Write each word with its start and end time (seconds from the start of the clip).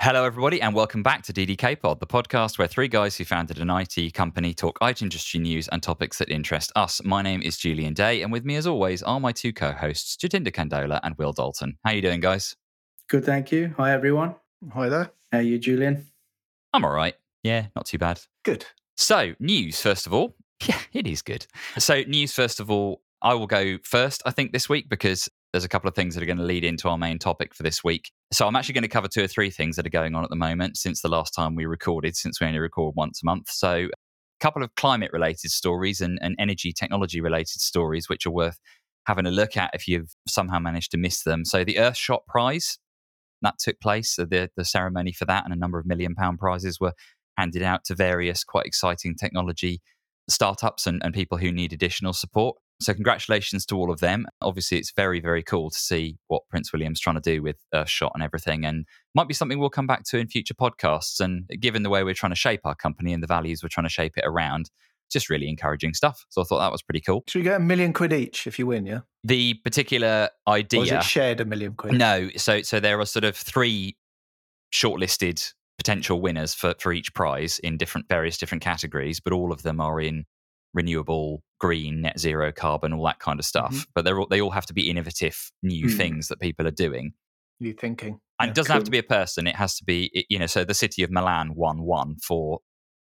Hello, 0.00 0.24
everybody, 0.24 0.62
and 0.62 0.76
welcome 0.76 1.02
back 1.02 1.24
to 1.24 1.32
DDK 1.32 1.80
Pod, 1.80 1.98
the 1.98 2.06
podcast 2.06 2.56
where 2.56 2.68
three 2.68 2.86
guys 2.86 3.16
who 3.16 3.24
founded 3.24 3.58
an 3.58 3.68
IT 3.68 4.14
company 4.14 4.54
talk 4.54 4.78
IT 4.80 5.02
industry 5.02 5.40
news 5.40 5.66
and 5.66 5.82
topics 5.82 6.18
that 6.18 6.30
interest 6.30 6.70
us. 6.76 7.02
My 7.02 7.20
name 7.20 7.42
is 7.42 7.58
Julian 7.58 7.94
Day, 7.94 8.22
and 8.22 8.30
with 8.30 8.44
me, 8.44 8.54
as 8.54 8.64
always, 8.64 9.02
are 9.02 9.18
my 9.18 9.32
two 9.32 9.52
co-hosts, 9.52 10.16
Jatinder 10.16 10.52
Kandola 10.52 11.00
and 11.02 11.16
Will 11.18 11.32
Dalton. 11.32 11.78
How 11.84 11.90
are 11.90 11.94
you 11.96 12.02
doing, 12.02 12.20
guys? 12.20 12.54
Good, 13.08 13.24
thank 13.24 13.50
you. 13.50 13.74
Hi, 13.76 13.90
everyone. 13.90 14.36
Hi 14.72 14.88
there. 14.88 15.10
How 15.32 15.38
are 15.38 15.42
you, 15.42 15.58
Julian? 15.58 16.06
I'm 16.72 16.84
all 16.84 16.92
right. 16.92 17.16
Yeah, 17.42 17.66
not 17.74 17.86
too 17.86 17.98
bad. 17.98 18.20
Good. 18.44 18.66
So, 18.96 19.34
news 19.40 19.80
first 19.80 20.06
of 20.06 20.14
all. 20.14 20.36
Yeah, 20.64 20.78
it 20.92 21.08
is 21.08 21.22
good. 21.22 21.44
So, 21.78 22.02
news 22.02 22.32
first 22.32 22.60
of 22.60 22.70
all. 22.70 23.02
I 23.20 23.34
will 23.34 23.48
go 23.48 23.78
first, 23.82 24.22
I 24.26 24.30
think, 24.30 24.52
this 24.52 24.68
week 24.68 24.88
because 24.88 25.28
there's 25.52 25.64
a 25.64 25.68
couple 25.68 25.88
of 25.88 25.94
things 25.94 26.14
that 26.14 26.22
are 26.22 26.26
going 26.26 26.38
to 26.38 26.44
lead 26.44 26.64
into 26.64 26.88
our 26.88 26.98
main 26.98 27.18
topic 27.18 27.54
for 27.54 27.62
this 27.62 27.82
week. 27.82 28.10
So 28.32 28.46
I'm 28.46 28.56
actually 28.56 28.74
going 28.74 28.82
to 28.82 28.88
cover 28.88 29.08
two 29.08 29.24
or 29.24 29.26
three 29.26 29.50
things 29.50 29.76
that 29.76 29.86
are 29.86 29.90
going 29.90 30.14
on 30.14 30.24
at 30.24 30.30
the 30.30 30.36
moment 30.36 30.76
since 30.76 31.00
the 31.00 31.08
last 31.08 31.32
time 31.32 31.54
we 31.54 31.64
recorded, 31.64 32.16
since 32.16 32.40
we 32.40 32.46
only 32.46 32.58
record 32.58 32.94
once 32.96 33.22
a 33.22 33.26
month. 33.26 33.48
So 33.48 33.70
a 33.70 33.88
couple 34.40 34.62
of 34.62 34.74
climate 34.74 35.10
related 35.12 35.50
stories 35.50 36.00
and, 36.00 36.18
and 36.20 36.36
energy 36.38 36.72
technology 36.72 37.20
related 37.20 37.60
stories, 37.60 38.08
which 38.08 38.26
are 38.26 38.30
worth 38.30 38.58
having 39.06 39.26
a 39.26 39.30
look 39.30 39.56
at 39.56 39.70
if 39.72 39.88
you've 39.88 40.14
somehow 40.28 40.58
managed 40.58 40.90
to 40.90 40.98
miss 40.98 41.22
them. 41.22 41.44
So 41.44 41.64
the 41.64 41.76
Earthshot 41.76 42.26
Prize, 42.26 42.78
that 43.40 43.58
took 43.58 43.80
place, 43.80 44.16
the, 44.16 44.50
the 44.54 44.64
ceremony 44.64 45.12
for 45.12 45.24
that, 45.24 45.44
and 45.44 45.54
a 45.54 45.58
number 45.58 45.78
of 45.78 45.86
million 45.86 46.14
pound 46.14 46.38
prizes 46.38 46.78
were 46.78 46.92
handed 47.38 47.62
out 47.62 47.84
to 47.84 47.94
various 47.94 48.44
quite 48.44 48.66
exciting 48.66 49.14
technology 49.14 49.80
startups 50.28 50.86
and, 50.86 51.00
and 51.02 51.14
people 51.14 51.38
who 51.38 51.50
need 51.50 51.72
additional 51.72 52.12
support. 52.12 52.58
So, 52.80 52.94
congratulations 52.94 53.66
to 53.66 53.76
all 53.76 53.90
of 53.90 54.00
them. 54.00 54.26
Obviously, 54.40 54.78
it's 54.78 54.92
very, 54.92 55.20
very 55.20 55.42
cool 55.42 55.70
to 55.70 55.78
see 55.78 56.18
what 56.28 56.42
Prince 56.48 56.72
William's 56.72 57.00
trying 57.00 57.16
to 57.16 57.20
do 57.20 57.42
with 57.42 57.56
Earthshot 57.74 58.12
and 58.14 58.22
everything, 58.22 58.64
and 58.64 58.86
might 59.14 59.28
be 59.28 59.34
something 59.34 59.58
we'll 59.58 59.70
come 59.70 59.86
back 59.86 60.04
to 60.04 60.18
in 60.18 60.28
future 60.28 60.54
podcasts. 60.54 61.20
And 61.20 61.48
given 61.60 61.82
the 61.82 61.90
way 61.90 62.04
we're 62.04 62.14
trying 62.14 62.32
to 62.32 62.36
shape 62.36 62.60
our 62.64 62.74
company 62.74 63.12
and 63.12 63.22
the 63.22 63.26
values 63.26 63.62
we're 63.62 63.68
trying 63.68 63.86
to 63.86 63.92
shape 63.92 64.16
it 64.16 64.24
around, 64.24 64.70
just 65.10 65.30
really 65.30 65.48
encouraging 65.48 65.94
stuff. 65.94 66.24
So 66.28 66.40
I 66.40 66.44
thought 66.44 66.58
that 66.60 66.72
was 66.72 66.82
pretty 66.82 67.00
cool. 67.00 67.24
Should 67.26 67.40
we 67.40 67.44
get 67.44 67.56
a 67.56 67.64
million 67.64 67.92
quid 67.92 68.12
each 68.12 68.46
if 68.46 68.58
you 68.58 68.66
win? 68.66 68.86
Yeah. 68.86 69.00
The 69.24 69.54
particular 69.64 70.28
idea. 70.46 70.80
Or 70.80 70.84
is 70.84 70.92
it 70.92 71.02
shared 71.02 71.40
a 71.40 71.44
million 71.44 71.74
quid? 71.74 71.94
No. 71.94 72.28
So 72.36 72.62
so 72.62 72.80
there 72.80 73.00
are 73.00 73.06
sort 73.06 73.24
of 73.24 73.36
three 73.36 73.96
shortlisted 74.72 75.52
potential 75.78 76.20
winners 76.20 76.54
for 76.54 76.74
for 76.78 76.92
each 76.92 77.14
prize 77.14 77.58
in 77.60 77.76
different 77.76 78.08
various 78.08 78.38
different 78.38 78.62
categories, 78.62 79.20
but 79.20 79.32
all 79.32 79.52
of 79.52 79.62
them 79.62 79.80
are 79.80 80.00
in 80.00 80.24
renewable, 80.74 81.42
green, 81.58 82.02
net 82.02 82.18
zero 82.18 82.52
carbon, 82.52 82.92
all 82.92 83.04
that 83.06 83.18
kind 83.18 83.38
of 83.38 83.46
stuff. 83.46 83.72
Mm-hmm. 83.72 83.90
But 83.94 84.04
they're 84.04 84.18
all, 84.18 84.26
they 84.28 84.40
all 84.40 84.50
have 84.50 84.66
to 84.66 84.74
be 84.74 84.90
innovative, 84.90 85.50
new 85.62 85.86
mm. 85.86 85.96
things 85.96 86.28
that 86.28 86.40
people 86.40 86.66
are 86.66 86.72
doing. 86.72 87.12
New 87.60 87.72
thinking. 87.72 88.20
And 88.40 88.48
yeah, 88.48 88.50
it 88.50 88.54
doesn't 88.54 88.68
cool. 88.68 88.74
have 88.74 88.84
to 88.84 88.90
be 88.90 88.98
a 88.98 89.02
person. 89.02 89.46
It 89.46 89.56
has 89.56 89.76
to 89.76 89.84
be, 89.84 90.26
you 90.28 90.38
know, 90.38 90.46
so 90.46 90.64
the 90.64 90.74
city 90.74 91.02
of 91.02 91.10
Milan 91.10 91.54
won 91.54 91.82
one 91.82 92.16
for 92.22 92.60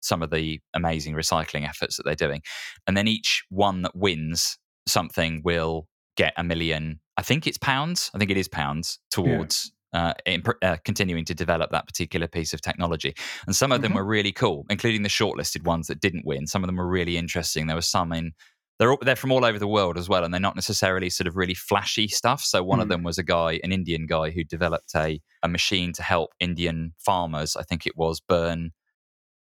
some 0.00 0.22
of 0.22 0.31
the 0.31 0.61
amazing 0.75 1.14
recycling 1.14 1.69
efforts 1.69 1.97
that 1.97 2.05
they're 2.05 2.14
doing. 2.14 2.42
And 2.86 2.97
then 2.97 3.06
each 3.06 3.44
one 3.50 3.83
that 3.83 3.94
wins 3.94 4.59
something 4.89 5.42
will 5.44 5.87
get 6.16 6.33
a 6.37 6.42
million, 6.42 7.00
I 7.16 7.22
think 7.22 7.47
it's 7.47 7.59
pounds. 7.59 8.11
I 8.14 8.19
think 8.19 8.31
it 8.31 8.37
is 8.37 8.48
pounds 8.48 8.98
towards 9.12 9.72
uh, 9.93 10.15
in, 10.27 10.43
uh, 10.62 10.77
continuing 10.85 11.25
to 11.27 11.35
develop 11.35 11.71
that 11.71 11.87
particular 11.87 12.27
piece 12.27 12.53
of 12.53 12.61
technology. 12.61 13.15
And 13.47 13.55
some 13.55 13.73
of 13.73 13.77
mm-hmm. 13.77 13.83
them 13.83 13.95
were 13.95 14.05
really 14.05 14.33
cool, 14.33 14.65
including 14.71 15.03
the 15.03 15.09
shortlisted 15.09 15.65
ones 15.65 15.87
that 15.89 16.01
didn't 16.01 16.27
win. 16.27 16.47
Some 16.47 16.62
of 16.62 16.69
them 16.69 16.77
were 16.77 16.89
really 16.89 17.17
interesting. 17.17 17.67
There 17.67 17.77
were 17.77 17.83
some 17.83 18.12
in 18.12 18.33
they're 18.79 18.97
they're 19.03 19.17
from 19.17 19.33
all 19.33 19.45
over 19.45 19.59
the 19.59 19.69
world 19.69 19.97
as 19.97 20.09
well, 20.09 20.25
and 20.25 20.33
they're 20.33 20.41
not 20.41 20.57
necessarily 20.57 21.11
sort 21.11 21.29
of 21.29 21.37
really 21.37 21.55
flashy 21.55 22.09
stuff. 22.09 22.41
So 22.41 22.62
one 22.62 22.79
mm. 22.79 22.83
of 22.83 22.89
them 22.89 23.03
was 23.03 23.19
a 23.19 23.23
guy, 23.23 23.61
an 23.62 23.71
Indian 23.71 24.07
guy, 24.07 24.31
who 24.31 24.45
developed 24.45 24.93
a 24.97 25.21
a 25.43 25.49
machine 25.49 25.93
to 25.95 26.03
help 26.03 26.31
Indian 26.41 26.95
farmers. 26.99 27.55
I 27.55 27.62
think 27.62 27.87
it 27.87 27.97
was 27.97 28.21
burn 28.21 28.73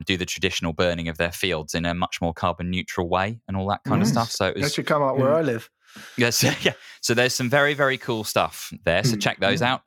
do 0.06 0.18
the 0.18 0.26
traditional 0.26 0.74
burning 0.74 1.08
of 1.08 1.18
their 1.18 1.32
fields 1.32 1.76
in 1.76 1.86
a 1.86 1.94
much 1.94 2.20
more 2.22 2.34
carbon 2.34 2.72
neutral 2.72 3.08
way 3.08 3.40
and 3.48 3.56
all 3.56 3.68
that 3.70 3.84
kind 3.84 4.02
mm. 4.02 4.06
of 4.06 4.10
stuff. 4.10 4.32
So 4.32 4.48
it 4.48 4.56
was, 4.56 4.64
that 4.64 4.74
should 4.74 4.88
come 4.88 5.04
up 5.04 5.16
where 5.16 5.34
I 5.34 5.42
live. 5.42 5.70
Yes, 6.18 6.44
yeah. 6.66 6.74
So 7.02 7.14
there's 7.14 7.36
some 7.36 7.50
very 7.50 7.74
very 7.74 7.98
cool 7.98 8.24
stuff 8.24 8.74
there. 8.84 9.04
So 9.04 9.16
mm. 9.16 9.22
check 9.22 9.40
those 9.40 9.62
out. 9.62 9.84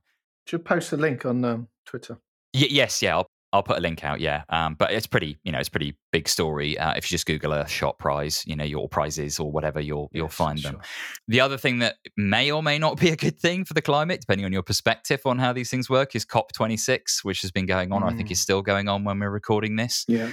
Should 0.46 0.64
post 0.64 0.92
a 0.92 0.96
link 0.96 1.24
on 1.24 1.44
um, 1.44 1.68
Twitter. 1.86 2.18
Y- 2.54 2.68
yes, 2.70 3.00
yeah, 3.00 3.16
I'll, 3.16 3.26
I'll 3.52 3.62
put 3.62 3.78
a 3.78 3.80
link 3.80 4.04
out. 4.04 4.20
Yeah, 4.20 4.42
um, 4.48 4.74
but 4.74 4.92
it's 4.92 5.06
pretty, 5.06 5.38
you 5.44 5.52
know, 5.52 5.58
it's 5.58 5.68
pretty 5.68 5.96
big 6.12 6.28
story. 6.28 6.76
Uh, 6.76 6.92
if 6.96 7.10
you 7.10 7.14
just 7.14 7.24
Google 7.24 7.52
Earthshot 7.52 7.98
prize, 7.98 8.42
you 8.46 8.56
know, 8.56 8.64
your 8.64 8.88
prizes 8.88 9.38
or 9.38 9.50
whatever, 9.50 9.80
you'll 9.80 10.10
you'll 10.12 10.26
yes, 10.26 10.34
find 10.34 10.58
them. 10.58 10.74
Sure. 10.74 10.82
The 11.28 11.40
other 11.40 11.56
thing 11.56 11.78
that 11.78 11.96
may 12.16 12.50
or 12.50 12.62
may 12.62 12.78
not 12.78 12.98
be 13.00 13.10
a 13.10 13.16
good 13.16 13.38
thing 13.38 13.64
for 13.64 13.72
the 13.74 13.82
climate, 13.82 14.20
depending 14.20 14.44
on 14.44 14.52
your 14.52 14.62
perspective 14.62 15.20
on 15.24 15.38
how 15.38 15.52
these 15.52 15.70
things 15.70 15.88
work, 15.88 16.14
is 16.14 16.26
COP26, 16.26 17.24
which 17.24 17.42
has 17.42 17.50
been 17.50 17.66
going 17.66 17.92
on. 17.92 18.02
Mm. 18.02 18.12
I 18.12 18.16
think 18.16 18.30
is 18.30 18.38
mm. 18.38 18.42
still 18.42 18.60
going 18.60 18.88
on 18.88 19.04
when 19.04 19.18
we're 19.18 19.30
recording 19.30 19.76
this. 19.76 20.04
Yeah. 20.08 20.30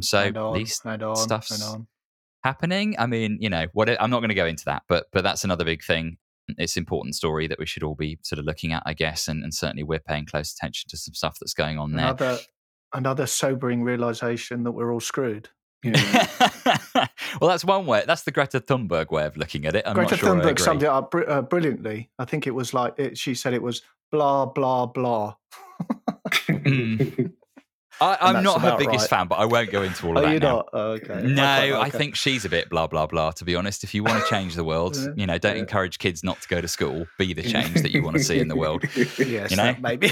So 0.00 0.30
on, 0.36 0.54
these 0.54 0.80
on, 0.84 1.16
stuff's 1.16 1.76
happening. 2.44 2.94
I 2.98 3.06
mean, 3.06 3.38
you 3.40 3.50
know, 3.50 3.66
what 3.72 3.90
I'm 4.00 4.10
not 4.10 4.20
going 4.20 4.28
to 4.28 4.34
go 4.34 4.46
into 4.46 4.66
that, 4.66 4.82
but 4.88 5.06
but 5.12 5.24
that's 5.24 5.42
another 5.42 5.64
big 5.64 5.82
thing 5.82 6.18
it's 6.56 6.76
important 6.76 7.14
story 7.14 7.46
that 7.46 7.58
we 7.58 7.66
should 7.66 7.82
all 7.82 7.94
be 7.94 8.18
sort 8.22 8.38
of 8.38 8.44
looking 8.44 8.72
at, 8.72 8.82
I 8.86 8.94
guess, 8.94 9.28
and, 9.28 9.42
and 9.42 9.52
certainly 9.52 9.82
we're 9.82 9.98
paying 9.98 10.26
close 10.26 10.52
attention 10.52 10.88
to 10.88 10.96
some 10.96 11.14
stuff 11.14 11.38
that's 11.40 11.54
going 11.54 11.78
on 11.78 11.92
there. 11.92 12.06
Another, 12.06 12.38
another 12.92 13.26
sobering 13.26 13.82
realization 13.82 14.64
that 14.64 14.72
we're 14.72 14.92
all 14.92 15.00
screwed. 15.00 15.50
well, 15.84 15.98
that's 17.42 17.64
one 17.64 17.86
way. 17.86 18.02
That's 18.06 18.22
the 18.22 18.32
Greta 18.32 18.60
Thunberg 18.60 19.10
way 19.10 19.26
of 19.26 19.36
looking 19.36 19.64
at 19.64 19.76
it. 19.76 19.84
I'm 19.86 19.94
Greta 19.94 20.16
sure 20.16 20.34
Thunberg 20.34 20.58
summed 20.58 20.82
it 20.82 20.88
up 20.88 21.12
br- 21.12 21.28
uh, 21.28 21.42
brilliantly. 21.42 22.10
I 22.18 22.24
think 22.24 22.46
it 22.48 22.50
was 22.50 22.74
like 22.74 22.94
it, 22.98 23.16
she 23.16 23.34
said 23.34 23.54
it 23.54 23.62
was 23.62 23.82
blah 24.10 24.46
blah 24.46 24.86
blah. 24.86 25.34
mm. 26.48 27.32
I, 28.00 28.30
am 28.30 28.42
not 28.42 28.60
her 28.60 28.76
biggest 28.76 29.02
right. 29.02 29.18
fan, 29.18 29.28
but 29.28 29.36
I 29.36 29.44
won't 29.44 29.70
go 29.70 29.82
into 29.82 30.06
all 30.06 30.16
of 30.16 30.24
Are 30.24 30.26
that. 30.26 30.32
you 30.32 30.40
now. 30.40 30.56
not? 30.56 30.68
Oh, 30.72 30.90
okay. 30.92 31.22
No, 31.22 31.42
okay. 31.42 31.72
I 31.72 31.90
think 31.90 32.14
she's 32.16 32.44
a 32.44 32.48
bit 32.48 32.68
blah 32.68 32.86
blah 32.86 33.06
blah. 33.06 33.32
To 33.32 33.44
be 33.44 33.56
honest, 33.56 33.84
if 33.84 33.94
you 33.94 34.04
want 34.04 34.22
to 34.22 34.30
change 34.30 34.54
the 34.54 34.64
world, 34.64 34.96
yeah. 35.00 35.08
you 35.16 35.26
know, 35.26 35.38
don't 35.38 35.56
yeah. 35.56 35.62
encourage 35.62 35.98
kids 35.98 36.22
not 36.22 36.40
to 36.42 36.48
go 36.48 36.60
to 36.60 36.68
school. 36.68 37.06
Be 37.18 37.32
the 37.32 37.42
change 37.50 37.82
that 37.82 37.92
you 37.92 38.02
want 38.02 38.16
to 38.16 38.24
see 38.24 38.38
in 38.38 38.48
the 38.48 38.56
world. 38.56 38.84
yes, 38.96 39.50
you 39.50 39.56
know, 39.56 39.74
maybe. 39.80 40.10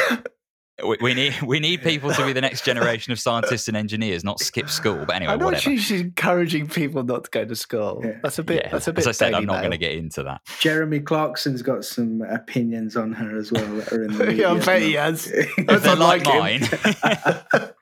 We, 0.85 0.99
we 1.01 1.15
need 1.15 1.41
we 1.41 1.59
need 1.59 1.83
people 1.83 2.13
to 2.13 2.27
be 2.27 2.35
the 2.35 2.43
next 2.43 2.63
generation 2.63 3.11
of 3.11 3.19
scientists 3.19 3.67
and 3.67 3.77
engineers, 3.77 4.23
not 4.25 4.41
skip 4.41 4.69
school. 4.69 5.07
But 5.07 5.17
anyway, 5.17 5.33
I 5.33 5.37
know 5.37 5.47
whatever. 5.47 5.63
She's 5.63 5.91
encouraging 5.91 6.67
people 6.67 7.03
not 7.03 7.25
to 7.25 7.31
go 7.31 7.47
to 7.47 7.57
school. 7.57 8.03
Yeah. 8.05 8.19
That's 8.23 8.39
a 8.39 8.43
bit. 8.43 8.63
Yeah. 8.65 8.73
That's 8.73 8.87
a 8.87 8.93
bit. 8.93 8.99
As 8.99 9.07
I 9.07 9.13
said, 9.13 9.33
I'm 9.33 9.47
not 9.47 9.61
going 9.61 9.71
to 9.71 9.79
get 9.79 9.93
into 9.93 10.23
that. 10.25 10.43
Jeremy 10.61 11.01
Clarkson's 11.01 11.63
got 11.63 11.87
some 11.87 12.21
opinions 12.21 12.95
on 12.95 13.13
her 13.15 13.39
as 13.39 13.51
well 13.51 13.67
that 13.77 13.91
are 13.91 14.05
in 14.05 14.19
the 14.19 14.35
yeah, 14.35 14.53
I 14.53 14.59
bet 14.59 14.83
he 14.83 14.93
has. 14.95 15.33
That's 15.67 15.87
like 15.99 16.27
mine. 16.27 16.69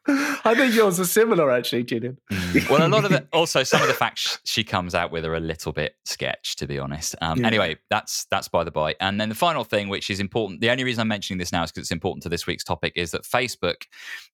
I 0.06 0.54
think 0.54 0.74
yours 0.74 1.00
are 1.00 1.04
similar, 1.04 1.50
actually, 1.50 1.84
Julian. 1.84 2.18
Mm. 2.30 2.68
Well, 2.68 2.86
a 2.86 2.88
lot 2.88 3.04
of 3.04 3.10
the 3.10 3.26
also 3.32 3.62
some 3.62 3.80
of 3.80 3.88
the 3.88 3.94
facts 3.94 4.38
she 4.44 4.62
comes 4.62 4.94
out 4.94 5.10
with 5.10 5.24
are 5.24 5.34
a 5.34 5.40
little 5.40 5.72
bit 5.72 5.94
sketch, 6.04 6.56
to 6.56 6.66
be 6.66 6.78
honest. 6.78 7.14
Um, 7.22 7.40
yeah. 7.40 7.46
Anyway, 7.46 7.78
that's 7.88 8.26
that's 8.30 8.48
by 8.48 8.64
the 8.64 8.70
by. 8.70 8.94
And 9.00 9.20
then 9.20 9.30
the 9.30 9.34
final 9.34 9.64
thing, 9.64 9.88
which 9.88 10.10
is 10.10 10.20
important, 10.20 10.60
the 10.60 10.70
only 10.70 10.84
reason 10.84 11.00
I'm 11.00 11.08
mentioning 11.08 11.38
this 11.38 11.52
now 11.52 11.62
is 11.62 11.70
because 11.70 11.84
it's 11.84 11.92
important 11.92 12.22
to 12.24 12.28
this 12.28 12.46
week's 12.46 12.64
topic, 12.64 12.92
is 12.96 13.12
that 13.12 13.22
Facebook, 13.22 13.84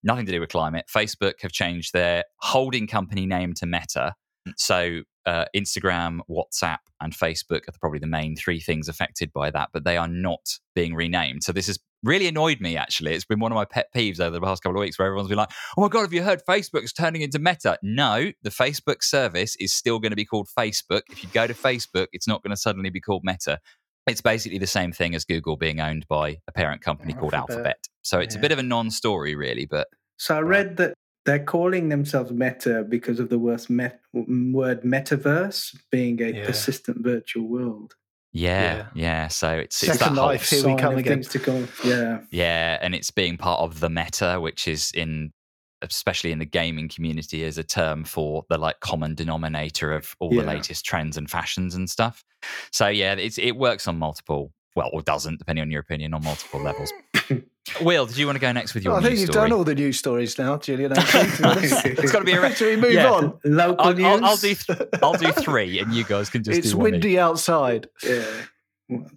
nothing 0.03 0.25
to 0.25 0.31
do 0.31 0.41
with 0.41 0.49
climate, 0.49 0.85
Facebook 0.93 1.41
have 1.41 1.51
changed 1.51 1.93
their 1.93 2.25
holding 2.39 2.85
company 2.87 3.25
name 3.25 3.53
to 3.53 3.65
Meta. 3.65 4.15
So 4.57 5.03
uh, 5.25 5.45
Instagram, 5.55 6.19
WhatsApp, 6.29 6.79
and 6.99 7.13
Facebook 7.13 7.67
are 7.67 7.73
probably 7.79 7.99
the 7.99 8.07
main 8.07 8.35
three 8.35 8.59
things 8.59 8.87
affected 8.87 9.31
by 9.33 9.51
that, 9.51 9.69
but 9.73 9.83
they 9.83 9.97
are 9.97 10.07
not 10.07 10.59
being 10.75 10.95
renamed. 10.95 11.43
So 11.43 11.51
this 11.51 11.67
has 11.67 11.79
really 12.03 12.27
annoyed 12.27 12.59
me, 12.61 12.77
actually. 12.77 13.13
It's 13.13 13.25
been 13.25 13.39
one 13.39 13.51
of 13.51 13.55
my 13.55 13.65
pet 13.65 13.87
peeves 13.95 14.19
over 14.19 14.31
the 14.31 14.41
past 14.41 14.63
couple 14.63 14.77
of 14.77 14.81
weeks 14.81 14.97
where 14.97 15.07
everyone's 15.07 15.29
been 15.29 15.37
like, 15.37 15.51
oh 15.77 15.81
my 15.81 15.87
God, 15.87 16.01
have 16.01 16.13
you 16.13 16.23
heard 16.23 16.41
Facebook's 16.47 16.93
turning 16.93 17.21
into 17.21 17.39
Meta? 17.39 17.77
No, 17.83 18.31
the 18.41 18.49
Facebook 18.49 19.03
service 19.03 19.55
is 19.57 19.73
still 19.73 19.99
going 19.99 20.11
to 20.11 20.15
be 20.15 20.25
called 20.25 20.47
Facebook. 20.57 21.01
If 21.09 21.23
you 21.23 21.29
go 21.31 21.47
to 21.47 21.53
Facebook, 21.53 22.07
it's 22.13 22.27
not 22.27 22.43
going 22.43 22.51
to 22.51 22.57
suddenly 22.57 22.89
be 22.89 23.01
called 23.01 23.21
Meta. 23.23 23.59
It's 24.07 24.21
basically 24.21 24.57
the 24.57 24.67
same 24.67 24.91
thing 24.91 25.13
as 25.13 25.25
Google 25.25 25.57
being 25.57 25.79
owned 25.79 26.07
by 26.07 26.37
a 26.47 26.51
parent 26.51 26.81
company 26.81 27.13
Alphabet. 27.13 27.31
called 27.31 27.33
Alphabet. 27.51 27.87
So 28.01 28.19
it's 28.19 28.33
yeah. 28.33 28.39
a 28.39 28.41
bit 28.41 28.51
of 28.51 28.57
a 28.57 28.63
non 28.63 28.89
story, 28.89 29.35
really. 29.35 29.67
But 29.67 29.87
so 30.17 30.35
I 30.35 30.39
read 30.39 30.77
that 30.77 30.95
they're 31.25 31.43
calling 31.43 31.89
themselves 31.89 32.31
Meta 32.31 32.85
because 32.87 33.19
of 33.19 33.29
the 33.29 33.37
word, 33.37 33.69
met- 33.69 34.01
word 34.13 34.81
metaverse 34.83 35.77
being 35.91 36.21
a 36.21 36.29
yeah. 36.29 36.45
persistent 36.45 37.03
virtual 37.03 37.47
world. 37.47 37.95
Yeah, 38.33 38.75
yeah, 38.75 38.87
yeah. 38.95 39.27
So 39.27 39.57
it's, 39.57 39.75
Second 39.75 39.93
it's 39.93 40.03
that 40.03 40.13
life. 40.13 40.49
Here 40.49 40.65
we 40.65 40.75
come 40.75 40.97
again. 40.97 41.21
To 41.21 41.39
come. 41.39 41.67
Yeah, 41.83 42.21
yeah, 42.31 42.77
and 42.81 42.95
it's 42.95 43.11
being 43.11 43.37
part 43.37 43.59
of 43.59 43.81
the 43.81 43.89
meta, 43.89 44.39
which 44.39 44.67
is 44.67 44.91
in 44.93 45.33
especially 45.81 46.31
in 46.31 46.39
the 46.39 46.45
gaming 46.45 46.87
community 46.87 47.43
as 47.43 47.57
a 47.57 47.63
term 47.63 48.03
for 48.03 48.45
the 48.49 48.57
like 48.57 48.79
common 48.81 49.15
denominator 49.15 49.91
of 49.91 50.15
all 50.19 50.33
yeah. 50.33 50.41
the 50.41 50.47
latest 50.47 50.85
trends 50.85 51.17
and 51.17 51.29
fashions 51.29 51.75
and 51.75 51.89
stuff. 51.89 52.23
So 52.71 52.87
yeah, 52.87 53.13
it's 53.13 53.37
it 53.37 53.57
works 53.57 53.87
on 53.87 53.97
multiple 53.97 54.53
well, 54.75 54.89
or 54.93 55.01
doesn't, 55.01 55.39
depending 55.39 55.63
on 55.63 55.71
your 55.71 55.81
opinion, 55.81 56.13
on 56.13 56.23
multiple 56.23 56.61
levels. 56.61 56.91
Will, 57.81 58.05
did 58.05 58.17
you 58.17 58.25
want 58.25 58.37
to 58.37 58.39
go 58.39 58.51
next 58.51 58.73
with 58.73 58.83
your? 58.83 58.95
I 58.95 59.01
think 59.01 59.19
you've 59.19 59.29
story? 59.29 59.49
done 59.49 59.57
all 59.57 59.63
the 59.63 59.75
news 59.75 59.99
stories 59.99 60.37
now, 60.39 60.57
Julian. 60.57 60.93
it's 60.95 62.11
got 62.11 62.19
to 62.19 62.25
be 62.25 62.31
a. 62.31 62.55
Should 62.55 62.75
we 62.75 62.81
move 62.81 62.93
yeah. 62.93 63.11
on? 63.11 63.39
Local 63.43 63.85
I'll, 63.85 63.93
news. 63.93 64.05
I'll, 64.05 64.25
I'll, 64.25 64.37
do. 64.37 64.55
Th- 64.55 64.89
I'll 65.03 65.13
do 65.13 65.31
three, 65.31 65.79
and 65.79 65.93
you 65.93 66.03
guys 66.03 66.29
can 66.29 66.43
just. 66.43 66.57
It's 66.57 66.71
do 66.71 66.77
windy 66.77 67.19
outside. 67.19 67.87
Yeah. 68.03 68.25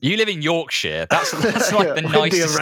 You 0.00 0.16
live 0.16 0.28
in 0.28 0.42
Yorkshire. 0.42 1.06
That's 1.10 1.30
that's 1.42 1.72
like 1.72 1.88
yeah, 1.88 1.94
the 1.94 2.02
nicest 2.02 2.60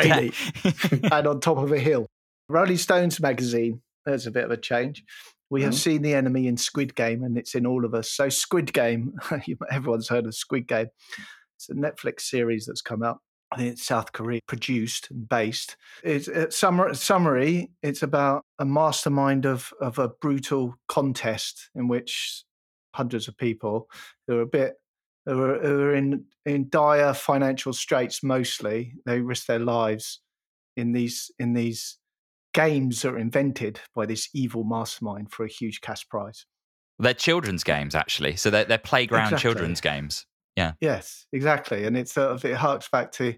and, 0.93 1.13
and 1.13 1.27
on 1.27 1.41
top 1.41 1.59
of 1.59 1.73
a 1.73 1.79
hill. 1.79 2.07
Rolling 2.49 2.77
Stones 2.77 3.21
magazine. 3.21 3.83
There's 4.07 4.27
a 4.27 4.31
bit 4.31 4.45
of 4.45 4.51
a 4.51 4.57
change. 4.57 5.05
We 5.51 5.63
have 5.63 5.73
mm-hmm. 5.73 5.79
seen 5.79 6.03
the 6.03 6.15
enemy 6.15 6.47
in 6.47 6.57
Squid 6.57 6.95
Game, 6.95 7.23
and 7.23 7.37
it's 7.37 7.55
in 7.55 7.67
all 7.67 7.85
of 7.85 7.93
us. 7.93 8.11
So, 8.11 8.31
Squid 8.31 8.73
Game, 8.73 9.15
everyone's 9.71 10.09
heard 10.09 10.25
of 10.27 10.35
Squid 10.35 10.67
Game. 10.67 10.87
It's 11.63 11.69
a 11.69 11.75
Netflix 11.75 12.23
series 12.23 12.67
that's 12.67 12.83
come 12.83 13.03
out. 13.03 13.19
I 13.53 13.57
think 13.57 13.73
it's 13.73 13.85
South 13.85 14.13
Korea 14.13 14.41
produced 14.47 15.11
and 15.11 15.29
based. 15.29 15.77
It's 16.03 16.29
uh, 16.29 16.47
a 16.49 16.51
summary, 16.51 16.95
summary. 16.95 17.71
It's 17.83 18.03
about 18.03 18.45
a 18.59 18.65
mastermind 18.65 19.45
of 19.45 19.73
of 19.81 19.99
a 19.99 20.09
brutal 20.09 20.75
contest 20.89 21.71
in 21.75 21.87
which 21.87 22.45
hundreds 22.95 23.29
of 23.29 23.37
people 23.37 23.89
who 24.27 24.39
are 24.39 24.43
a 24.43 24.47
bit 24.47 24.75
who 25.27 25.41
are, 25.41 25.59
who 25.59 25.81
are 25.81 25.95
in 25.95 26.25
in 26.47 26.69
dire 26.71 27.13
financial 27.13 27.73
straits. 27.75 28.23
Mostly, 28.23 28.95
they 29.05 29.21
risk 29.21 29.47
their 29.47 29.59
lives 29.59 30.21
in 30.77 30.93
these 30.93 31.31
in 31.39 31.53
these 31.53 31.99
games 32.55 33.03
that 33.03 33.13
are 33.13 33.19
invented 33.19 33.81
by 33.95 34.07
this 34.07 34.29
evil 34.35 34.65
mastermind 34.65 35.31
for 35.31 35.45
a 35.45 35.49
huge 35.49 35.81
cash 35.83 36.09
prize. 36.09 36.47
They're 36.99 37.15
children's 37.15 37.65
games, 37.65 37.95
actually. 37.95 38.37
So 38.37 38.51
they're, 38.51 38.65
they're 38.65 38.79
playground 38.79 39.33
exactly. 39.33 39.43
children's 39.43 39.81
games. 39.81 40.27
Yeah. 40.57 40.73
Yes, 40.81 41.27
exactly. 41.33 41.85
And 41.85 41.97
it 41.97 42.09
sort 42.09 42.31
of 42.31 42.45
it 42.45 42.57
harks 42.57 42.89
back 42.89 43.13
to 43.13 43.35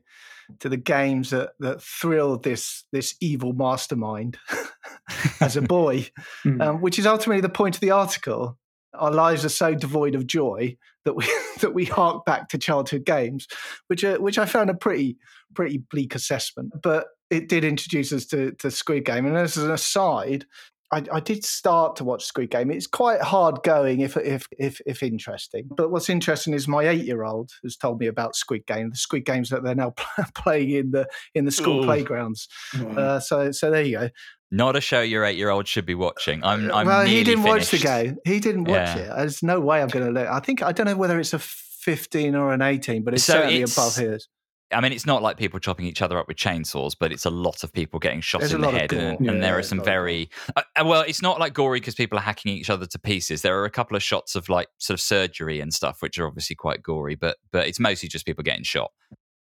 to 0.60 0.68
the 0.68 0.76
games 0.76 1.30
that 1.30 1.50
that 1.60 1.82
thrilled 1.82 2.42
this 2.42 2.84
this 2.92 3.14
evil 3.20 3.52
mastermind 3.52 4.38
as 5.40 5.56
a 5.56 5.62
boy, 5.62 6.08
mm. 6.44 6.60
um, 6.62 6.80
which 6.80 6.98
is 6.98 7.06
ultimately 7.06 7.40
the 7.40 7.48
point 7.48 7.76
of 7.76 7.80
the 7.80 7.90
article. 7.90 8.58
Our 8.94 9.10
lives 9.10 9.44
are 9.44 9.50
so 9.50 9.74
devoid 9.74 10.14
of 10.14 10.26
joy 10.26 10.76
that 11.04 11.14
we 11.14 11.24
that 11.60 11.74
we 11.74 11.84
hark 11.84 12.24
back 12.24 12.48
to 12.50 12.58
childhood 12.58 13.04
games, 13.04 13.46
which 13.88 14.04
are, 14.04 14.20
which 14.20 14.38
I 14.38 14.46
found 14.46 14.70
a 14.70 14.74
pretty 14.74 15.16
pretty 15.54 15.78
bleak 15.78 16.14
assessment. 16.14 16.72
But 16.82 17.06
it 17.30 17.48
did 17.48 17.64
introduce 17.64 18.12
us 18.12 18.26
to, 18.26 18.52
to 18.52 18.70
Squid 18.70 19.04
Game. 19.04 19.26
And 19.26 19.36
as 19.36 19.56
an 19.56 19.70
aside, 19.70 20.46
I, 20.94 21.16
I, 21.16 21.20
did 21.20 21.44
start 21.44 21.96
to 21.96 22.04
watch 22.04 22.24
Squid 22.24 22.50
Game. 22.50 22.70
It's 22.70 22.86
quite 22.86 23.20
hard 23.20 23.62
going, 23.62 24.00
if 24.00 24.16
if 24.16 24.46
if, 24.58 24.80
if 24.86 25.02
interesting. 25.02 25.68
But 25.70 25.90
what's 25.90 26.08
interesting 26.08 26.54
is 26.54 26.68
my 26.68 26.88
eight 26.88 27.04
year 27.04 27.24
old 27.24 27.50
has 27.62 27.76
told 27.76 28.00
me 28.00 28.06
about 28.06 28.36
Squid 28.36 28.66
Game, 28.66 28.90
the 28.90 28.96
Squid 28.96 29.24
Games 29.24 29.50
that 29.50 29.64
they're 29.64 29.74
now 29.74 29.94
playing 30.34 30.70
in 30.70 30.90
the 30.92 31.08
in 31.34 31.44
the 31.44 31.50
school 31.50 31.82
Ooh. 31.82 31.84
playgrounds. 31.84 32.48
Uh, 32.74 33.18
so 33.18 33.50
so 33.50 33.70
there 33.70 33.82
you 33.82 33.98
go. 33.98 34.10
Not 34.50 34.76
a 34.76 34.80
show 34.80 35.00
your 35.00 35.24
eight 35.24 35.36
year 35.36 35.50
old 35.50 35.66
should 35.66 35.86
be 35.86 35.96
watching. 35.96 36.44
I'm. 36.44 36.70
I'm 36.70 36.86
well, 36.86 37.04
he 37.04 37.24
didn't 37.24 37.42
finished. 37.42 37.72
watch 37.72 37.80
the 37.80 37.86
game. 37.86 38.16
He 38.24 38.38
didn't 38.38 38.64
watch 38.64 38.96
yeah. 38.96 38.98
it. 38.98 39.16
There's 39.16 39.42
no 39.42 39.60
way 39.60 39.82
I'm 39.82 39.88
going 39.88 40.06
to 40.06 40.12
let. 40.12 40.28
I 40.28 40.38
think 40.38 40.62
I 40.62 40.70
don't 40.70 40.86
know 40.86 40.96
whether 40.96 41.18
it's 41.18 41.32
a 41.32 41.40
15 41.40 42.34
or 42.34 42.52
an 42.52 42.62
18, 42.62 43.02
but 43.02 43.14
it's 43.14 43.24
so 43.24 43.34
certainly 43.34 43.62
it's, 43.62 43.76
above 43.76 43.96
his. 43.96 44.28
I 44.72 44.80
mean, 44.80 44.92
it's 44.92 45.06
not 45.06 45.22
like 45.22 45.36
people 45.36 45.60
chopping 45.60 45.86
each 45.86 46.02
other 46.02 46.18
up 46.18 46.26
with 46.26 46.36
chainsaws, 46.36 46.96
but 46.98 47.12
it's 47.12 47.24
a 47.24 47.30
lot 47.30 47.62
of 47.62 47.72
people 47.72 48.00
getting 48.00 48.20
shot 48.20 48.40
There's 48.40 48.54
in 48.54 48.60
the 48.60 48.70
head, 48.70 48.92
and, 48.92 49.24
yeah, 49.24 49.32
and, 49.32 49.42
there 49.42 49.58
are 49.58 49.62
some 49.62 49.82
very 49.82 50.30
uh, 50.56 50.62
uh, 50.76 50.84
well. 50.84 51.02
It's 51.02 51.22
not 51.22 51.38
like 51.38 51.52
gory 51.52 51.80
because 51.80 51.94
people 51.94 52.18
are 52.18 52.22
hacking 52.22 52.52
each 52.52 52.70
other 52.70 52.86
to 52.86 52.98
pieces. 52.98 53.42
There 53.42 53.58
are 53.60 53.66
a 53.66 53.70
couple 53.70 53.96
of 53.96 54.02
shots 54.02 54.34
of 54.34 54.48
like 54.48 54.68
sort 54.78 54.94
of 54.94 55.00
surgery 55.00 55.60
and 55.60 55.72
stuff, 55.72 55.98
which 56.00 56.18
are 56.18 56.26
obviously 56.26 56.56
quite 56.56 56.82
gory, 56.82 57.14
but 57.14 57.36
but 57.52 57.68
it's 57.68 57.78
mostly 57.78 58.08
just 58.08 58.26
people 58.26 58.42
getting 58.42 58.64
shot. 58.64 58.90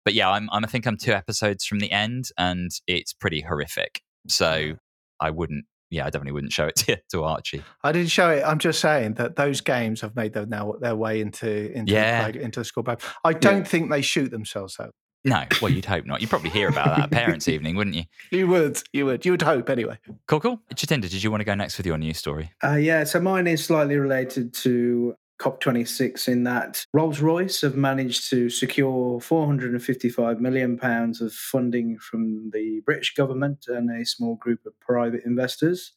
But 0.04 0.14
yeah, 0.14 0.30
I'm, 0.30 0.48
I'm 0.52 0.64
I 0.64 0.68
think 0.68 0.86
I'm 0.86 0.96
two 0.96 1.12
episodes 1.12 1.64
from 1.64 1.80
the 1.80 1.90
end, 1.90 2.30
and 2.38 2.70
it's 2.86 3.12
pretty 3.12 3.42
horrific. 3.42 4.02
So 4.26 4.74
I 5.20 5.30
wouldn't 5.30 5.66
yeah, 5.94 6.02
I 6.02 6.10
definitely 6.10 6.32
wouldn't 6.32 6.52
show 6.52 6.66
it 6.66 6.76
to, 6.76 7.00
to 7.10 7.24
Archie. 7.24 7.62
I 7.82 7.92
didn't 7.92 8.10
show 8.10 8.30
it. 8.30 8.42
I'm 8.44 8.58
just 8.58 8.80
saying 8.80 9.14
that 9.14 9.36
those 9.36 9.60
games 9.60 10.00
have 10.00 10.16
made 10.16 10.32
their 10.32 10.46
now 10.46 10.74
their 10.80 10.96
way 10.96 11.20
into 11.20 11.72
into 11.72 11.92
yeah. 11.92 12.30
the, 12.30 12.40
into 12.40 12.60
the 12.60 12.64
school 12.64 12.82
bag. 12.82 13.00
I 13.24 13.32
don't 13.32 13.58
yeah. 13.58 13.64
think 13.64 13.90
they 13.90 14.02
shoot 14.02 14.30
themselves 14.30 14.76
though. 14.76 14.90
No, 15.26 15.42
well, 15.62 15.72
you'd 15.72 15.86
hope 15.86 16.04
not. 16.04 16.20
You'd 16.20 16.28
probably 16.28 16.50
hear 16.50 16.68
about 16.68 16.96
that 16.96 17.04
at 17.04 17.10
parents' 17.10 17.48
evening, 17.48 17.76
wouldn't 17.76 17.96
you? 17.96 18.02
You 18.30 18.46
would. 18.46 18.82
You 18.92 19.06
would. 19.06 19.24
You 19.24 19.32
would 19.32 19.40
hope 19.40 19.70
anyway. 19.70 19.98
Cool, 20.28 20.40
cool. 20.40 20.60
Jatinder, 20.74 21.08
did 21.08 21.22
you 21.22 21.30
want 21.30 21.40
to 21.40 21.46
go 21.46 21.54
next 21.54 21.78
with 21.78 21.86
your 21.86 21.96
news 21.96 22.18
story? 22.18 22.52
Uh, 22.62 22.74
yeah, 22.74 23.04
so 23.04 23.20
mine 23.20 23.46
is 23.46 23.64
slightly 23.64 23.96
related 23.96 24.52
to 24.54 25.14
COP26 25.44 26.26
in 26.26 26.44
that 26.44 26.86
Rolls 26.94 27.20
Royce 27.20 27.60
have 27.60 27.76
managed 27.76 28.30
to 28.30 28.48
secure 28.48 29.20
455 29.20 30.40
million 30.40 30.78
pounds 30.78 31.20
of 31.20 31.34
funding 31.34 31.98
from 31.98 32.50
the 32.54 32.80
British 32.86 33.12
government 33.14 33.66
and 33.68 33.90
a 33.90 34.06
small 34.06 34.36
group 34.36 34.60
of 34.64 34.72
private 34.80 35.20
investors. 35.26 35.92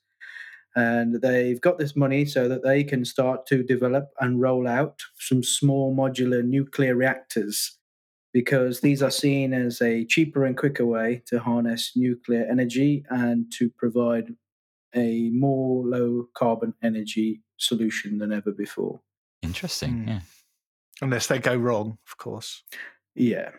And 0.75 1.21
they've 1.21 1.61
got 1.61 1.79
this 1.79 1.95
money 1.95 2.25
so 2.25 2.49
that 2.49 2.63
they 2.63 2.83
can 2.83 3.05
start 3.05 3.45
to 3.47 3.63
develop 3.63 4.09
and 4.19 4.41
roll 4.41 4.67
out 4.67 4.99
some 5.17 5.43
small 5.43 5.95
modular 5.95 6.43
nuclear 6.43 6.95
reactors 6.95 7.77
because 8.33 8.81
these 8.81 9.01
are 9.01 9.09
seen 9.09 9.53
as 9.53 9.81
a 9.81 10.03
cheaper 10.03 10.43
and 10.43 10.57
quicker 10.57 10.85
way 10.85 11.23
to 11.27 11.39
harness 11.39 11.93
nuclear 11.95 12.45
energy 12.51 13.05
and 13.09 13.49
to 13.59 13.69
provide 13.77 14.35
a 14.93 15.29
more 15.31 15.85
low 15.85 16.27
carbon 16.35 16.73
energy 16.83 17.43
solution 17.55 18.17
than 18.17 18.33
ever 18.33 18.51
before. 18.51 18.99
Interesting. 19.41 20.05
Mm. 20.05 20.07
Yeah. 20.07 20.19
Unless 21.01 21.27
they 21.27 21.39
go 21.39 21.55
wrong, 21.55 21.97
of 22.07 22.17
course. 22.17 22.63
Yeah. 23.15 23.51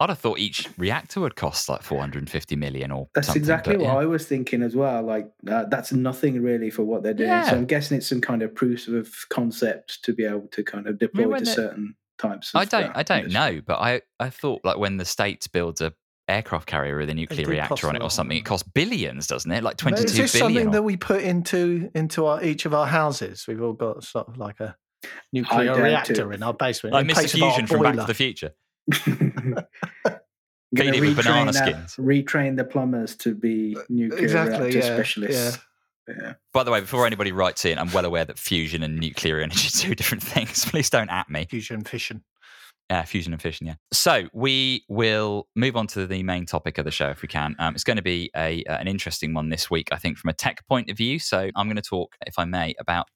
I'd 0.00 0.08
have 0.08 0.18
thought 0.18 0.38
each 0.38 0.66
reactor 0.78 1.20
would 1.20 1.36
cost 1.36 1.68
like 1.68 1.82
450 1.82 2.56
million 2.56 2.90
or 2.90 3.08
That's 3.14 3.36
exactly 3.36 3.76
what 3.76 3.84
yeah. 3.84 3.96
I 3.96 4.06
was 4.06 4.26
thinking 4.26 4.62
as 4.62 4.74
well. 4.74 5.02
Like, 5.02 5.30
uh, 5.46 5.64
that's 5.64 5.92
nothing 5.92 6.42
really 6.42 6.70
for 6.70 6.84
what 6.84 7.02
they're 7.02 7.12
doing. 7.12 7.28
Yeah. 7.28 7.50
So 7.50 7.56
I'm 7.56 7.66
guessing 7.66 7.98
it's 7.98 8.06
some 8.06 8.22
kind 8.22 8.42
of 8.42 8.54
proof 8.54 8.88
of 8.88 9.14
concept 9.28 10.02
to 10.04 10.14
be 10.14 10.24
able 10.24 10.48
to 10.52 10.62
kind 10.62 10.86
of 10.86 10.98
deploy 10.98 11.24
I 11.24 11.26
mean, 11.26 11.38
to 11.40 11.46
certain 11.46 11.96
types 12.18 12.52
I 12.54 12.64
don't, 12.64 12.96
I 12.96 13.02
don't 13.02 13.30
know, 13.30 13.60
but 13.66 13.78
I, 13.78 14.00
I 14.18 14.30
thought 14.30 14.62
like 14.64 14.78
when 14.78 14.96
the 14.96 15.04
States 15.04 15.46
builds 15.46 15.82
a 15.82 15.92
aircraft 16.30 16.66
carrier 16.66 16.96
with 16.96 17.10
a 17.10 17.14
nuclear 17.14 17.46
reactor 17.46 17.88
on 17.88 17.96
it 17.96 18.02
or 18.02 18.10
something. 18.10 18.36
It 18.36 18.44
costs 18.44 18.68
billions, 18.72 19.26
doesn't 19.26 19.50
it? 19.50 19.62
Like 19.64 19.76
twenty 19.76 20.02
two 20.02 20.06
billion. 20.06 20.24
Is 20.24 20.32
this 20.32 20.40
something 20.40 20.70
that 20.70 20.82
we 20.82 20.96
put 20.96 21.22
into 21.22 21.90
into 21.94 22.26
our, 22.26 22.42
each 22.42 22.66
of 22.66 22.74
our 22.74 22.86
houses? 22.86 23.46
We've 23.46 23.60
all 23.60 23.72
got 23.72 24.04
sort 24.04 24.28
of 24.28 24.38
like 24.38 24.60
a 24.60 24.76
nuclear 25.32 25.74
reactor 25.74 26.32
in 26.32 26.42
our 26.42 26.54
basement. 26.54 26.94
Like 26.94 27.06
Mr. 27.06 27.30
Fusion 27.30 27.66
from 27.66 27.82
Back 27.82 27.96
to 27.96 28.04
the 28.04 28.14
Future. 28.14 28.52
Feed 30.76 31.00
with 31.00 31.16
banana 31.16 31.52
skins. 31.52 31.96
retrain 31.96 32.56
the 32.56 32.64
plumbers 32.64 33.16
to 33.16 33.34
be 33.34 33.76
uh, 33.76 33.82
nuclear 33.88 34.22
exactly, 34.22 34.58
reactor 34.58 34.78
yeah, 34.78 34.94
specialists. 34.94 35.56
Yeah. 35.56 35.62
Yeah. 36.08 36.34
By 36.52 36.64
the 36.64 36.70
way, 36.70 36.80
before 36.80 37.06
anybody 37.06 37.32
writes 37.32 37.64
in, 37.64 37.78
I'm 37.78 37.92
well 37.92 38.04
aware 38.04 38.24
that 38.24 38.38
fusion 38.38 38.82
and 38.82 38.98
nuclear 38.98 39.40
energy 39.40 39.68
are 39.68 39.88
two 39.88 39.94
different 39.96 40.22
things. 40.22 40.64
Please 40.64 40.90
don't 40.90 41.10
at 41.10 41.28
me. 41.28 41.46
Fusion 41.48 41.76
and 41.76 41.88
fission. 41.88 42.24
Yeah, 42.90 43.04
fusion 43.04 43.32
and 43.32 43.40
fission. 43.40 43.68
Yeah. 43.68 43.74
So 43.92 44.28
we 44.32 44.84
will 44.88 45.46
move 45.54 45.76
on 45.76 45.86
to 45.88 46.08
the 46.08 46.24
main 46.24 46.46
topic 46.46 46.78
of 46.78 46.84
the 46.84 46.90
show 46.90 47.10
if 47.10 47.22
we 47.22 47.28
can. 47.28 47.54
Um, 47.60 47.74
it's 47.74 47.84
going 47.84 47.98
to 47.98 48.02
be 48.02 48.30
a 48.36 48.64
uh, 48.64 48.78
an 48.78 48.88
interesting 48.88 49.32
one 49.32 49.48
this 49.48 49.70
week, 49.70 49.88
I 49.92 49.96
think, 49.96 50.18
from 50.18 50.30
a 50.30 50.32
tech 50.32 50.66
point 50.66 50.90
of 50.90 50.96
view. 50.96 51.20
So 51.20 51.50
I'm 51.54 51.66
going 51.66 51.76
to 51.76 51.82
talk, 51.82 52.16
if 52.26 52.38
I 52.38 52.44
may, 52.44 52.74
about 52.80 53.06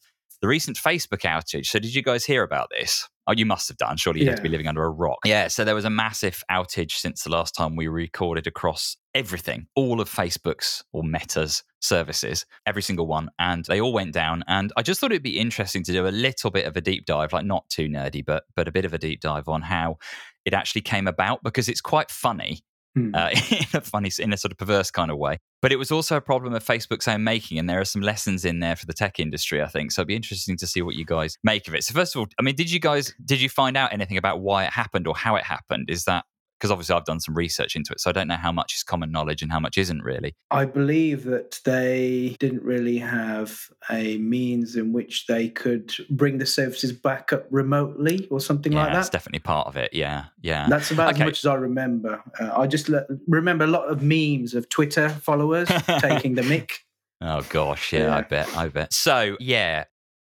the 0.41 0.49
recent 0.49 0.77
Facebook 0.77 1.21
outage. 1.21 1.67
So, 1.67 1.79
did 1.79 1.95
you 1.95 2.03
guys 2.03 2.25
hear 2.25 2.43
about 2.43 2.69
this? 2.71 3.09
Oh, 3.27 3.33
you 3.33 3.47
must 3.47 3.69
have 3.69 3.79
done. 3.79 3.97
Surely 3.97 4.21
you 4.21 4.27
yeah. 4.27 4.33
have 4.33 4.39
to 4.39 4.43
be 4.43 4.49
living 4.49 4.67
under 4.67 4.85
a 4.85 4.91
rock. 4.91 5.19
Yeah. 5.25 5.49
So, 5.49 5.65
there 5.65 5.75
was 5.75 5.85
a 5.85 5.91
massive 5.91 6.43
outage 6.51 6.93
since 6.93 7.25
the 7.25 7.31
last 7.31 7.55
time 7.55 7.77
we 7.77 7.89
recorded 7.89 8.47
across 8.47 8.97
everything, 9.15 9.67
all 9.75 10.01
of 10.01 10.11
Facebook's 10.11 10.85
or 10.93 11.03
Meta's 11.03 11.63
services, 11.81 12.45
every 12.67 12.83
single 12.83 13.07
one. 13.07 13.31
And 13.39 13.65
they 13.65 13.81
all 13.81 13.93
went 13.93 14.13
down. 14.13 14.45
And 14.49 14.73
I 14.77 14.83
just 14.83 15.01
thought 15.01 15.13
it'd 15.13 15.23
be 15.23 15.39
interesting 15.39 15.83
to 15.85 15.93
do 15.93 16.07
a 16.07 16.09
little 16.09 16.51
bit 16.51 16.67
of 16.67 16.77
a 16.77 16.81
deep 16.81 17.07
dive, 17.07 17.33
like 17.33 17.47
not 17.47 17.69
too 17.71 17.89
nerdy, 17.89 18.25
but 18.25 18.45
but 18.55 18.69
a 18.69 18.73
bit 18.73 18.85
of 18.85 18.95
a 18.95 18.99
deep 18.99 19.21
dive 19.21 19.49
on 19.49 19.63
how 19.63 19.99
it 20.45 20.55
actually 20.55 20.83
came 20.83 21.07
about 21.07 21.43
because 21.43 21.69
it's 21.69 21.81
quite 21.81 22.11
funny 22.11 22.63
hmm. 22.95 23.15
uh, 23.15 23.31
in 23.51 23.67
a 23.75 23.81
funny, 23.81 24.11
in 24.19 24.33
a 24.33 24.37
sort 24.37 24.53
of 24.53 24.59
perverse 24.59 24.91
kind 24.91 25.11
of 25.11 25.19
way. 25.19 25.39
But 25.63 25.73
it 25.73 25.77
was 25.77 25.91
also 25.91 26.17
a 26.17 26.21
problem 26.21 26.55
of 26.55 26.65
Facebook's 26.65 27.09
own 27.09 27.25
making, 27.25 27.59
and 27.59 27.69
there 27.69 27.81
are 27.81 27.85
some 27.85 28.03
lessons 28.03 28.45
in 28.45 28.61
there 28.61 28.77
for 28.77 28.87
the 28.87 28.93
tech 28.93 29.19
industry, 29.19 29.63
I 29.63 29.67
think. 29.67 29.93
So 29.93 30.01
it'd 30.03 30.09
be 30.09 30.17
interesting 30.17 30.57
to 30.59 30.67
see 30.67 30.83
what 30.83 30.95
you 30.95 31.05
guys 31.05 31.39
make 31.43 31.69
of 31.69 31.75
it. 31.75 31.85
So 31.85 31.95
first 31.95 32.15
of 32.15 32.21
all, 32.21 32.27
I 32.39 32.43
mean, 32.43 32.55
did 32.55 32.71
you 32.71 32.81
guys 32.81 33.15
did 33.25 33.41
you 33.41 33.49
find 33.49 33.77
out 33.77 33.93
anything 33.93 34.17
about 34.17 34.41
why 34.41 34.65
it 34.65 34.71
happened 34.71 35.07
or 35.07 35.17
how 35.17 35.37
it 35.37 35.45
happened? 35.45 35.91
Is 35.91 36.05
that 36.05 36.25
because 36.65 36.73
obviously 36.73 36.97
I've 36.97 37.05
done 37.05 37.21
some 37.21 37.35
research 37.35 37.77
into 37.77 37.93
it, 37.93 38.01
so 38.01 38.09
I 38.09 38.15
don't 38.15 38.27
know 38.27 38.39
how 38.39 38.51
much 38.51 38.75
is 38.75 38.83
common 38.83 39.13
knowledge 39.13 39.43
and 39.43 39.53
how 39.53 39.61
much 39.61 39.77
isn't 39.77 40.03
really. 40.03 40.35
I 40.51 40.65
believe 40.65 41.25
that 41.25 41.61
they 41.67 42.39
didn't 42.41 42.63
really 42.63 42.97
have 42.97 43.69
a 43.91 44.17
means 44.17 44.75
in 44.75 44.95
which 44.95 45.27
they 45.27 45.51
could 45.51 45.93
bring 46.09 46.39
the 46.39 46.47
services 46.47 46.91
back 46.91 47.35
up 47.35 47.45
remotely 47.51 48.27
or 48.31 48.41
something 48.41 48.73
yeah, 48.73 48.79
like 48.79 48.89
that. 48.89 48.95
That's 48.95 49.11
definitely 49.11 49.41
part 49.41 49.67
of 49.67 49.77
it. 49.77 49.93
Yeah, 49.93 50.25
yeah. 50.41 50.67
That's 50.71 50.91
about 50.91 51.13
okay. 51.13 51.25
as 51.25 51.27
much 51.27 51.39
as 51.41 51.45
I 51.45 51.55
remember. 51.57 52.23
Uh, 52.41 52.53
I 52.57 52.67
just 52.67 52.89
le- 52.89 53.05
remember 53.29 53.67
a 53.67 53.69
lot 53.69 53.91
of 53.91 54.01
memes 54.01 54.55
of 54.55 54.71
Twitter 54.71 55.11
followers 55.11 55.69
taking 55.99 56.35
the 56.35 56.45
mic. 56.45 56.79
Oh 57.21 57.43
gosh, 57.51 57.93
yeah, 57.93 58.07
yeah, 58.07 58.17
I 58.17 58.23
bet, 58.23 58.57
I 58.57 58.69
bet. 58.69 58.95
So 58.95 59.37
yeah, 59.39 59.85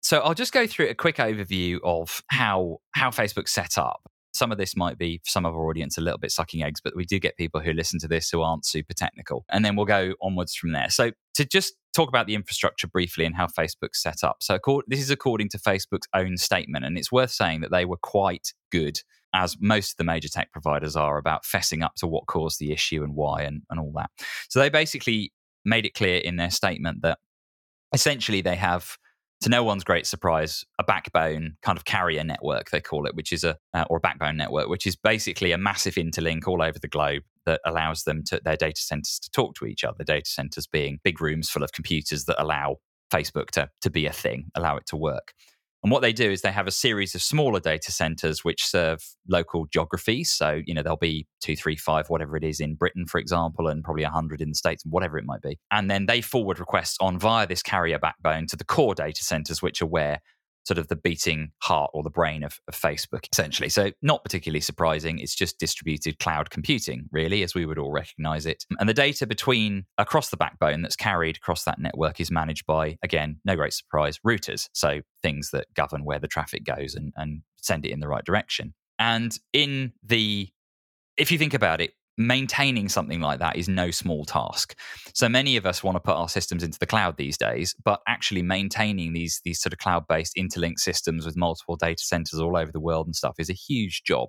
so 0.00 0.20
I'll 0.20 0.34
just 0.34 0.52
go 0.52 0.68
through 0.68 0.90
a 0.90 0.94
quick 0.94 1.16
overview 1.16 1.80
of 1.82 2.22
how 2.28 2.78
how 2.92 3.10
Facebook's 3.10 3.50
set 3.50 3.76
up. 3.76 4.08
Some 4.32 4.52
of 4.52 4.58
this 4.58 4.76
might 4.76 4.98
be 4.98 5.18
for 5.24 5.30
some 5.30 5.44
of 5.44 5.54
our 5.54 5.68
audience 5.68 5.98
a 5.98 6.00
little 6.00 6.18
bit 6.18 6.30
sucking 6.30 6.62
eggs, 6.62 6.80
but 6.80 6.94
we 6.94 7.04
do 7.04 7.18
get 7.18 7.36
people 7.36 7.60
who 7.60 7.72
listen 7.72 7.98
to 8.00 8.08
this 8.08 8.30
who 8.30 8.42
aren't 8.42 8.64
super 8.64 8.94
technical. 8.94 9.44
And 9.50 9.64
then 9.64 9.76
we'll 9.76 9.86
go 9.86 10.14
onwards 10.22 10.54
from 10.54 10.72
there. 10.72 10.90
So, 10.90 11.12
to 11.34 11.44
just 11.44 11.74
talk 11.94 12.08
about 12.08 12.26
the 12.26 12.34
infrastructure 12.34 12.86
briefly 12.86 13.24
and 13.24 13.34
how 13.34 13.46
Facebook's 13.46 14.02
set 14.02 14.22
up. 14.22 14.42
So, 14.42 14.58
this 14.86 15.00
is 15.00 15.10
according 15.10 15.48
to 15.50 15.58
Facebook's 15.58 16.08
own 16.14 16.36
statement. 16.36 16.84
And 16.84 16.96
it's 16.96 17.12
worth 17.12 17.30
saying 17.30 17.60
that 17.62 17.70
they 17.70 17.84
were 17.84 17.98
quite 17.98 18.52
good, 18.70 19.00
as 19.34 19.56
most 19.60 19.92
of 19.92 19.96
the 19.96 20.04
major 20.04 20.28
tech 20.28 20.52
providers 20.52 20.96
are, 20.96 21.18
about 21.18 21.44
fessing 21.44 21.84
up 21.84 21.94
to 21.96 22.06
what 22.06 22.26
caused 22.26 22.58
the 22.58 22.72
issue 22.72 23.02
and 23.02 23.14
why 23.14 23.42
and, 23.42 23.62
and 23.70 23.80
all 23.80 23.92
that. 23.96 24.10
So, 24.48 24.60
they 24.60 24.70
basically 24.70 25.32
made 25.64 25.84
it 25.84 25.94
clear 25.94 26.18
in 26.18 26.36
their 26.36 26.50
statement 26.50 27.02
that 27.02 27.18
essentially 27.92 28.40
they 28.40 28.56
have 28.56 28.96
to 29.40 29.48
no 29.48 29.64
one's 29.64 29.84
great 29.84 30.06
surprise, 30.06 30.64
a 30.78 30.84
backbone 30.84 31.56
kind 31.62 31.78
of 31.78 31.84
carrier 31.84 32.22
network, 32.22 32.70
they 32.70 32.80
call 32.80 33.06
it, 33.06 33.14
which 33.14 33.32
is 33.32 33.42
a, 33.42 33.56
uh, 33.72 33.84
or 33.88 33.96
a 33.96 34.00
backbone 34.00 34.36
network, 34.36 34.68
which 34.68 34.86
is 34.86 34.96
basically 34.96 35.52
a 35.52 35.58
massive 35.58 35.94
interlink 35.94 36.46
all 36.46 36.62
over 36.62 36.78
the 36.78 36.88
globe 36.88 37.22
that 37.46 37.60
allows 37.64 38.04
them 38.04 38.22
to, 38.24 38.40
their 38.44 38.56
data 38.56 38.80
centers 38.80 39.18
to 39.18 39.30
talk 39.30 39.54
to 39.54 39.64
each 39.64 39.82
other. 39.82 40.04
Data 40.04 40.28
centers 40.28 40.66
being 40.66 41.00
big 41.02 41.20
rooms 41.20 41.48
full 41.48 41.62
of 41.62 41.72
computers 41.72 42.26
that 42.26 42.40
allow 42.42 42.76
Facebook 43.10 43.50
to, 43.50 43.70
to 43.80 43.90
be 43.90 44.06
a 44.06 44.12
thing, 44.12 44.50
allow 44.54 44.76
it 44.76 44.86
to 44.86 44.96
work. 44.96 45.32
And 45.82 45.90
what 45.90 46.02
they 46.02 46.12
do 46.12 46.30
is 46.30 46.42
they 46.42 46.52
have 46.52 46.66
a 46.66 46.72
series 46.72 47.14
of 47.14 47.22
smaller 47.22 47.58
data 47.58 47.90
centers 47.90 48.44
which 48.44 48.66
serve 48.66 49.02
local 49.28 49.66
geographies. 49.72 50.30
So, 50.30 50.60
you 50.66 50.74
know, 50.74 50.82
there'll 50.82 50.98
be 50.98 51.26
two, 51.40 51.56
three, 51.56 51.76
five, 51.76 52.10
whatever 52.10 52.36
it 52.36 52.44
is 52.44 52.60
in 52.60 52.74
Britain, 52.74 53.06
for 53.06 53.18
example, 53.18 53.66
and 53.66 53.82
probably 53.82 54.04
100 54.04 54.42
in 54.42 54.50
the 54.50 54.54
States, 54.54 54.84
whatever 54.84 55.16
it 55.16 55.24
might 55.24 55.40
be. 55.40 55.58
And 55.70 55.90
then 55.90 56.04
they 56.04 56.20
forward 56.20 56.60
requests 56.60 56.98
on 57.00 57.18
via 57.18 57.46
this 57.46 57.62
carrier 57.62 57.98
backbone 57.98 58.46
to 58.48 58.56
the 58.56 58.64
core 58.64 58.94
data 58.94 59.24
centers, 59.24 59.62
which 59.62 59.80
are 59.80 59.86
where 59.86 60.20
sort 60.70 60.78
of 60.78 60.86
the 60.86 60.94
beating 60.94 61.50
heart 61.62 61.90
or 61.92 62.04
the 62.04 62.10
brain 62.10 62.44
of, 62.44 62.60
of, 62.68 62.74
Facebook, 62.76 63.26
essentially. 63.32 63.68
So, 63.68 63.90
not 64.02 64.22
particularly 64.22 64.60
surprising. 64.60 65.18
It's 65.18 65.34
just 65.34 65.58
distributed 65.58 66.20
cloud 66.20 66.50
computing, 66.50 67.08
really, 67.10 67.42
as 67.42 67.56
we 67.56 67.66
would 67.66 67.76
all 67.76 67.90
recognize 67.90 68.46
it. 68.46 68.64
And 68.78 68.88
the 68.88 68.94
data 68.94 69.26
between 69.26 69.86
across 69.98 70.30
the 70.30 70.36
backbone 70.36 70.82
that's 70.82 70.94
carried 70.94 71.38
across 71.38 71.64
that 71.64 71.80
network 71.80 72.20
is 72.20 72.30
managed 72.30 72.66
by, 72.66 72.98
again, 73.02 73.40
no 73.44 73.56
great 73.56 73.72
surprise, 73.72 74.20
routers. 74.24 74.68
So, 74.72 75.00
things 75.24 75.50
that 75.50 75.66
govern 75.74 76.04
where 76.04 76.20
the 76.20 76.28
traffic 76.28 76.62
goes 76.62 76.94
and, 76.94 77.12
and 77.16 77.42
send 77.56 77.84
it 77.84 77.90
in 77.90 77.98
the 77.98 78.06
right 78.06 78.24
direction. 78.24 78.72
And 79.00 79.36
in 79.52 79.92
the 80.04 80.50
if 81.16 81.32
you 81.32 81.36
think 81.36 81.52
about 81.52 81.80
it, 81.80 81.90
maintaining 82.20 82.88
something 82.88 83.20
like 83.20 83.38
that 83.38 83.56
is 83.56 83.68
no 83.68 83.90
small 83.90 84.24
task. 84.24 84.76
So 85.14 85.28
many 85.28 85.56
of 85.56 85.64
us 85.64 85.82
want 85.82 85.96
to 85.96 86.00
put 86.00 86.16
our 86.16 86.28
systems 86.28 86.62
into 86.62 86.78
the 86.78 86.86
cloud 86.86 87.16
these 87.16 87.38
days, 87.38 87.74
but 87.82 88.00
actually 88.06 88.42
maintaining 88.42 89.14
these 89.14 89.40
these 89.44 89.60
sort 89.60 89.72
of 89.72 89.78
cloud-based 89.78 90.36
interlinked 90.36 90.80
systems 90.80 91.24
with 91.24 91.36
multiple 91.36 91.76
data 91.76 92.02
centers 92.02 92.38
all 92.38 92.56
over 92.56 92.70
the 92.70 92.80
world 92.80 93.06
and 93.06 93.16
stuff 93.16 93.36
is 93.38 93.48
a 93.48 93.54
huge 93.54 94.02
job. 94.04 94.28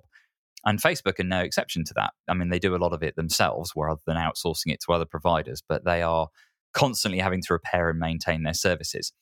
And 0.64 0.80
Facebook 0.80 1.20
are 1.20 1.24
no 1.24 1.40
exception 1.40 1.84
to 1.84 1.94
that. 1.96 2.12
I 2.28 2.34
mean, 2.34 2.48
they 2.48 2.58
do 2.58 2.74
a 2.74 2.78
lot 2.78 2.92
of 2.92 3.02
it 3.02 3.16
themselves 3.16 3.72
rather 3.76 4.00
than 4.06 4.16
outsourcing 4.16 4.72
it 4.72 4.80
to 4.86 4.92
other 4.92 5.04
providers, 5.04 5.62
but 5.68 5.84
they 5.84 6.02
are 6.02 6.28
constantly 6.72 7.20
having 7.20 7.42
to 7.42 7.52
repair 7.52 7.90
and 7.90 7.98
maintain 7.98 8.42
their 8.42 8.54
services. 8.54 9.12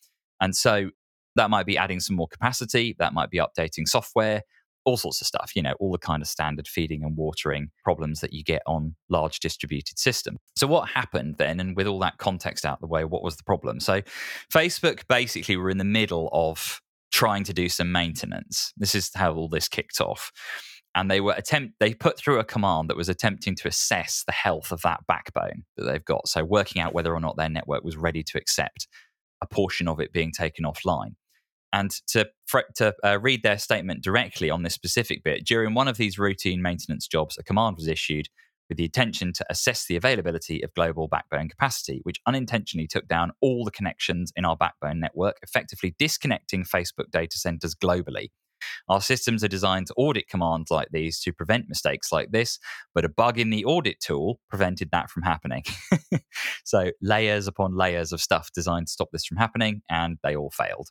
And 0.40 0.54
so 0.54 0.90
that 1.36 1.50
might 1.50 1.66
be 1.66 1.78
adding 1.78 1.98
some 2.00 2.16
more 2.16 2.28
capacity, 2.28 2.94
that 2.98 3.14
might 3.14 3.30
be 3.30 3.38
updating 3.38 3.88
software, 3.88 4.42
all 4.84 4.96
sorts 4.96 5.20
of 5.20 5.26
stuff, 5.26 5.52
you 5.54 5.62
know, 5.62 5.74
all 5.80 5.92
the 5.92 5.98
kind 5.98 6.22
of 6.22 6.28
standard 6.28 6.66
feeding 6.66 7.02
and 7.02 7.16
watering 7.16 7.70
problems 7.84 8.20
that 8.20 8.32
you 8.32 8.42
get 8.42 8.62
on 8.66 8.94
large 9.08 9.40
distributed 9.40 9.98
system. 9.98 10.38
So 10.56 10.66
what 10.66 10.88
happened 10.88 11.36
then 11.38 11.60
and 11.60 11.76
with 11.76 11.86
all 11.86 11.98
that 12.00 12.18
context 12.18 12.64
out 12.64 12.80
the 12.80 12.86
way, 12.86 13.04
what 13.04 13.22
was 13.22 13.36
the 13.36 13.44
problem? 13.44 13.80
So 13.80 14.02
Facebook 14.52 15.06
basically 15.08 15.56
were 15.56 15.70
in 15.70 15.78
the 15.78 15.84
middle 15.84 16.28
of 16.32 16.80
trying 17.12 17.44
to 17.44 17.52
do 17.52 17.68
some 17.68 17.92
maintenance. 17.92 18.72
This 18.76 18.94
is 18.94 19.10
how 19.14 19.34
all 19.34 19.48
this 19.48 19.68
kicked 19.68 20.00
off. 20.00 20.32
And 20.94 21.08
they 21.08 21.20
were 21.20 21.34
attempt 21.36 21.74
they 21.78 21.94
put 21.94 22.18
through 22.18 22.40
a 22.40 22.44
command 22.44 22.90
that 22.90 22.96
was 22.96 23.08
attempting 23.08 23.54
to 23.56 23.68
assess 23.68 24.24
the 24.26 24.32
health 24.32 24.72
of 24.72 24.82
that 24.82 25.06
backbone 25.06 25.64
that 25.76 25.84
they've 25.84 26.04
got. 26.04 26.26
So 26.26 26.44
working 26.44 26.82
out 26.82 26.94
whether 26.94 27.14
or 27.14 27.20
not 27.20 27.36
their 27.36 27.48
network 27.48 27.84
was 27.84 27.96
ready 27.96 28.24
to 28.24 28.38
accept 28.38 28.88
a 29.40 29.46
portion 29.46 29.86
of 29.86 30.00
it 30.00 30.12
being 30.12 30.32
taken 30.32 30.64
offline. 30.64 31.14
And 31.72 31.90
to, 32.08 32.28
to 32.76 32.94
uh, 33.04 33.18
read 33.20 33.42
their 33.42 33.58
statement 33.58 34.02
directly 34.02 34.50
on 34.50 34.62
this 34.62 34.74
specific 34.74 35.22
bit, 35.22 35.44
during 35.44 35.74
one 35.74 35.88
of 35.88 35.96
these 35.96 36.18
routine 36.18 36.62
maintenance 36.62 37.06
jobs, 37.06 37.38
a 37.38 37.44
command 37.44 37.76
was 37.76 37.86
issued 37.86 38.28
with 38.68 38.78
the 38.78 38.84
intention 38.84 39.32
to 39.34 39.44
assess 39.50 39.86
the 39.86 39.96
availability 39.96 40.62
of 40.62 40.72
global 40.74 41.08
backbone 41.08 41.48
capacity, 41.48 42.00
which 42.04 42.20
unintentionally 42.26 42.86
took 42.86 43.06
down 43.08 43.32
all 43.40 43.64
the 43.64 43.70
connections 43.70 44.32
in 44.36 44.44
our 44.44 44.56
backbone 44.56 45.00
network, 45.00 45.36
effectively 45.42 45.94
disconnecting 45.98 46.64
Facebook 46.64 47.10
data 47.10 47.36
centers 47.36 47.74
globally. 47.74 48.28
Our 48.88 49.00
systems 49.00 49.42
are 49.42 49.48
designed 49.48 49.86
to 49.88 49.94
audit 49.96 50.28
commands 50.28 50.70
like 50.70 50.88
these 50.90 51.20
to 51.20 51.32
prevent 51.32 51.68
mistakes 51.68 52.12
like 52.12 52.30
this, 52.30 52.58
but 52.94 53.04
a 53.04 53.08
bug 53.08 53.38
in 53.38 53.50
the 53.50 53.64
audit 53.64 54.00
tool 54.00 54.38
prevented 54.48 54.90
that 54.92 55.10
from 55.10 55.22
happening. 55.22 55.64
so, 56.64 56.90
layers 57.00 57.46
upon 57.46 57.76
layers 57.76 58.12
of 58.12 58.20
stuff 58.20 58.50
designed 58.54 58.86
to 58.86 58.92
stop 58.92 59.08
this 59.12 59.24
from 59.24 59.38
happening, 59.38 59.82
and 59.88 60.18
they 60.22 60.36
all 60.36 60.50
failed. 60.50 60.88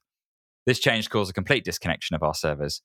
This 0.69 0.77
change 0.77 1.09
caused 1.09 1.31
a 1.31 1.33
complete 1.33 1.65
disconnection 1.65 2.15
of 2.15 2.21
our 2.21 2.35
servers 2.35 2.83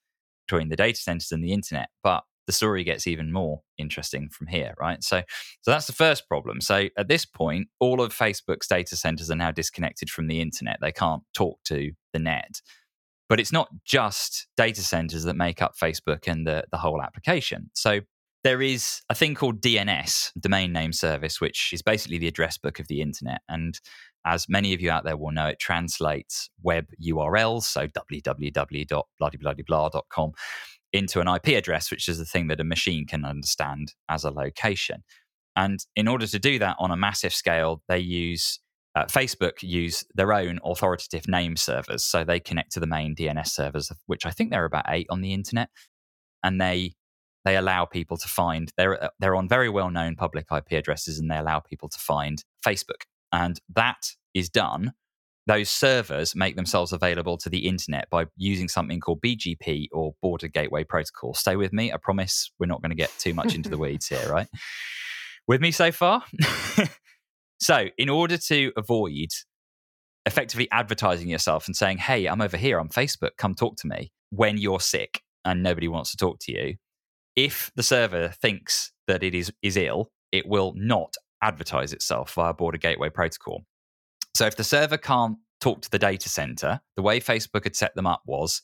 between 0.48 0.70
the 0.70 0.76
data 0.76 0.98
centers 0.98 1.32
and 1.32 1.44
the 1.44 1.52
internet. 1.52 1.90
But 2.02 2.22
the 2.46 2.52
story 2.52 2.82
gets 2.82 3.06
even 3.06 3.30
more 3.30 3.60
interesting 3.76 4.30
from 4.30 4.46
here, 4.46 4.72
right? 4.80 5.04
So, 5.04 5.20
so 5.60 5.70
that's 5.70 5.86
the 5.86 5.92
first 5.92 6.26
problem. 6.26 6.62
So 6.62 6.88
at 6.96 7.08
this 7.08 7.26
point, 7.26 7.68
all 7.80 8.00
of 8.00 8.14
Facebook's 8.14 8.66
data 8.68 8.96
centers 8.96 9.30
are 9.30 9.36
now 9.36 9.50
disconnected 9.50 10.08
from 10.08 10.28
the 10.28 10.40
internet. 10.40 10.78
They 10.80 10.92
can't 10.92 11.24
talk 11.34 11.58
to 11.64 11.92
the 12.14 12.18
net. 12.18 12.62
But 13.28 13.38
it's 13.38 13.52
not 13.52 13.68
just 13.84 14.46
data 14.56 14.80
centers 14.80 15.24
that 15.24 15.36
make 15.36 15.60
up 15.60 15.74
Facebook 15.76 16.26
and 16.26 16.46
the, 16.46 16.64
the 16.72 16.78
whole 16.78 17.02
application. 17.02 17.70
So 17.74 18.00
there 18.44 18.62
is 18.62 19.02
a 19.10 19.14
thing 19.14 19.34
called 19.34 19.60
DNS, 19.60 20.32
domain 20.40 20.72
name 20.72 20.94
service, 20.94 21.38
which 21.38 21.70
is 21.74 21.82
basically 21.82 22.16
the 22.16 22.28
address 22.28 22.56
book 22.56 22.80
of 22.80 22.88
the 22.88 23.02
internet. 23.02 23.42
And 23.46 23.78
as 24.24 24.48
many 24.48 24.74
of 24.74 24.80
you 24.80 24.90
out 24.90 25.04
there 25.04 25.16
will 25.16 25.30
know, 25.30 25.46
it 25.46 25.58
translates 25.58 26.50
web 26.62 26.86
URLs, 27.02 27.62
so 27.62 27.86
www.bloodybloodyblah.com, 27.86 30.32
into 30.92 31.20
an 31.20 31.28
IP 31.28 31.48
address, 31.48 31.90
which 31.90 32.08
is 32.08 32.18
the 32.18 32.24
thing 32.24 32.46
that 32.48 32.60
a 32.60 32.64
machine 32.64 33.06
can 33.06 33.24
understand 33.24 33.94
as 34.08 34.24
a 34.24 34.30
location. 34.30 35.04
And 35.56 35.78
in 35.94 36.08
order 36.08 36.26
to 36.26 36.38
do 36.38 36.58
that 36.58 36.76
on 36.78 36.90
a 36.90 36.96
massive 36.96 37.34
scale, 37.34 37.82
they 37.88 37.98
use 37.98 38.60
uh, 38.96 39.06
Facebook 39.06 39.62
use 39.62 40.04
their 40.14 40.32
own 40.32 40.60
authoritative 40.64 41.26
name 41.26 41.56
servers. 41.56 42.04
So 42.04 42.22
they 42.22 42.38
connect 42.38 42.72
to 42.72 42.80
the 42.80 42.86
main 42.86 43.16
DNS 43.16 43.48
servers, 43.48 43.90
which 44.06 44.24
I 44.24 44.30
think 44.30 44.50
there 44.50 44.62
are 44.62 44.66
about 44.66 44.84
eight 44.88 45.08
on 45.10 45.20
the 45.20 45.32
internet, 45.32 45.68
and 46.44 46.60
they 46.60 46.94
they 47.44 47.56
allow 47.56 47.84
people 47.84 48.16
to 48.16 48.28
find 48.28 48.72
they're 48.76 49.02
uh, 49.02 49.08
they're 49.18 49.34
on 49.34 49.48
very 49.48 49.68
well 49.68 49.90
known 49.90 50.14
public 50.14 50.46
IP 50.54 50.72
addresses, 50.72 51.18
and 51.18 51.30
they 51.30 51.38
allow 51.38 51.60
people 51.60 51.88
to 51.88 51.98
find 51.98 52.44
Facebook. 52.64 53.02
And 53.34 53.60
that 53.74 54.12
is 54.32 54.48
done. 54.48 54.92
Those 55.46 55.68
servers 55.68 56.36
make 56.36 56.54
themselves 56.54 56.92
available 56.92 57.36
to 57.38 57.50
the 57.50 57.66
internet 57.66 58.08
by 58.10 58.26
using 58.36 58.68
something 58.68 59.00
called 59.00 59.20
BGP 59.20 59.88
or 59.92 60.14
Border 60.22 60.48
Gateway 60.48 60.84
Protocol. 60.84 61.34
Stay 61.34 61.56
with 61.56 61.72
me. 61.72 61.92
I 61.92 61.96
promise 61.96 62.52
we're 62.60 62.66
not 62.66 62.80
going 62.80 62.92
to 62.92 62.96
get 62.96 63.10
too 63.18 63.34
much 63.34 63.54
into 63.54 63.68
the 63.68 63.76
weeds 63.84 64.06
here, 64.06 64.26
right? 64.30 64.46
With 65.48 65.60
me 65.60 65.72
so 65.72 65.90
far? 65.90 66.22
so, 67.60 67.88
in 67.98 68.08
order 68.08 68.38
to 68.38 68.72
avoid 68.76 69.30
effectively 70.26 70.68
advertising 70.70 71.28
yourself 71.28 71.66
and 71.66 71.76
saying, 71.76 71.98
hey, 71.98 72.26
I'm 72.26 72.40
over 72.40 72.56
here 72.56 72.78
on 72.78 72.88
Facebook, 72.88 73.32
come 73.36 73.54
talk 73.54 73.76
to 73.78 73.88
me 73.88 74.12
when 74.30 74.56
you're 74.56 74.80
sick 74.80 75.20
and 75.44 75.62
nobody 75.62 75.88
wants 75.88 76.12
to 76.12 76.16
talk 76.16 76.38
to 76.42 76.52
you, 76.52 76.76
if 77.36 77.70
the 77.74 77.82
server 77.82 78.28
thinks 78.28 78.92
that 79.08 79.22
it 79.22 79.34
is, 79.34 79.52
is 79.60 79.76
ill, 79.76 80.10
it 80.32 80.46
will 80.46 80.72
not 80.76 81.14
advertise 81.44 81.92
itself 81.92 82.34
via 82.34 82.54
Border 82.54 82.78
Gateway 82.78 83.10
Protocol. 83.10 83.64
So 84.34 84.46
if 84.46 84.56
the 84.56 84.64
server 84.64 84.96
can't 84.96 85.36
talk 85.60 85.82
to 85.82 85.90
the 85.90 85.98
data 85.98 86.28
center, 86.28 86.80
the 86.96 87.02
way 87.02 87.20
Facebook 87.20 87.64
had 87.64 87.76
set 87.76 87.94
them 87.94 88.06
up 88.06 88.22
was 88.26 88.62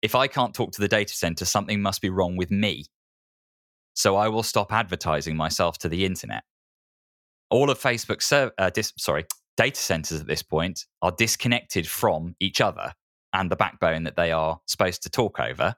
if 0.00 0.14
I 0.14 0.26
can't 0.26 0.54
talk 0.54 0.72
to 0.72 0.80
the 0.80 0.88
data 0.88 1.14
center, 1.14 1.44
something 1.44 1.80
must 1.82 2.00
be 2.00 2.10
wrong 2.10 2.36
with 2.36 2.50
me. 2.50 2.86
So 3.94 4.16
I 4.16 4.28
will 4.28 4.42
stop 4.42 4.72
advertising 4.72 5.36
myself 5.36 5.78
to 5.78 5.88
the 5.88 6.04
internet. 6.04 6.44
All 7.50 7.70
of 7.70 7.78
Facebook's 7.78 8.32
uh, 8.32 8.70
dis- 8.70 8.94
sorry, 8.96 9.26
data 9.56 9.80
centers 9.80 10.20
at 10.20 10.26
this 10.26 10.42
point 10.42 10.86
are 11.02 11.12
disconnected 11.12 11.86
from 11.86 12.34
each 12.40 12.60
other 12.60 12.94
and 13.34 13.50
the 13.50 13.56
backbone 13.56 14.04
that 14.04 14.16
they 14.16 14.32
are 14.32 14.60
supposed 14.66 15.02
to 15.02 15.10
talk 15.10 15.38
over. 15.38 15.74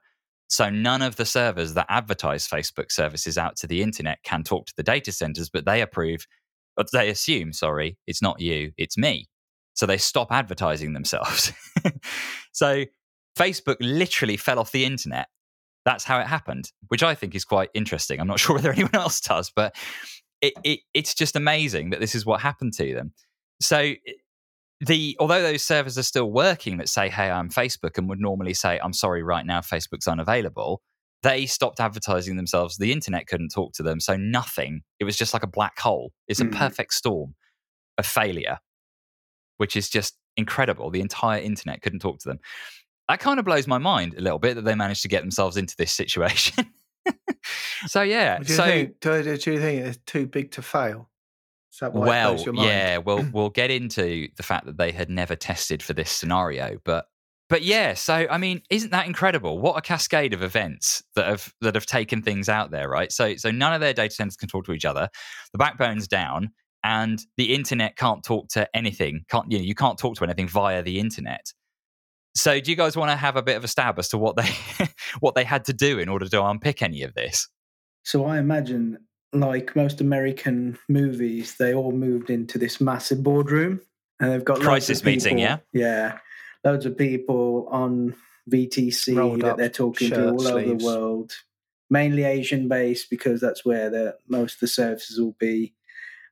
So 0.47 0.69
none 0.69 1.01
of 1.01 1.15
the 1.15 1.25
servers 1.25 1.73
that 1.73 1.87
advertise 1.89 2.47
Facebook 2.47 2.91
services 2.91 3.37
out 3.37 3.55
to 3.57 3.67
the 3.67 3.81
internet 3.81 4.19
can 4.23 4.43
talk 4.43 4.67
to 4.67 4.73
the 4.77 4.83
data 4.83 5.11
centers, 5.11 5.49
but 5.49 5.65
they 5.65 5.81
approve, 5.81 6.27
but 6.75 6.87
they 6.91 7.09
assume, 7.09 7.51
sorry, 7.51 7.97
it's 8.05 8.21
not 8.21 8.39
you, 8.39 8.71
it's 8.77 8.97
me. 8.97 9.27
So 9.73 9.85
they 9.85 9.97
stop 9.97 10.31
advertising 10.31 10.93
themselves. 10.93 11.51
so 12.53 12.85
Facebook 13.37 13.77
literally 13.79 14.37
fell 14.37 14.59
off 14.59 14.71
the 14.71 14.85
internet. 14.85 15.27
That's 15.83 16.03
how 16.03 16.19
it 16.19 16.27
happened, 16.27 16.71
which 16.87 17.03
I 17.03 17.13
think 17.15 17.35
is 17.35 17.45
quite 17.45 17.69
interesting. 17.73 18.19
I'm 18.19 18.27
not 18.27 18.39
sure 18.41 18.55
whether 18.55 18.71
anyone 18.71 18.95
else 18.95 19.19
does, 19.19 19.51
but 19.55 19.75
it, 20.41 20.53
it, 20.63 20.79
it's 20.93 21.13
just 21.13 21.35
amazing 21.35 21.89
that 21.89 21.99
this 21.99 22.15
is 22.15 22.25
what 22.25 22.41
happened 22.41 22.73
to 22.73 22.93
them. 22.93 23.13
So 23.61 23.93
the 24.81 25.15
although 25.19 25.41
those 25.41 25.63
servers 25.63 25.97
are 25.97 26.03
still 26.03 26.31
working 26.31 26.77
that 26.77 26.89
say, 26.89 27.09
"Hey, 27.09 27.29
I'm 27.29 27.49
Facebook," 27.49 27.97
and 27.97 28.09
would 28.09 28.19
normally 28.19 28.53
say, 28.53 28.79
"I'm 28.83 28.93
sorry, 28.93 29.23
right 29.23 29.45
now 29.45 29.61
Facebook's 29.61 30.07
unavailable," 30.07 30.81
they 31.23 31.45
stopped 31.45 31.79
advertising 31.79 32.35
themselves. 32.35 32.77
The 32.77 32.91
internet 32.91 33.27
couldn't 33.27 33.49
talk 33.49 33.73
to 33.73 33.83
them, 33.83 33.99
so 33.99 34.15
nothing. 34.17 34.81
It 34.99 35.05
was 35.05 35.17
just 35.17 35.33
like 35.33 35.43
a 35.43 35.47
black 35.47 35.79
hole. 35.79 36.11
It's 36.27 36.41
a 36.41 36.45
mm. 36.45 36.55
perfect 36.55 36.93
storm 36.93 37.35
of 37.97 38.05
failure, 38.05 38.59
which 39.57 39.75
is 39.75 39.89
just 39.89 40.17
incredible. 40.37 40.91
The 40.91 41.01
entire 41.01 41.39
internet 41.39 41.81
couldn't 41.81 41.99
talk 41.99 42.19
to 42.19 42.29
them. 42.29 42.39
That 43.07 43.19
kind 43.19 43.39
of 43.39 43.45
blows 43.45 43.67
my 43.67 43.77
mind 43.77 44.15
a 44.15 44.21
little 44.21 44.39
bit 44.39 44.55
that 44.55 44.65
they 44.65 44.75
managed 44.75 45.03
to 45.03 45.07
get 45.07 45.21
themselves 45.21 45.57
into 45.57 45.75
this 45.77 45.91
situation. 45.91 46.65
so 47.87 48.01
yeah, 48.01 48.39
do 48.39 48.53
so 48.53 48.63
think, 48.63 48.99
do, 48.99 49.37
do 49.37 49.51
you 49.53 49.59
think 49.59 49.85
it's 49.85 49.99
too 50.05 50.27
big 50.27 50.51
to 50.51 50.61
fail? 50.61 51.09
Well, 51.81 52.37
yeah, 52.53 52.97
well, 52.97 53.27
we'll 53.33 53.49
get 53.49 53.71
into 53.71 54.27
the 54.37 54.43
fact 54.43 54.65
that 54.65 54.77
they 54.77 54.91
had 54.91 55.09
never 55.09 55.35
tested 55.35 55.81
for 55.83 55.93
this 55.93 56.11
scenario, 56.11 56.77
but 56.83 57.05
but 57.47 57.61
yeah, 57.61 57.93
so 57.93 58.25
I 58.29 58.37
mean, 58.37 58.61
isn't 58.69 58.91
that 58.91 59.05
incredible? 59.05 59.59
What 59.59 59.77
a 59.77 59.81
cascade 59.81 60.33
of 60.33 60.41
events 60.41 61.03
that 61.15 61.27
have 61.27 61.53
that 61.61 61.75
have 61.75 61.85
taken 61.85 62.21
things 62.21 62.49
out 62.49 62.71
there, 62.71 62.89
right? 62.89 63.11
So 63.11 63.35
so 63.35 63.51
none 63.51 63.73
of 63.73 63.81
their 63.81 63.93
data 63.93 64.13
centers 64.13 64.35
can 64.35 64.49
talk 64.49 64.65
to 64.65 64.73
each 64.73 64.85
other. 64.85 65.09
The 65.51 65.59
backbone's 65.59 66.07
down, 66.07 66.51
and 66.83 67.21
the 67.37 67.53
internet 67.53 67.97
can't 67.97 68.23
talk 68.23 68.47
to 68.49 68.67
anything. 68.75 69.25
Can't 69.29 69.51
you 69.51 69.59
know? 69.59 69.63
You 69.63 69.75
can't 69.75 69.97
talk 69.97 70.15
to 70.17 70.23
anything 70.23 70.47
via 70.47 70.81
the 70.81 70.99
internet. 70.99 71.53
So 72.35 72.59
do 72.59 72.69
you 72.69 72.75
guys 72.75 72.97
want 72.97 73.11
to 73.11 73.15
have 73.15 73.37
a 73.37 73.41
bit 73.41 73.57
of 73.57 73.63
a 73.63 73.67
stab 73.67 73.97
as 73.99 74.09
to 74.09 74.17
what 74.17 74.35
they 74.35 74.49
what 75.19 75.35
they 75.35 75.43
had 75.43 75.65
to 75.65 75.73
do 75.73 75.99
in 75.99 76.09
order 76.09 76.27
to 76.27 76.43
unpick 76.43 76.81
any 76.81 77.03
of 77.03 77.13
this? 77.13 77.47
So 78.03 78.25
I 78.25 78.39
imagine, 78.39 78.99
like 79.39 79.75
most 79.75 80.01
American 80.01 80.77
movies, 80.89 81.55
they 81.57 81.73
all 81.73 81.91
moved 81.91 82.29
into 82.29 82.57
this 82.57 82.79
massive 82.81 83.23
boardroom, 83.23 83.81
and 84.19 84.31
they've 84.31 84.45
got 84.45 84.59
crisis 84.59 85.03
meeting. 85.03 85.37
Yeah, 85.37 85.57
yeah 85.73 86.19
loads 86.65 86.85
of 86.85 86.97
people 86.97 87.67
on 87.71 88.15
VTC 88.51 89.15
Rolled 89.15 89.41
that 89.41 89.57
they're 89.57 89.69
talking 89.69 90.09
to 90.09 90.31
all 90.31 90.39
sleeves. 90.39 90.49
over 90.49 90.77
the 90.77 90.85
world, 90.85 91.31
mainly 91.89 92.23
Asian 92.23 92.67
based 92.67 93.09
because 93.09 93.39
that's 93.39 93.63
where 93.63 93.89
the 93.89 94.17
most 94.27 94.55
of 94.55 94.59
the 94.61 94.67
services 94.67 95.19
will 95.19 95.35
be. 95.39 95.73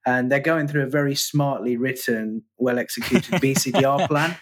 And 0.05 0.29
they're 0.29 0.41
going 0.41 0.67
through 0.67 0.83
a 0.83 0.89
very 0.89 1.15
smartly 1.15 1.77
written, 1.77 2.43
well 2.57 2.77
executed 2.77 3.23
BCDR 3.41 4.07
plan. 4.07 4.35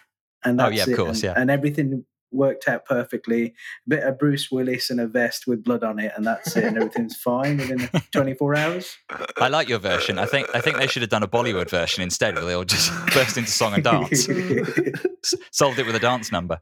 And 0.44 0.60
that's 0.60 0.72
oh 0.72 0.76
yeah, 0.76 0.84
of 0.86 0.98
course, 0.98 1.18
and, 1.18 1.24
yeah. 1.24 1.34
And 1.38 1.52
everything 1.52 2.04
worked 2.32 2.68
out 2.68 2.86
perfectly. 2.86 3.46
A 3.46 3.90
bit 3.90 4.04
of 4.04 4.18
Bruce 4.18 4.52
Willis 4.52 4.90
and 4.90 5.00
a 5.00 5.08
vest 5.08 5.48
with 5.48 5.64
blood 5.64 5.84
on 5.84 6.00
it, 6.00 6.12
and 6.16 6.26
that's 6.26 6.56
it. 6.56 6.64
And 6.64 6.78
everything's 6.78 7.16
fine 7.22 7.58
within 7.58 7.90
24 8.12 8.56
hours. 8.56 8.98
I 9.38 9.48
like 9.48 9.70
your 9.70 9.80
version. 9.80 10.20
I 10.20 10.26
think 10.26 10.48
I 10.54 10.62
think 10.62 10.78
they 10.78 10.88
should 10.88 11.02
have 11.02 11.10
done 11.10 11.24
a 11.24 11.28
Bollywood 11.28 11.70
version 11.70 12.04
instead, 12.04 12.36
where 12.36 12.46
they 12.46 12.54
all 12.54 12.64
just 12.64 12.92
burst 13.14 13.38
into 13.38 13.52
song 13.52 13.74
and 13.74 13.84
dance. 13.84 14.26
Solved 15.52 15.80
it 15.80 15.86
with 15.86 15.96
a 15.96 16.00
dance 16.00 16.32
number. 16.32 16.60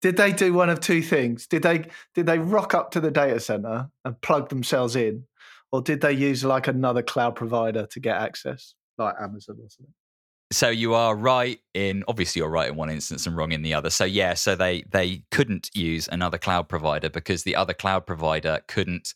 Did 0.00 0.16
they 0.16 0.32
do 0.32 0.52
one 0.52 0.68
of 0.68 0.80
two 0.80 1.02
things? 1.02 1.46
Did 1.46 1.62
they 1.62 1.86
did 2.14 2.26
they 2.26 2.38
rock 2.38 2.74
up 2.74 2.90
to 2.92 3.00
the 3.00 3.10
data 3.10 3.40
center 3.40 3.90
and 4.04 4.20
plug 4.20 4.48
themselves 4.50 4.96
in, 4.96 5.24
or 5.72 5.82
did 5.82 6.00
they 6.00 6.12
use 6.12 6.44
like 6.44 6.68
another 6.68 7.02
cloud 7.02 7.36
provider 7.36 7.86
to 7.86 8.00
get 8.00 8.16
access, 8.16 8.74
like 8.98 9.14
Amazon 9.20 9.56
or 9.60 9.68
something? 9.68 9.94
So 10.52 10.68
you 10.68 10.94
are 10.94 11.16
right 11.16 11.58
in 11.74 12.04
obviously 12.06 12.40
you're 12.40 12.48
right 12.48 12.68
in 12.68 12.76
one 12.76 12.90
instance 12.90 13.26
and 13.26 13.36
wrong 13.36 13.52
in 13.52 13.62
the 13.62 13.74
other. 13.74 13.90
So 13.90 14.04
yeah 14.04 14.34
so 14.34 14.54
they 14.54 14.84
they 14.90 15.24
couldn't 15.30 15.70
use 15.74 16.08
another 16.10 16.38
cloud 16.38 16.68
provider 16.68 17.10
because 17.10 17.42
the 17.42 17.56
other 17.56 17.74
cloud 17.74 18.06
provider 18.06 18.60
couldn't 18.68 19.14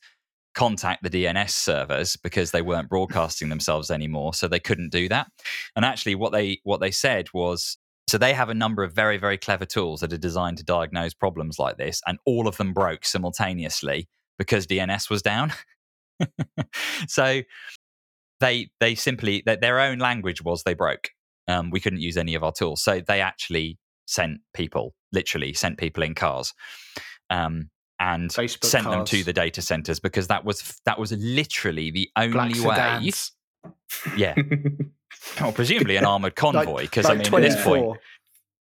contact 0.54 1.02
the 1.02 1.11
DNS 1.11 1.50
servers 1.50 2.16
because 2.16 2.50
they 2.50 2.62
weren't 2.62 2.88
broadcasting 2.88 3.49
themselves 3.49 3.90
anymore 3.90 4.35
so 4.35 4.49
they 4.49 4.58
couldn't 4.58 4.90
do 4.90 5.08
that. 5.08 5.28
And 5.76 5.85
actually 5.85 6.14
what 6.14 6.32
they 6.32 6.61
what 6.64 6.80
they 6.80 6.90
said 6.90 7.28
was 7.32 7.78
so 8.08 8.16
they 8.16 8.32
have 8.32 8.49
a 8.49 8.54
number 8.54 8.82
of 8.82 8.92
very 8.92 9.18
very 9.18 9.38
clever 9.38 9.66
tools 9.66 10.00
that 10.00 10.12
are 10.12 10.18
designed 10.18 10.58
to 10.58 10.64
diagnose 10.64 11.14
problems 11.14 11.58
like 11.58 11.76
this 11.76 12.00
and 12.06 12.18
all 12.25 12.49
of 12.49 12.56
them 12.56 12.73
broke 12.73 13.04
simultaneously 13.04 14.08
because 14.38 14.66
DNS 14.66 15.11
was 15.11 15.23
down. 15.23 15.52
So 17.06 17.42
they 18.40 18.70
they 18.80 18.94
simply 18.94 19.42
their 19.47 19.80
own 19.80 19.99
language 19.99 20.42
was 20.42 20.62
they 20.62 20.75
broke 20.75 21.11
um, 21.49 21.71
we 21.71 21.81
couldn't 21.81 22.00
use 22.00 22.17
any 22.17 22.35
of 22.35 22.45
our 22.45 22.52
tools. 22.52 22.83
So 22.83 23.00
they 23.00 23.21
actually 23.21 23.78
sent 24.07 24.40
people, 24.55 24.95
literally 25.12 25.52
sent 25.52 25.78
people 25.78 26.02
in 26.02 26.14
cars. 26.14 26.55
Um, 27.31 27.71
and 28.00 28.31
Facebook 28.31 28.64
sent 28.64 28.85
cars. 28.85 28.97
them 28.97 29.05
to 29.07 29.25
the 29.25 29.33
data 29.33 29.61
centers 29.61 29.99
because 29.99 30.28
that 30.28 30.45
was 30.45 30.81
that 30.85 31.00
was 31.00 31.12
literally 31.12 31.90
the 31.90 32.09
only 32.17 32.31
Black 32.31 32.50
way. 32.52 33.11
Sedans. 33.11 33.33
Yeah, 34.17 34.35
well, 35.40 35.52
presumably 35.52 35.97
an 35.97 36.05
armored 36.05 36.37
convoy 36.37 36.83
because 36.83 37.07
like, 37.07 37.14
I 37.14 37.31
mean 37.31 37.45
at 37.45 37.50
this 37.50 37.64
point 37.64 37.99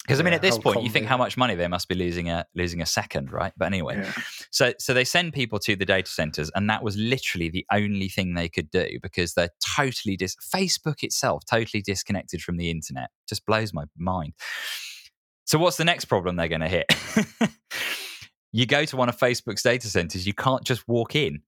because 0.04 0.20
I 0.20 0.24
mean, 0.24 0.34
at 0.34 0.42
this 0.42 0.58
point, 0.58 0.82
you 0.82 0.90
think 0.90 1.06
how 1.06 1.18
much 1.18 1.38
money 1.38 1.54
they 1.54 1.68
must 1.68 1.88
be 1.88 1.94
losing 1.94 2.30
a 2.30 2.46
losing 2.56 2.82
a 2.82 2.88
second, 2.88 3.32
right? 3.32 3.54
But 3.56 3.66
anyway, 3.66 3.98
yeah. 3.98 4.12
so 4.50 4.74
so 4.80 4.96
they 4.96 5.04
send 5.04 5.34
people 5.34 5.60
to 5.60 5.76
the 5.76 5.86
data 5.86 6.10
centers, 6.10 6.50
and 6.56 6.70
that 6.70 6.84
was 6.84 6.98
literally 6.98 7.50
the 7.50 7.66
only 7.72 8.10
thing 8.10 8.34
they 8.34 8.50
could 8.50 8.72
do 8.72 8.98
because 9.04 9.36
they're 9.36 9.52
totally 9.76 10.18
dis. 10.18 10.36
Facebook 10.54 11.04
itself 11.04 11.44
totally 11.50 11.84
disconnected 11.84 12.42
from 12.42 12.58
the 12.58 12.72
internet. 12.72 13.12
Just 13.30 13.46
blows 13.46 13.74
my 13.74 13.84
mind. 13.96 14.34
So 15.46 15.60
what's 15.60 15.78
the 15.78 15.86
next 15.86 16.06
problem 16.06 16.36
they're 16.36 16.48
going 16.48 16.62
to 16.62 16.68
hit? 16.68 16.86
you 18.52 18.66
go 18.66 18.86
to 18.86 18.98
one 18.98 19.10
of 19.10 19.18
Facebook's 19.18 19.62
data 19.62 19.88
centers, 19.88 20.26
you 20.26 20.34
can't 20.34 20.64
just 20.64 20.88
walk 20.88 21.16
in. 21.16 21.42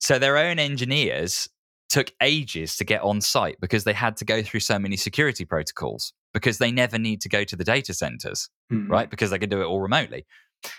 So 0.00 0.18
their 0.18 0.36
own 0.36 0.58
engineers 0.58 1.48
took 1.88 2.10
ages 2.20 2.76
to 2.76 2.84
get 2.84 3.02
on 3.02 3.20
site 3.20 3.58
because 3.60 3.84
they 3.84 3.92
had 3.92 4.16
to 4.16 4.24
go 4.24 4.42
through 4.42 4.60
so 4.60 4.78
many 4.78 4.96
security 4.96 5.44
protocols 5.44 6.12
because 6.32 6.58
they 6.58 6.72
never 6.72 6.98
need 6.98 7.20
to 7.22 7.28
go 7.28 7.44
to 7.44 7.56
the 7.56 7.64
data 7.64 7.94
centers, 7.94 8.48
mm-hmm. 8.72 8.90
right? 8.90 9.10
Because 9.10 9.30
they 9.30 9.38
can 9.38 9.48
do 9.48 9.60
it 9.60 9.66
all 9.66 9.80
remotely. 9.80 10.26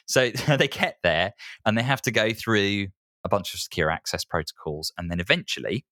So 0.07 0.29
they 0.47 0.67
get 0.67 0.97
there 1.03 1.33
and 1.65 1.77
they 1.77 1.83
have 1.83 2.01
to 2.03 2.11
go 2.11 2.33
through 2.33 2.87
a 3.25 3.29
bunch 3.29 3.53
of 3.53 3.59
secure 3.59 3.89
access 3.89 4.25
protocols 4.25 4.91
and 4.97 5.09
then 5.09 5.19
eventually 5.19 5.85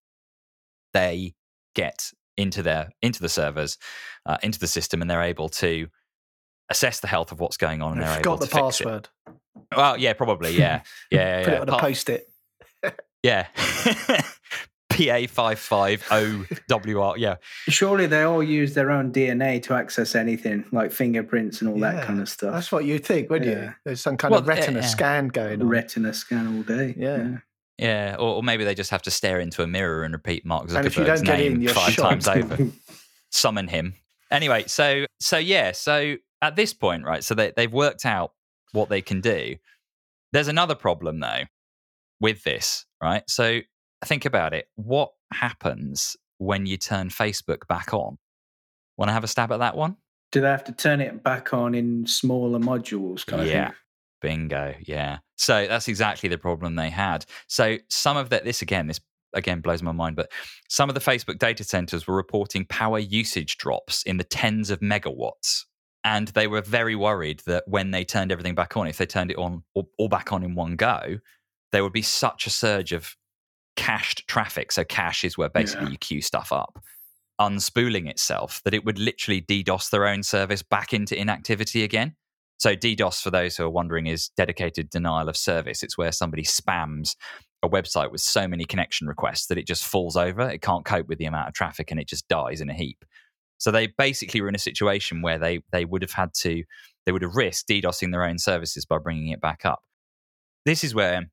they 0.94 1.34
get 1.76 2.12
into 2.36 2.62
their 2.62 2.90
into 3.02 3.22
the 3.22 3.30
servers 3.30 3.78
uh, 4.26 4.38
into 4.44 4.60
the 4.60 4.68
system 4.68 5.02
and 5.02 5.10
they're 5.10 5.22
able 5.22 5.48
to 5.48 5.88
assess 6.70 7.00
the 7.00 7.08
health 7.08 7.32
of 7.32 7.40
what's 7.40 7.58
going 7.58 7.82
on 7.82 7.94
and 7.94 8.02
they're 8.02 8.20
able 8.20 8.38
the 8.38 8.48
to 8.48 8.52
password. 8.52 9.10
Fix 9.26 9.38
it. 9.38 9.78
Well, 9.78 9.98
yeah, 9.98 10.14
probably, 10.14 10.58
yeah, 10.58 10.82
yeah. 11.12 11.44
Put 11.44 11.52
yeah. 11.52 11.62
it 11.62 11.70
on 11.70 11.76
a 11.76 11.80
post-it. 11.80 12.30
yeah. 13.24 13.48
PA550WR. 15.02 17.18
Yeah. 17.18 17.36
Surely 17.70 18.08
they 18.08 18.24
all 18.24 18.44
use 18.44 18.74
their 18.74 18.92
own 18.92 19.12
DNA 19.12 19.62
to 19.64 19.74
access 19.74 20.16
anything 20.16 20.66
like 20.72 20.92
fingerprints 20.92 21.62
and 21.62 21.70
all 21.70 21.78
yeah, 21.78 21.94
that 21.94 22.06
kind 22.06 22.22
of 22.22 22.30
stuff. 22.30 22.54
That's 22.54 22.72
what 22.72 22.86
you'd 22.86 23.06
think, 23.06 23.30
wouldn't 23.30 23.52
yeah. 23.52 23.64
you? 23.64 23.74
There's 23.86 24.02
some 24.02 24.18
kind 24.18 24.32
well, 24.32 24.42
of 24.42 24.48
retina 24.48 24.80
yeah. 24.82 24.86
scan 24.86 25.28
going 25.30 25.62
on. 25.62 25.68
Retina 25.68 26.14
scan 26.14 26.58
all 26.58 26.64
day. 26.64 26.94
Yeah. 26.98 27.38
Yeah, 27.78 28.16
or, 28.20 28.36
or, 28.36 28.44
maybe 28.44 28.64
they 28.64 28.76
just 28.76 28.92
have 28.92 29.02
to 29.04 29.12
stare 29.12 29.40
into 29.40 29.64
a 29.64 29.68
mirror 29.68 30.04
and 30.04 30.14
repeat 30.14 30.46
Mark 30.46 30.68
Zuckerberg's 30.68 31.24
name 31.24 31.64
in, 31.64 31.68
five 31.70 31.94
shot. 31.94 32.12
times 32.12 32.28
over. 32.28 32.68
Summon 33.32 33.68
him. 33.68 33.96
Anyway, 34.30 34.66
so 34.68 35.08
so 35.20 35.40
yeah, 35.40 35.72
so 35.72 36.18
at 36.44 36.56
this 36.56 36.76
point, 36.76 37.06
right? 37.06 37.24
So 37.24 37.34
they 37.34 37.54
they've 37.56 37.74
worked 37.74 38.06
out 38.06 38.34
what 38.72 38.90
they 38.90 39.02
can 39.02 39.20
do. 39.20 39.56
There's 40.32 40.48
another 40.48 40.76
problem 40.76 41.22
though 41.22 41.46
with 42.20 42.44
this, 42.44 42.86
right? 43.02 43.24
So 43.28 43.62
think 44.06 44.26
about 44.26 44.54
it. 44.54 44.68
What 44.76 45.12
happens 45.34 46.18
when 46.38 46.66
you 46.66 46.78
turn 46.78 47.10
Facebook 47.10 47.68
back 47.68 47.94
on? 47.94 48.18
Want 48.98 49.10
to 49.10 49.14
have 49.14 49.24
a 49.24 49.28
stab 49.28 49.52
at 49.52 49.60
that 49.60 49.76
one? 49.76 49.98
Do 50.32 50.42
they 50.42 50.48
have 50.48 50.64
to 50.66 50.72
turn 50.72 51.02
it 51.02 51.24
back 51.24 51.54
on 51.54 51.76
in 51.76 52.06
smaller 52.08 52.60
modules? 52.60 53.26
Kind 53.26 53.48
yeah. 53.48 53.72
Bingo. 54.22 54.76
Yeah. 54.82 55.20
So 55.38 55.68
that's 55.68 55.88
exactly 55.88 56.30
the 56.30 56.38
problem 56.38 56.76
they 56.76 56.90
had. 56.90 57.26
So 57.48 57.78
some 57.90 58.18
of 58.18 58.30
that, 58.30 58.46
this 58.46 58.62
again, 58.62 58.88
this 58.88 59.02
again 59.34 59.62
blows 59.62 59.82
my 59.82 59.92
mind, 59.92 60.16
but 60.16 60.32
some 60.70 60.90
of 60.90 60.96
the 60.96 61.02
Facebook 61.02 61.40
data 61.40 61.64
centers 61.64 62.08
were 62.08 62.16
reporting 62.16 62.66
power 62.66 63.00
usage 63.00 63.58
drops 63.58 64.04
in 64.04 64.18
the 64.18 64.24
tens 64.24 64.70
of 64.70 64.80
megawatts. 64.80 65.64
And 66.04 66.30
they 66.30 66.48
were 66.48 66.62
very 66.62 66.96
worried 66.96 67.42
that 67.46 67.64
when 67.68 67.92
they 67.92 68.04
turned 68.04 68.32
everything 68.32 68.56
back 68.56 68.76
on, 68.76 68.88
if 68.88 68.98
they 68.98 69.06
turned 69.06 69.32
it 69.32 69.38
on 69.38 69.64
all, 69.76 69.90
all 69.98 70.10
back 70.10 70.32
on 70.32 70.44
in 70.44 70.56
one 70.56 70.76
go, 70.76 71.18
there 71.72 71.84
would 71.84 71.94
be 71.94 72.02
such 72.02 72.48
a 72.48 72.50
surge 72.50 72.92
of 72.92 73.16
cached 73.76 74.28
traffic. 74.28 74.72
So 74.72 74.84
cache 74.84 75.24
is 75.24 75.38
where 75.38 75.50
basically 75.50 75.88
yeah. 75.88 75.92
you 75.92 75.98
queue 75.98 76.22
stuff 76.22 76.52
up, 76.52 76.80
unspooling 77.40 78.10
itself, 78.10 78.62
that 78.66 78.74
it 78.74 78.86
would 78.86 79.00
literally 79.00 79.42
DDoS 79.42 79.90
their 79.90 80.08
own 80.08 80.24
service 80.24 80.62
back 80.62 80.94
into 80.94 81.20
inactivity 81.20 81.84
again. 81.84 82.16
So 82.58 82.76
DDoS, 82.76 83.22
for 83.22 83.32
those 83.32 83.58
who 83.58 83.64
are 83.64 83.70
wondering, 83.70 84.06
is 84.06 84.30
dedicated 84.38 84.90
denial 84.90 85.30
of 85.30 85.36
service. 85.36 85.82
It's 85.82 85.98
where 85.98 86.12
somebody 86.12 86.44
spams 86.44 87.16
a 87.64 87.70
website 87.70 88.12
with 88.12 88.22
so 88.22 88.48
many 88.48 88.66
connection 88.66 89.08
requests 89.08 89.48
that 89.48 89.58
it 89.58 89.68
just 89.68 89.84
falls 89.84 90.16
over. 90.16 90.50
It 90.50 90.62
can't 90.62 90.86
cope 90.86 91.08
with 91.08 91.18
the 91.18 91.26
amount 91.26 91.48
of 91.48 91.54
traffic 91.54 91.92
and 91.92 92.00
it 92.00 92.08
just 92.08 92.28
dies 92.28 92.62
in 92.62 92.70
a 92.70 92.74
heap. 92.74 93.04
So 93.58 93.70
they 93.70 93.88
basically 93.88 94.42
were 94.42 94.50
in 94.50 94.56
a 94.56 94.60
situation 94.60 95.22
where 95.22 95.38
they 95.38 95.62
they 95.72 95.86
would 95.86 96.02
have 96.02 96.12
had 96.12 96.34
to 96.40 96.64
they 97.06 97.12
would 97.12 97.22
have 97.22 97.36
risked 97.36 97.70
DDoSing 97.70 98.12
their 98.12 98.24
own 98.24 98.40
services 98.40 98.86
by 98.86 98.98
bringing 98.98 99.30
it 99.30 99.42
back 99.42 99.66
up. 99.66 99.82
This 100.66 100.84
is 100.84 100.96
where 100.96 101.30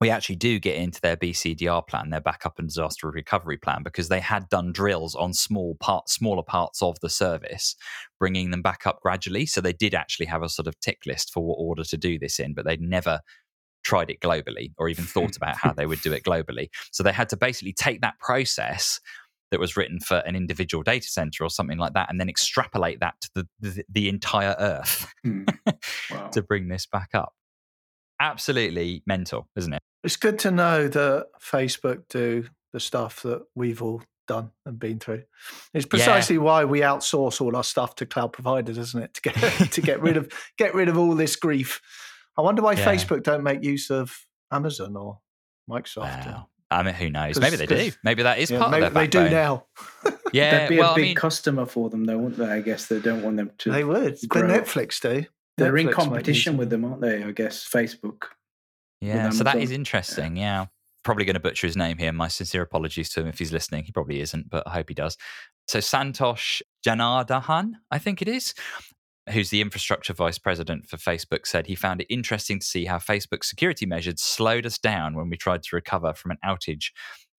we 0.00 0.10
actually 0.10 0.36
do 0.36 0.58
get 0.58 0.76
into 0.76 1.00
their 1.00 1.16
BCDR 1.16 1.86
plan, 1.86 2.10
their 2.10 2.20
backup 2.20 2.58
and 2.58 2.68
disaster 2.68 3.10
recovery 3.10 3.56
plan, 3.56 3.82
because 3.82 4.08
they 4.08 4.20
had 4.20 4.48
done 4.50 4.72
drills 4.72 5.14
on 5.14 5.32
small 5.32 5.76
part, 5.80 6.10
smaller 6.10 6.42
parts 6.42 6.82
of 6.82 6.98
the 7.00 7.08
service, 7.08 7.76
bringing 8.18 8.50
them 8.50 8.62
back 8.62 8.86
up 8.86 9.00
gradually. 9.00 9.46
So 9.46 9.60
they 9.60 9.72
did 9.72 9.94
actually 9.94 10.26
have 10.26 10.42
a 10.42 10.48
sort 10.48 10.66
of 10.66 10.78
tick 10.80 10.98
list 11.06 11.32
for 11.32 11.42
what 11.44 11.54
order 11.54 11.84
to 11.84 11.96
do 11.96 12.18
this 12.18 12.38
in, 12.38 12.52
but 12.52 12.66
they'd 12.66 12.80
never 12.80 13.20
tried 13.84 14.10
it 14.10 14.20
globally 14.20 14.72
or 14.76 14.88
even 14.88 15.04
thought 15.04 15.36
about 15.36 15.56
how 15.56 15.72
they 15.72 15.86
would 15.86 16.02
do 16.02 16.12
it 16.12 16.24
globally. 16.24 16.68
So 16.92 17.02
they 17.02 17.12
had 17.12 17.30
to 17.30 17.36
basically 17.36 17.72
take 17.72 18.02
that 18.02 18.18
process 18.20 19.00
that 19.50 19.60
was 19.60 19.76
written 19.76 20.00
for 20.00 20.16
an 20.18 20.36
individual 20.36 20.82
data 20.82 21.06
center 21.06 21.44
or 21.44 21.50
something 21.50 21.78
like 21.78 21.94
that 21.94 22.10
and 22.10 22.20
then 22.20 22.28
extrapolate 22.28 23.00
that 23.00 23.14
to 23.20 23.30
the, 23.34 23.48
the, 23.60 23.84
the 23.88 24.08
entire 24.08 24.56
earth 24.58 25.06
mm. 25.24 25.46
wow. 26.10 26.28
to 26.28 26.42
bring 26.42 26.68
this 26.68 26.84
back 26.84 27.10
up 27.14 27.32
absolutely 28.20 29.02
mental, 29.06 29.48
isn't 29.56 29.72
it? 29.72 29.80
It's 30.04 30.16
good 30.16 30.38
to 30.40 30.50
know 30.50 30.88
that 30.88 31.26
Facebook 31.40 32.02
do 32.08 32.46
the 32.72 32.80
stuff 32.80 33.22
that 33.22 33.42
we've 33.54 33.82
all 33.82 34.02
done 34.26 34.50
and 34.64 34.78
been 34.78 34.98
through. 34.98 35.22
It's 35.72 35.86
precisely 35.86 36.36
yeah. 36.36 36.42
why 36.42 36.64
we 36.64 36.80
outsource 36.80 37.40
all 37.40 37.56
our 37.56 37.64
stuff 37.64 37.94
to 37.96 38.06
cloud 38.06 38.32
providers, 38.32 38.78
isn't 38.78 39.02
it? 39.02 39.14
To 39.14 39.20
get 39.22 39.34
to 39.72 39.80
get 39.80 40.00
rid 40.00 40.16
of 40.16 40.30
get 40.58 40.74
rid 40.74 40.88
of 40.88 40.98
all 40.98 41.14
this 41.14 41.36
grief. 41.36 41.80
I 42.36 42.42
wonder 42.42 42.62
why 42.62 42.72
yeah. 42.72 42.84
Facebook 42.84 43.22
don't 43.22 43.42
make 43.42 43.64
use 43.64 43.90
of 43.90 44.16
Amazon 44.52 44.96
or 44.96 45.20
Microsoft. 45.68 46.26
Wow. 46.26 46.48
I 46.70 46.82
mean, 46.82 46.94
who 46.94 47.10
knows? 47.10 47.38
Maybe 47.38 47.56
they 47.56 47.66
do. 47.66 47.92
Maybe 48.02 48.24
that 48.24 48.38
is 48.38 48.50
yeah, 48.50 48.58
part 48.58 48.72
maybe 48.72 48.86
of 48.86 48.94
their 48.94 49.04
They 49.04 49.08
do 49.08 49.30
now. 49.30 49.66
yeah, 50.32 50.66
they'd 50.66 50.74
be 50.74 50.78
well, 50.80 50.92
a 50.92 50.96
big 50.96 51.04
I 51.04 51.06
mean, 51.08 51.14
customer 51.14 51.64
for 51.64 51.90
them, 51.90 52.04
though, 52.04 52.18
wouldn't 52.18 52.38
they? 52.38 52.52
I 52.52 52.60
guess 52.60 52.86
they 52.86 52.98
don't 52.98 53.22
want 53.22 53.36
them 53.36 53.52
to. 53.58 53.70
They 53.70 53.84
would. 53.84 54.18
But 54.28 54.46
Netflix 54.46 55.00
do. 55.00 55.26
They're 55.56 55.72
Netflix 55.72 55.80
in 55.80 55.92
competition 55.92 56.56
with 56.56 56.70
them, 56.70 56.84
aren't 56.84 57.00
they? 57.00 57.22
I 57.22 57.32
guess 57.32 57.66
Facebook. 57.66 58.24
Yeah, 59.00 59.30
so 59.30 59.44
that 59.44 59.56
is 59.56 59.70
interesting. 59.70 60.36
Yeah. 60.36 60.42
yeah. 60.42 60.66
Probably 61.04 61.24
going 61.24 61.34
to 61.34 61.40
butcher 61.40 61.66
his 61.66 61.76
name 61.76 61.98
here. 61.98 62.12
My 62.12 62.28
sincere 62.28 62.62
apologies 62.62 63.10
to 63.10 63.20
him 63.20 63.28
if 63.28 63.38
he's 63.38 63.52
listening. 63.52 63.84
He 63.84 63.92
probably 63.92 64.20
isn't, 64.20 64.50
but 64.50 64.64
I 64.66 64.72
hope 64.72 64.88
he 64.88 64.94
does. 64.94 65.16
So 65.68 65.78
Santosh 65.78 66.62
Janardhan, 66.84 67.72
I 67.90 67.98
think 67.98 68.22
it 68.22 68.28
is, 68.28 68.54
who's 69.30 69.50
the 69.50 69.60
infrastructure 69.60 70.12
vice 70.12 70.38
president 70.38 70.86
for 70.86 70.96
Facebook, 70.96 71.46
said 71.46 71.66
he 71.66 71.74
found 71.74 72.00
it 72.00 72.12
interesting 72.12 72.58
to 72.58 72.66
see 72.66 72.86
how 72.86 72.98
Facebook 72.98 73.44
security 73.44 73.86
measures 73.86 74.20
slowed 74.20 74.66
us 74.66 74.78
down 74.78 75.14
when 75.14 75.30
we 75.30 75.36
tried 75.36 75.62
to 75.64 75.76
recover 75.76 76.12
from 76.12 76.32
an 76.32 76.38
outage 76.44 76.90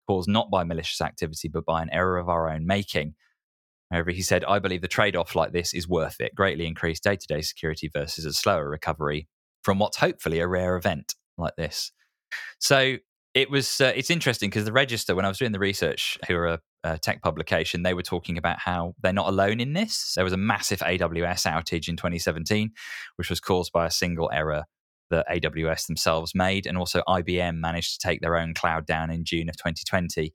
caused 0.07 0.29
not 0.29 0.49
by 0.49 0.63
malicious 0.63 1.01
activity, 1.01 1.49
but 1.49 1.65
by 1.65 1.81
an 1.81 1.89
error 1.91 2.17
of 2.17 2.29
our 2.29 2.49
own 2.49 2.65
making. 2.65 3.15
However, 3.91 4.11
he 4.11 4.21
said, 4.21 4.43
I 4.45 4.59
believe 4.59 4.81
the 4.81 4.87
trade 4.87 5.15
off 5.15 5.35
like 5.35 5.53
this 5.53 5.73
is 5.73 5.87
worth 5.87 6.19
it, 6.19 6.35
greatly 6.35 6.67
increased 6.67 7.03
day 7.03 7.15
to 7.15 7.27
day 7.27 7.41
security 7.41 7.89
versus 7.91 8.25
a 8.25 8.33
slower 8.33 8.69
recovery 8.69 9.27
from 9.63 9.79
what's 9.79 9.97
hopefully 9.97 10.39
a 10.39 10.47
rare 10.47 10.75
event 10.75 11.15
like 11.37 11.55
this. 11.57 11.91
So 12.59 12.97
it 13.33 13.49
was 13.49 13.79
uh, 13.79 13.93
it's 13.95 14.09
interesting 14.09 14.49
because 14.49 14.65
the 14.65 14.71
register 14.71 15.13
when 15.15 15.23
i 15.23 15.27
was 15.27 15.37
doing 15.37 15.51
the 15.51 15.59
research 15.59 16.17
who 16.27 16.35
are 16.35 16.47
a, 16.47 16.59
a, 16.83 16.97
tech 16.97 17.21
publication 17.21 17.83
they 17.83 17.93
were 17.93 18.01
talking 18.01 18.35
about 18.35 18.57
how 18.57 18.95
they're 19.01 19.13
not 19.13 19.27
alone 19.27 19.59
in 19.59 19.73
this. 19.73 20.13
There 20.15 20.23
was 20.23 20.33
a 20.33 20.37
massive 20.37 20.79
aws 20.79 21.45
outage 21.45 21.87
in 21.87 21.97
2017 21.97 22.71
which 23.17 23.29
was 23.29 23.39
caused 23.39 23.71
by 23.71 23.85
a 23.85 23.91
single 23.91 24.29
error 24.33 24.63
that 25.11 25.27
aws 25.29 25.85
themselves 25.85 26.33
made 26.33 26.65
and 26.65 26.77
also 26.77 27.03
ibm 27.07 27.57
managed 27.59 27.99
to 27.99 28.07
take 28.07 28.21
their 28.21 28.37
own 28.37 28.53
cloud 28.53 28.87
down 28.87 29.11
in 29.11 29.23
june 29.23 29.49
of 29.49 29.57
2020 29.57 30.33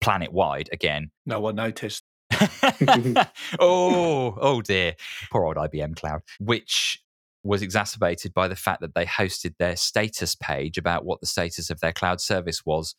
planet 0.00 0.32
wide 0.32 0.68
again. 0.72 1.10
No 1.24 1.40
one 1.40 1.56
noticed 1.56 2.04
oh 3.60 4.36
oh 4.40 4.62
dear 4.62 4.94
poor 5.30 5.46
old 5.46 5.56
ibm 5.56 5.96
cloud 5.96 6.22
which 6.38 7.02
was 7.46 7.62
exacerbated 7.62 8.34
by 8.34 8.48
the 8.48 8.56
fact 8.56 8.80
that 8.80 8.94
they 8.94 9.06
hosted 9.06 9.54
their 9.58 9.76
status 9.76 10.34
page 10.34 10.76
about 10.76 11.04
what 11.04 11.20
the 11.20 11.26
status 11.26 11.70
of 11.70 11.80
their 11.80 11.92
cloud 11.92 12.20
service 12.20 12.66
was 12.66 12.94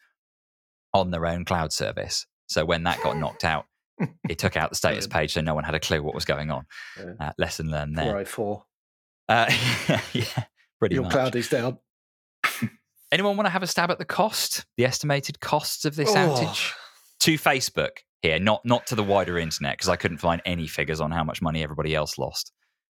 on 0.94 1.12
their 1.12 1.26
own 1.26 1.46
cloud 1.46 1.74
service. 1.74 2.26
So 2.48 2.66
when 2.66 2.84
that 2.84 3.02
got 3.04 3.18
knocked 3.18 3.44
out, 3.44 3.66
it 4.30 4.38
took 4.38 4.56
out 4.56 4.70
the 4.70 4.76
status 4.76 5.06
page, 5.06 5.34
so 5.34 5.42
no 5.42 5.54
one 5.54 5.64
had 5.64 5.76
a 5.76 5.80
clue 5.80 6.02
what 6.02 6.16
was 6.16 6.26
going 6.26 6.50
on. 6.50 6.66
Uh, 7.20 7.32
lesson 7.38 7.70
learned 7.70 7.98
there. 7.98 8.26
Four 8.26 8.64
uh, 9.28 9.52
yeah, 10.14 10.24
pretty 10.80 10.96
Your 10.96 11.04
much. 11.04 11.12
cloud 11.12 11.36
is 11.36 11.50
down. 11.50 11.80
Anyone 13.12 13.38
want 13.38 13.48
to 13.48 13.52
have 13.52 13.64
a 13.64 13.68
stab 13.68 13.92
at 13.92 14.00
the 14.00 14.06
cost, 14.06 14.66
the 14.78 14.86
estimated 14.86 15.40
costs 15.40 15.86
of 15.86 15.96
this 15.96 16.10
oh. 16.12 16.16
outage 16.16 16.72
to 17.22 17.34
Facebook 17.34 17.98
here, 18.22 18.40
not 18.40 18.66
not 18.66 18.88
to 18.88 18.96
the 18.96 19.04
wider 19.04 19.38
internet, 19.38 19.74
because 19.74 19.90
I 19.90 19.96
couldn't 19.96 20.18
find 20.18 20.42
any 20.46 20.68
figures 20.68 21.00
on 21.00 21.12
how 21.12 21.24
much 21.24 21.42
money 21.42 21.64
everybody 21.64 21.96
else 21.96 22.18
lost. 22.18 22.52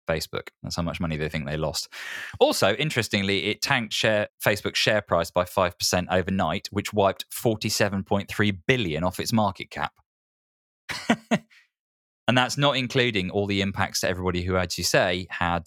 Facebook. 0.08 0.48
That's 0.62 0.76
how 0.76 0.82
much 0.82 1.00
money 1.00 1.16
they 1.16 1.28
think 1.28 1.46
they 1.46 1.56
lost. 1.56 1.88
Also, 2.40 2.74
interestingly, 2.74 3.46
it 3.46 3.62
tanked 3.62 3.92
share 3.92 4.28
Facebook's 4.44 4.78
share 4.78 5.02
price 5.02 5.30
by 5.30 5.44
5% 5.44 6.06
overnight, 6.10 6.68
which 6.70 6.92
wiped 6.92 7.26
47.3 7.30 8.58
billion 8.66 9.04
off 9.04 9.20
its 9.20 9.32
market 9.32 9.70
cap. 9.70 9.92
and 11.30 12.36
that's 12.36 12.56
not 12.56 12.76
including 12.76 13.30
all 13.30 13.46
the 13.46 13.60
impacts 13.60 14.00
to 14.00 14.08
everybody 14.08 14.42
who, 14.42 14.56
as 14.56 14.78
you 14.78 14.84
say, 14.84 15.26
had 15.30 15.64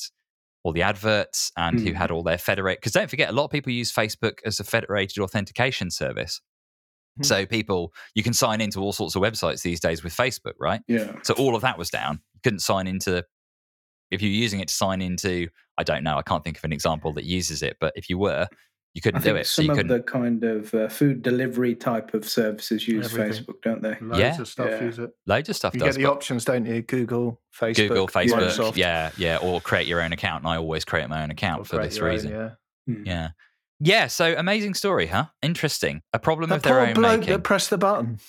all 0.64 0.74
the 0.74 0.82
adverts 0.82 1.52
and 1.58 1.80
mm. 1.80 1.88
who 1.88 1.94
had 1.94 2.10
hmm. 2.10 2.16
all 2.16 2.24
their 2.24 2.38
federate. 2.38 2.80
Because 2.80 2.92
don't 2.92 3.10
forget, 3.10 3.30
a 3.30 3.34
lot 3.34 3.46
of 3.46 3.52
people 3.52 3.72
use 3.72 3.92
Facebook 3.92 4.40
as 4.46 4.60
a 4.60 4.64
federated 4.64 5.20
authentication 5.20 5.90
service. 5.90 6.40
Mm. 7.20 7.26
So 7.26 7.46
people, 7.46 7.94
you 8.16 8.24
can 8.24 8.34
sign 8.34 8.62
into 8.62 8.80
all 8.80 8.94
sorts 8.94 9.16
of 9.16 9.22
websites 9.22 9.64
these 9.64 9.80
days 9.80 10.04
with 10.04 10.16
Facebook, 10.16 10.54
right? 10.60 10.82
Yeah. 10.88 11.14
So 11.24 11.34
all 11.36 11.56
of 11.56 11.62
that 11.62 11.78
was 11.78 11.90
down. 11.90 12.22
You 12.34 12.40
couldn't 12.44 12.60
sign 12.60 12.88
into 12.88 13.26
if 14.12 14.22
you're 14.22 14.32
using 14.32 14.60
it 14.60 14.68
to 14.68 14.74
sign 14.74 15.02
into, 15.02 15.48
I 15.78 15.84
don't 15.84 16.04
know, 16.04 16.18
I 16.18 16.22
can't 16.22 16.44
think 16.44 16.58
of 16.58 16.64
an 16.64 16.74
example 16.74 17.14
that 17.14 17.24
uses 17.24 17.64
it, 17.64 17.78
but 17.80 17.94
if 17.96 18.10
you 18.10 18.18
were, 18.18 18.48
you 18.94 19.02
couldn't 19.02 19.24
do 19.24 19.38
it. 19.38 19.48
Some 19.48 19.68
so 19.68 19.72
of 19.72 19.78
couldn't... 19.78 19.98
the 19.98 20.04
kind 20.04 20.44
of 20.44 20.74
uh, 20.74 20.90
food 20.90 21.22
delivery 21.22 21.76
type 21.76 22.14
of 22.14 22.28
services 22.28 22.86
use 22.88 23.06
Everything. 23.06 23.46
Facebook, 23.46 23.62
don't 23.64 23.82
they? 23.82 23.96
Loads 24.02 24.20
yeah. 24.20 24.42
of 24.42 24.48
stuff 24.50 24.70
yeah. 24.70 24.84
use 24.84 25.00
it. 25.00 25.12
Loads 25.26 25.48
of 25.48 25.56
stuff 25.56 25.74
you 25.74 25.80
does, 25.80 25.96
get 25.96 26.04
the 26.04 26.12
options, 26.12 26.44
don't 26.44 26.66
you? 26.66 26.82
Google, 26.82 27.40
Facebook, 27.58 27.76
Google, 27.88 28.08
Facebook, 28.08 28.50
Microsoft. 28.50 28.76
yeah, 28.76 29.12
yeah, 29.16 29.38
or 29.38 29.62
create 29.62 29.88
your 29.88 30.02
own 30.02 30.12
account. 30.12 30.44
And 30.44 30.52
I 30.52 30.58
always 30.58 30.84
create 30.84 31.08
my 31.08 31.24
own 31.24 31.32
account 31.32 31.62
Or 31.62 31.66
for 31.66 31.78
this 31.82 31.98
own, 32.00 32.10
reason. 32.10 32.32
yeah. 32.32 32.50
Hmm. 32.86 33.04
yeah, 33.06 33.30
yeah. 33.80 34.08
So 34.08 34.36
amazing 34.38 34.74
story, 34.74 35.08
huh? 35.08 35.28
Interesting. 35.42 36.02
A 36.12 36.20
problem 36.20 36.50
That 36.50 36.58
of 36.58 36.64
their 36.64 36.74
poor 36.74 36.88
own 36.88 36.94
bloke 36.94 37.20
making. 37.22 37.34
that 37.34 37.44
pressed 37.44 37.70
the 37.70 37.78
button. 37.78 38.20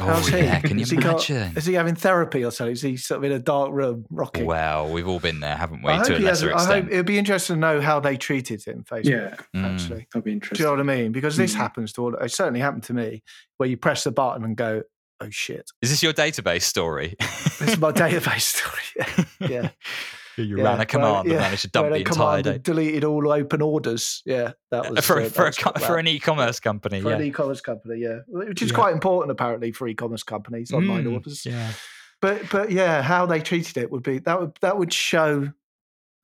Oh 0.00 0.06
How's 0.06 0.28
he? 0.28 0.38
yeah, 0.38 0.60
can 0.60 0.78
you 0.78 0.82
Has 0.84 0.90
he 0.90 0.96
got- 0.96 1.28
imagine? 1.30 1.56
Is 1.56 1.66
he 1.66 1.74
having 1.74 1.94
therapy 1.94 2.44
or 2.44 2.50
something? 2.50 2.72
Is 2.72 2.82
he 2.82 2.96
sort 2.96 3.18
of 3.18 3.24
in 3.24 3.32
a 3.32 3.38
dark 3.38 3.72
room 3.72 4.04
rocking? 4.10 4.46
Well, 4.46 4.88
we've 4.90 5.08
all 5.08 5.20
been 5.20 5.40
there, 5.40 5.56
haven't 5.56 5.82
we? 5.82 5.90
I 5.92 6.02
To 6.04 6.14
a 6.14 6.18
he 6.18 6.24
has. 6.24 6.42
lesser 6.42 6.52
extent. 6.54 6.88
it'd 6.92 7.06
be 7.06 7.18
interesting 7.18 7.56
to 7.56 7.60
know 7.60 7.80
how 7.80 7.98
they 8.00 8.16
treated 8.16 8.64
him. 8.64 8.84
Facebook, 8.84 9.04
Yeah, 9.04 9.34
Mm. 9.60 9.74
actually. 9.74 10.06
that'd 10.12 10.24
be 10.24 10.32
interesting. 10.32 10.56
Do 10.56 10.62
you 10.62 10.66
know 10.76 10.82
what 10.84 10.92
I 10.92 10.96
mean? 10.96 11.12
Because 11.12 11.36
this 11.36 11.54
Mm. 11.54 11.58
happens 11.58 11.92
to 11.94 12.02
all. 12.02 12.14
It 12.14 12.30
certainly 12.30 12.60
happened 12.60 12.84
to 12.84 12.94
me, 12.94 13.22
where 13.56 13.68
you 13.68 13.76
press 13.76 14.04
the 14.04 14.12
button 14.12 14.44
and 14.44 14.56
go, 14.56 14.82
"Oh 15.20 15.30
shit!" 15.30 15.68
Is 15.82 15.90
this 15.90 16.02
your 16.02 16.12
database 16.12 16.62
story? 16.62 17.16
This 17.58 17.70
is 17.72 17.78
my 17.78 17.90
database 17.92 18.42
story. 18.42 19.26
Yeah, 19.52 19.70
you 20.42 20.58
yeah. 20.58 20.64
ran 20.64 20.80
a 20.80 20.86
command 20.86 21.26
and 21.26 21.32
yeah. 21.32 21.40
managed 21.40 21.62
to 21.62 21.68
dump 21.68 21.90
the 21.90 21.96
entire 21.96 22.42
day. 22.42 22.58
deleted 22.58 23.04
all 23.04 23.30
open 23.30 23.62
orders. 23.62 24.22
Yeah, 24.24 24.52
that 24.70 24.90
was 24.90 25.04
for 25.04 25.20
uh, 25.20 25.28
for, 25.28 25.44
a, 25.44 25.46
was 25.46 25.84
for 25.84 25.98
an 25.98 26.06
e-commerce 26.06 26.60
company. 26.60 27.00
for 27.00 27.10
yeah. 27.10 27.16
an 27.16 27.22
e-commerce 27.22 27.60
company. 27.60 28.00
Yeah, 28.00 28.18
which 28.28 28.62
is 28.62 28.72
quite 28.72 28.92
important 28.92 29.30
apparently 29.30 29.72
for 29.72 29.88
e-commerce 29.88 30.22
companies, 30.22 30.72
online 30.72 31.04
Mm, 31.04 31.14
orders. 31.14 31.44
Yeah. 31.46 31.72
But 32.20 32.50
but 32.50 32.70
yeah, 32.70 33.02
how 33.02 33.26
they 33.26 33.40
treated 33.40 33.76
it 33.76 33.90
would 33.90 34.02
be 34.02 34.18
that 34.20 34.40
would 34.40 34.58
that 34.60 34.78
would 34.78 34.92
show 34.92 35.52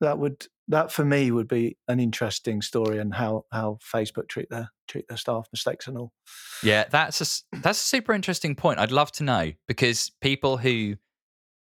that 0.01 0.19
would 0.19 0.47
that 0.67 0.91
for 0.91 1.05
me 1.05 1.31
would 1.31 1.47
be 1.47 1.77
an 1.87 1.99
interesting 1.99 2.61
story 2.61 2.97
and 2.97 3.13
how 3.13 3.45
how 3.51 3.77
Facebook 3.81 4.27
treat 4.27 4.49
their 4.49 4.69
treat 4.87 5.07
their 5.07 5.17
staff 5.17 5.47
mistakes 5.51 5.87
and 5.87 5.97
all. 5.97 6.11
Yeah, 6.63 6.85
that's 6.89 7.21
a 7.21 7.57
that's 7.59 7.79
a 7.79 7.83
super 7.83 8.13
interesting 8.13 8.55
point. 8.55 8.79
I'd 8.79 8.91
love 8.91 9.11
to 9.13 9.23
know 9.23 9.51
because 9.67 10.11
people 10.21 10.57
who 10.57 10.95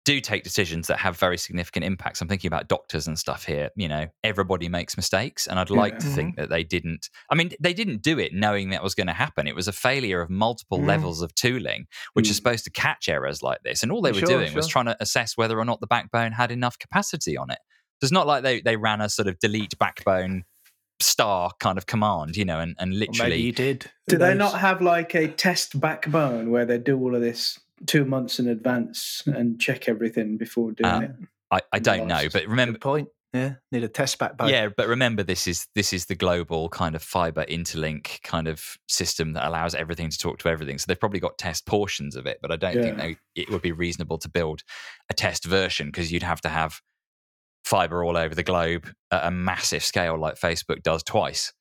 do 0.05 0.21
take 0.21 0.43
decisions 0.43 0.87
that 0.87 0.97
have 0.99 1.17
very 1.17 1.37
significant 1.37 1.83
impacts. 1.83 2.21
I'm 2.21 2.27
thinking 2.27 2.47
about 2.47 2.69
doctors 2.69 3.07
and 3.07 3.19
stuff 3.19 3.43
here. 3.43 3.69
You 3.75 3.87
know, 3.89 4.07
everybody 4.23 4.69
makes 4.69 4.95
mistakes, 4.95 5.47
and 5.47 5.59
I'd 5.59 5.69
like 5.69 5.93
Yeah. 5.93 5.99
to 5.99 6.05
think 6.07 6.35
that 6.37 6.49
they 6.49 6.63
didn't. 6.63 7.09
I 7.29 7.35
mean, 7.35 7.51
they 7.59 7.73
didn't 7.73 8.01
do 8.03 8.17
it 8.19 8.31
knowing 8.33 8.69
that 8.69 8.83
was 8.83 8.95
going 8.95 9.07
to 9.07 9.13
happen. 9.13 9.47
It 9.47 9.55
was 9.55 9.67
a 9.67 9.73
failure 9.73 10.21
of 10.21 10.29
multiple 10.29 10.79
Mm. 10.79 10.85
levels 10.87 11.21
of 11.21 11.33
tooling, 11.35 11.87
which 12.13 12.29
is 12.29 12.35
Mm. 12.35 12.37
supposed 12.37 12.63
to 12.65 12.71
catch 12.71 13.09
errors 13.09 13.41
like 13.41 13.59
this. 13.63 13.83
And 13.83 13.91
all 13.91 14.01
they 14.01 14.11
were 14.11 14.19
Sure, 14.19 14.29
doing 14.29 14.53
was 14.53 14.67
trying 14.67 14.85
to 14.85 14.95
assess 15.01 15.35
whether 15.35 15.59
or 15.59 15.65
not 15.65 15.81
the 15.81 15.87
backbone 15.87 16.31
had 16.31 16.51
enough 16.51 16.77
capacity 16.79 17.35
on 17.35 17.49
it. 17.49 17.59
So 17.99 18.05
it's 18.05 18.11
not 18.11 18.27
like 18.27 18.43
they, 18.43 18.61
they 18.61 18.77
ran 18.77 19.01
a 19.01 19.09
sort 19.09 19.27
of 19.27 19.39
delete 19.39 19.77
backbone 19.79 20.43
star 21.01 21.51
kind 21.59 21.77
of 21.77 21.87
command, 21.87 22.37
you 22.37 22.45
know, 22.45 22.59
and, 22.59 22.75
and 22.79 22.93
Or 22.93 22.97
literally. 22.97 23.29
maybe 23.31 23.41
you 23.43 23.51
did. 23.51 23.83
Who 24.07 24.11
Do 24.11 24.17
they 24.19 24.33
not 24.35 24.59
have 24.59 24.81
like 24.81 25.15
a 25.15 25.27
test 25.27 25.79
backbone 25.79 26.51
where 26.51 26.65
they 26.65 26.77
do 26.77 26.97
all 26.99 27.15
of 27.15 27.21
this 27.21 27.59
two 27.85 28.05
months 28.05 28.39
in 28.39 28.47
advance 28.47 29.23
and 29.25 29.59
check 29.59 29.87
everything 29.87 30.37
before 30.37 30.71
doing 30.71 30.91
Um, 30.93 31.03
it? 31.03 31.11
I, 31.51 31.61
I 31.73 31.79
don't 31.79 32.07
know, 32.07 32.27
but 32.31 32.45
remember, 32.47 32.73
Good 32.73 32.81
point. 32.81 33.07
Yeah, 33.33 33.55
need 33.69 33.83
a 33.83 33.89
test 33.89 34.17
backbone. 34.17 34.47
Yeah, 34.47 34.69
but 34.75 34.87
remember 34.87 35.21
this 35.21 35.45
is 35.45 35.67
this 35.75 35.91
is 35.91 36.05
the 36.05 36.15
global 36.15 36.69
kind 36.69 36.95
of 36.95 37.03
fiber 37.03 37.43
interlink 37.45 38.21
kind 38.23 38.47
of 38.47 38.77
system 38.87 39.33
that 39.33 39.45
allows 39.45 39.75
everything 39.75 40.09
to 40.09 40.17
talk 40.17 40.39
to 40.39 40.47
everything. 40.47 40.77
So 40.77 40.85
they've 40.87 40.99
probably 40.99 41.19
got 41.19 41.37
test 41.37 41.65
portions 41.65 42.15
of 42.15 42.25
it, 42.27 42.39
but 42.41 42.49
I 42.49 42.55
don't 42.55 42.75
think 42.75 42.97
they, 42.97 43.17
it 43.35 43.49
would 43.49 43.61
be 43.61 43.73
reasonable 43.73 44.17
to 44.19 44.29
build 44.29 44.63
a 45.09 45.13
test 45.13 45.43
version 45.43 45.87
because 45.87 46.13
you'd 46.13 46.23
have 46.23 46.39
to 46.41 46.49
have 46.49 46.79
fiber 47.65 48.05
all 48.05 48.15
over 48.15 48.33
the 48.33 48.43
globe 48.43 48.87
at 49.11 49.25
a 49.25 49.31
massive 49.31 49.83
scale 49.83 50.17
like 50.17 50.35
Facebook 50.35 50.81
does 50.81 51.03
twice. 51.03 51.51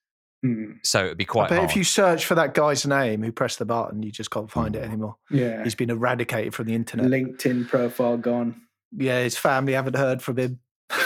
Hmm. 0.44 0.72
So 0.82 1.06
it'd 1.06 1.16
be 1.16 1.24
I 1.24 1.26
quite 1.26 1.48
bet 1.48 1.58
hard. 1.60 1.70
if 1.70 1.76
you 1.76 1.84
search 1.84 2.26
for 2.26 2.34
that 2.34 2.52
guy's 2.52 2.86
name 2.86 3.22
who 3.22 3.32
pressed 3.32 3.58
the 3.58 3.64
button, 3.64 4.02
you 4.02 4.10
just 4.10 4.30
can't 4.30 4.50
find 4.50 4.76
it 4.76 4.82
anymore. 4.84 5.16
Yeah. 5.30 5.64
He's 5.64 5.74
been 5.74 5.88
eradicated 5.88 6.52
from 6.52 6.66
the 6.66 6.74
internet. 6.74 7.06
LinkedIn 7.06 7.66
profile 7.66 8.18
gone. 8.18 8.60
Yeah, 8.94 9.22
his 9.22 9.38
family 9.38 9.72
haven't 9.72 9.96
heard 9.96 10.20
from 10.20 10.36
him. 10.36 10.58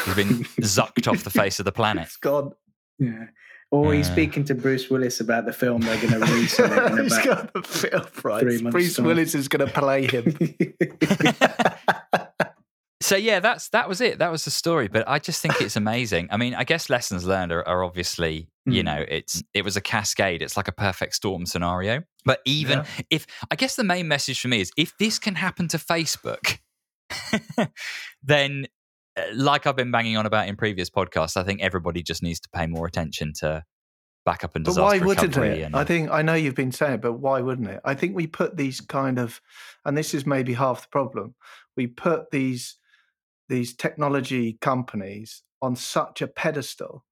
He's 0.07 0.15
been 0.17 0.29
zucked 0.63 1.07
off 1.07 1.23
the 1.23 1.31
face 1.31 1.61
of 1.61 1.67
the 1.67 1.71
planet. 1.73 2.07
It's 2.07 2.17
gone. 2.17 2.51
Yeah. 2.99 3.27
Or 3.71 3.95
he's 3.95 4.09
Uh. 4.09 4.13
speaking 4.15 4.43
to 4.47 4.57
Bruce 4.57 4.91
Willis 4.91 5.21
about 5.21 5.47
the 5.47 5.53
film 5.53 5.83
they're 5.83 6.01
going 6.01 6.15
to 6.15 6.19
release. 6.19 6.59
in 6.59 6.73
it 6.73 6.91
in 6.93 6.99
He's 7.05 7.13
about 7.13 7.25
got 7.25 7.53
the 7.53 7.63
film 7.63 8.07
right. 8.25 8.71
Bruce 8.73 8.97
time. 8.97 9.07
Willis 9.07 9.37
is 9.37 9.47
going 9.47 9.69
to 9.69 9.73
play 9.73 10.09
him. 10.09 10.35
so 13.01 13.17
yeah, 13.17 13.41
that's 13.41 13.69
that 13.71 13.89
was 13.89 14.01
it. 14.01 14.19
That 14.19 14.31
was 14.33 14.45
the 14.45 14.51
story. 14.51 14.89
But 14.89 15.09
I 15.09 15.19
just 15.19 15.41
think 15.41 15.61
it's 15.61 15.77
amazing. 15.77 16.29
I 16.31 16.37
mean, 16.37 16.55
I 16.55 16.65
guess 16.65 16.91
lessons 16.91 17.25
learned 17.27 17.53
are, 17.53 17.67
are 17.67 17.85
obviously, 17.85 18.49
you 18.67 18.83
Mm. 18.83 18.87
know, 18.87 19.05
it's 19.09 19.43
it 19.55 19.65
was 19.65 19.77
a 19.77 19.81
cascade. 19.81 20.43
It's 20.43 20.57
like 20.57 20.69
a 20.69 20.73
perfect 20.73 21.15
storm 21.15 21.47
scenario. 21.47 22.03
But 22.25 22.41
even 22.45 22.85
if 23.11 23.27
I 23.51 23.57
guess 23.57 23.77
the 23.77 23.85
main 23.85 24.09
message 24.09 24.41
for 24.41 24.49
me 24.49 24.61
is 24.61 24.71
if 24.77 24.93
this 24.99 25.19
can 25.19 25.37
happen 25.37 25.69
to 25.69 25.79
Facebook, 25.79 26.59
then 28.23 28.67
uh, 29.17 29.23
like 29.35 29.67
I've 29.67 29.77
been 29.77 29.91
banging 29.91 30.17
on 30.17 30.27
about 30.27 30.49
in 30.49 30.57
previous 30.57 30.91
podcasts, 30.91 31.37
I 31.37 31.45
think 31.45 31.61
everybody 31.63 32.03
just 32.03 32.23
needs 32.23 32.41
to 32.41 32.49
pay 32.51 32.67
more 32.67 32.87
attention 32.87 33.33
to 33.41 33.65
backup 34.27 34.57
and 34.57 34.65
But 34.65 34.73
disaster 34.73 34.99
why 35.01 35.07
wouldn't 35.07 35.29
recovery. 35.37 35.61
it? 35.61 35.65
And, 35.65 35.77
I 35.77 35.85
think 35.85 36.11
I 36.11 36.23
know 36.23 36.35
you've 36.35 36.55
been 36.55 36.73
saying 36.73 36.95
it, 36.95 37.01
but 37.01 37.15
why 37.15 37.41
wouldn't 37.41 37.69
it? 37.69 37.81
I 37.85 37.95
think 37.95 38.15
we 38.15 38.27
put 38.27 38.57
these 38.57 38.81
kind 38.81 39.19
of, 39.19 39.41
and 39.85 39.97
this 39.97 40.13
is 40.15 40.27
maybe 40.27 40.53
half 40.55 40.83
the 40.83 40.89
problem. 40.89 41.35
We 41.77 41.87
put 41.87 42.31
these 42.31 42.77
these 43.49 43.75
technology 43.75 44.59
companies 44.61 45.43
on 45.63 45.77
such 45.77 46.23
a 46.23 46.29
pedestal 46.29 47.05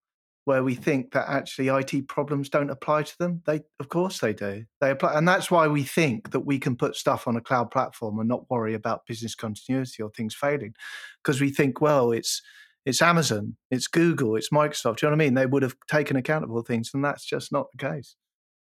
where 0.44 0.62
we 0.62 0.76
think 0.76 1.10
that 1.12 1.28
actually 1.28 1.66
IT 1.66 2.06
problems 2.06 2.48
don't 2.48 2.70
apply 2.70 3.02
to 3.02 3.18
them. 3.18 3.42
They, 3.46 3.62
of 3.80 3.88
course, 3.88 4.20
they 4.20 4.32
do. 4.32 4.64
They 4.80 4.92
apply, 4.92 5.14
and 5.18 5.26
that's 5.26 5.50
why 5.50 5.66
we 5.66 5.82
think 5.82 6.30
that 6.30 6.46
we 6.46 6.60
can 6.60 6.76
put 6.76 6.94
stuff 6.94 7.26
on 7.26 7.36
a 7.36 7.40
cloud 7.40 7.72
platform 7.72 8.20
and 8.20 8.28
not 8.28 8.48
worry 8.48 8.74
about 8.74 9.06
business 9.06 9.34
continuity 9.34 10.04
or 10.04 10.10
things 10.10 10.36
failing, 10.36 10.74
because 11.22 11.40
we 11.40 11.50
think, 11.50 11.80
well, 11.80 12.12
it's 12.12 12.42
it's 12.84 13.02
Amazon, 13.02 13.56
it's 13.72 13.88
Google, 13.88 14.36
it's 14.36 14.50
Microsoft. 14.50 14.98
Do 14.98 15.06
you 15.06 15.10
know 15.10 15.16
what 15.16 15.22
I 15.22 15.26
mean? 15.26 15.34
They 15.34 15.46
would 15.46 15.64
have 15.64 15.74
taken 15.90 16.16
account 16.16 16.44
of 16.44 16.52
all 16.52 16.62
things, 16.62 16.92
and 16.94 17.04
that's 17.04 17.24
just 17.24 17.50
not 17.50 17.66
the 17.72 17.78
case. 17.78 18.14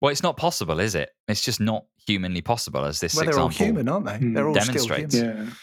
well, 0.01 0.11
it's 0.11 0.23
not 0.23 0.37
possible, 0.37 0.79
is 0.79 0.95
it? 0.95 1.11
It's 1.27 1.43
just 1.43 1.59
not 1.59 1.83
humanly 2.07 2.41
possible, 2.41 2.83
as 2.83 2.99
this 2.99 3.13
Well, 3.13 3.25
they're 3.25 3.37
all 3.39 3.49
example 3.49 3.65
human, 3.67 3.89
aren't 3.89 4.05
they? 4.07 4.17
They're 4.33 4.47
all 4.47 4.55
still 4.55 4.73
Demonstrates. 4.87 5.13
human. 5.13 5.45
yeah. 5.45 5.53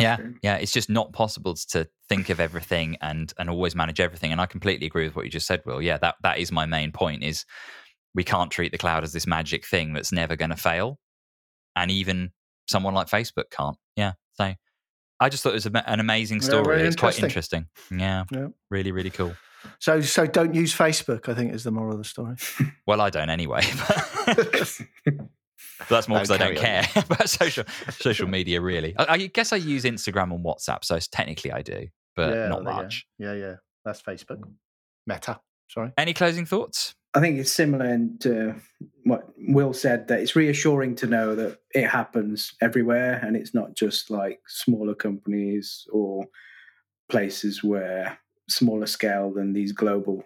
Yeah, 0.00 0.16
True. 0.16 0.34
yeah, 0.42 0.56
it's 0.56 0.72
just 0.72 0.88
not 0.88 1.12
possible 1.12 1.54
to 1.70 1.88
think 2.08 2.30
of 2.30 2.38
everything 2.38 2.96
and 3.00 3.32
and 3.38 3.50
always 3.50 3.74
manage 3.74 3.98
everything. 4.00 4.30
And 4.32 4.40
I 4.40 4.46
completely 4.46 4.86
agree 4.86 5.04
with 5.06 5.16
what 5.16 5.24
you 5.24 5.30
just 5.30 5.46
said, 5.46 5.62
Will. 5.66 5.82
Yeah, 5.82 5.98
that 5.98 6.14
that 6.22 6.38
is 6.38 6.52
my 6.52 6.66
main 6.66 6.92
point. 6.92 7.24
Is 7.24 7.44
we 8.14 8.22
can't 8.24 8.50
treat 8.50 8.70
the 8.72 8.78
cloud 8.78 9.02
as 9.04 9.12
this 9.12 9.26
magic 9.26 9.66
thing 9.66 9.92
that's 9.92 10.12
never 10.12 10.36
going 10.36 10.50
to 10.50 10.56
fail, 10.56 10.98
and 11.74 11.90
even 11.90 12.30
someone 12.68 12.94
like 12.94 13.08
Facebook 13.08 13.50
can't. 13.50 13.76
Yeah, 13.96 14.12
so 14.34 14.54
I 15.20 15.28
just 15.28 15.42
thought 15.42 15.50
it 15.50 15.54
was 15.54 15.66
a, 15.66 15.90
an 15.90 15.98
amazing 16.00 16.42
story. 16.42 16.64
very 16.76 16.86
it's 16.86 16.94
quite 16.96 17.20
interesting. 17.20 17.66
Yeah, 17.90 18.24
Yeah. 18.30 18.48
really, 18.70 18.92
really 18.92 19.10
cool. 19.10 19.34
So, 19.80 20.00
so 20.00 20.24
don't 20.26 20.54
use 20.54 20.72
Facebook. 20.72 21.28
I 21.28 21.34
think 21.34 21.52
is 21.52 21.64
the 21.64 21.72
moral 21.72 21.92
of 21.92 21.98
the 21.98 22.04
story. 22.04 22.36
Well, 22.86 23.00
I 23.00 23.10
don't 23.10 23.28
anyway. 23.30 23.62
But 25.78 25.88
that's 25.88 26.08
more 26.08 26.18
because 26.18 26.30
oh, 26.30 26.34
I 26.34 26.38
don't 26.38 26.56
carry 26.56 26.84
care 26.84 27.02
about 27.10 27.28
social 27.28 27.64
social 27.90 28.28
media. 28.28 28.60
Really, 28.60 28.94
I, 28.98 29.06
I 29.08 29.16
guess 29.26 29.52
I 29.52 29.56
use 29.56 29.84
Instagram 29.84 30.34
and 30.34 30.44
WhatsApp, 30.44 30.84
so 30.84 30.98
technically 30.98 31.52
I 31.52 31.62
do, 31.62 31.88
but 32.16 32.34
Yeah, 32.34 32.48
not 32.48 32.64
there 32.64 32.72
you 32.72 32.78
go. 32.78 32.82
much. 32.82 33.06
Yeah, 33.18 33.34
yeah. 33.34 33.54
That's 33.84 34.02
Facebook. 34.02 34.42
Meta. 35.06 35.40
Sorry. 35.68 35.92
Any 35.96 36.14
closing 36.14 36.46
thoughts? 36.46 36.94
I 37.14 37.20
think 37.20 37.38
it's 37.38 37.52
similar 37.52 37.98
to 38.20 38.54
what 39.04 39.28
Will 39.38 39.72
said 39.72 40.08
that 40.08 40.20
it's 40.20 40.36
reassuring 40.36 40.94
to 40.96 41.06
know 41.06 41.34
that 41.34 41.58
it 41.74 41.86
happens 41.86 42.52
everywhere 42.60 43.14
and 43.24 43.36
it's 43.36 43.54
not 43.54 43.74
just 43.74 44.10
like 44.10 44.40
smaller 44.46 44.94
companies 44.94 45.86
or 45.90 46.26
places 47.08 47.64
where 47.64 48.18
smaller 48.48 48.86
scale 48.86 49.32
than 49.32 49.52
these 49.52 49.72
global 49.72 50.22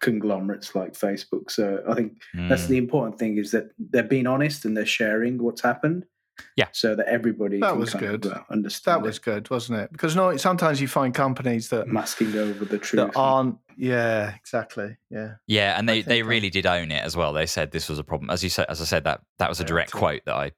conglomerates 0.00 0.74
like 0.74 0.94
Facebook. 0.94 1.50
So 1.50 1.82
I 1.88 1.94
think 1.94 2.20
that's 2.34 2.64
Mm. 2.64 2.68
the 2.68 2.78
important 2.78 3.18
thing 3.18 3.38
is 3.38 3.50
that 3.52 3.70
they're 3.78 4.02
being 4.02 4.26
honest 4.26 4.64
and 4.64 4.76
they're 4.76 4.86
sharing 4.86 5.42
what's 5.42 5.60
happened. 5.62 6.04
Yeah. 6.56 6.68
So 6.72 6.94
that 6.94 7.06
everybody 7.06 7.60
That 7.60 7.72
can 7.72 7.78
was 7.80 7.92
kind 7.92 8.06
of, 8.06 8.20
good. 8.22 8.32
uh, 8.32 8.40
understand 8.50 9.02
That 9.02 9.06
was 9.06 9.18
good, 9.18 9.50
wasn't 9.50 9.80
it? 9.80 9.92
Because 9.92 10.16
no, 10.16 10.36
sometimes 10.38 10.80
you 10.80 10.88
find 10.88 11.14
companies 11.14 11.68
that 11.68 11.86
masking 11.86 12.34
over 12.34 12.64
the 12.64 12.78
truth. 12.78 13.08
that 13.12 13.18
aren't. 13.18 13.58
Yeah, 13.76 14.34
exactly. 14.36 14.96
Yeah. 15.10 15.34
Yeah, 15.46 15.78
and 15.78 15.86
they, 15.86 16.00
they 16.00 16.16
think, 16.20 16.28
really 16.28 16.48
did 16.50 16.64
own 16.64 16.90
it 16.92 17.04
as 17.04 17.14
well. 17.14 17.34
They 17.34 17.44
said 17.46 17.72
this 17.72 17.90
was 17.90 17.98
a 17.98 18.04
problem. 18.04 18.30
As 18.30 18.42
you 18.42 18.48
said, 18.48 18.66
as 18.70 18.80
I 18.80 18.84
said, 18.84 19.04
that 19.04 19.20
that 19.38 19.50
was 19.50 19.60
a 19.60 19.64
direct 19.64 19.92
too. 19.92 19.98
quote 19.98 20.22
that 20.24 20.34
I 20.34 20.52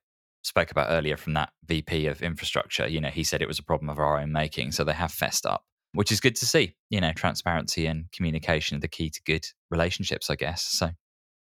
spoke 0.45 0.71
about 0.71 0.87
earlier 0.91 1.17
from 1.17 1.33
that 1.35 1.51
VP 1.67 2.07
of 2.07 2.23
infrastructure. 2.23 2.87
You 2.87 3.01
know, 3.01 3.11
he 3.11 3.25
said 3.25 3.43
it 3.43 3.49
was 3.49 3.59
a 3.59 3.65
problem 3.65 3.91
of 3.91 3.99
our 3.99 4.21
own 4.21 4.31
making, 4.33 4.71
so 4.73 4.85
they 4.85 4.93
have 4.93 5.11
fessed 5.13 5.47
up, 5.47 5.65
which 5.95 6.11
is 6.13 6.21
good 6.21 6.37
to 6.37 6.47
see. 6.47 6.75
You 6.91 7.01
know, 7.01 7.13
transparency 7.13 7.87
and 7.87 8.07
communication 8.13 8.77
are 8.77 8.81
the 8.81 8.89
key 8.89 9.11
to 9.11 9.21
good 9.25 9.47
relationships, 9.71 10.31
I 10.31 10.37
guess. 10.37 10.63
So, 10.63 10.91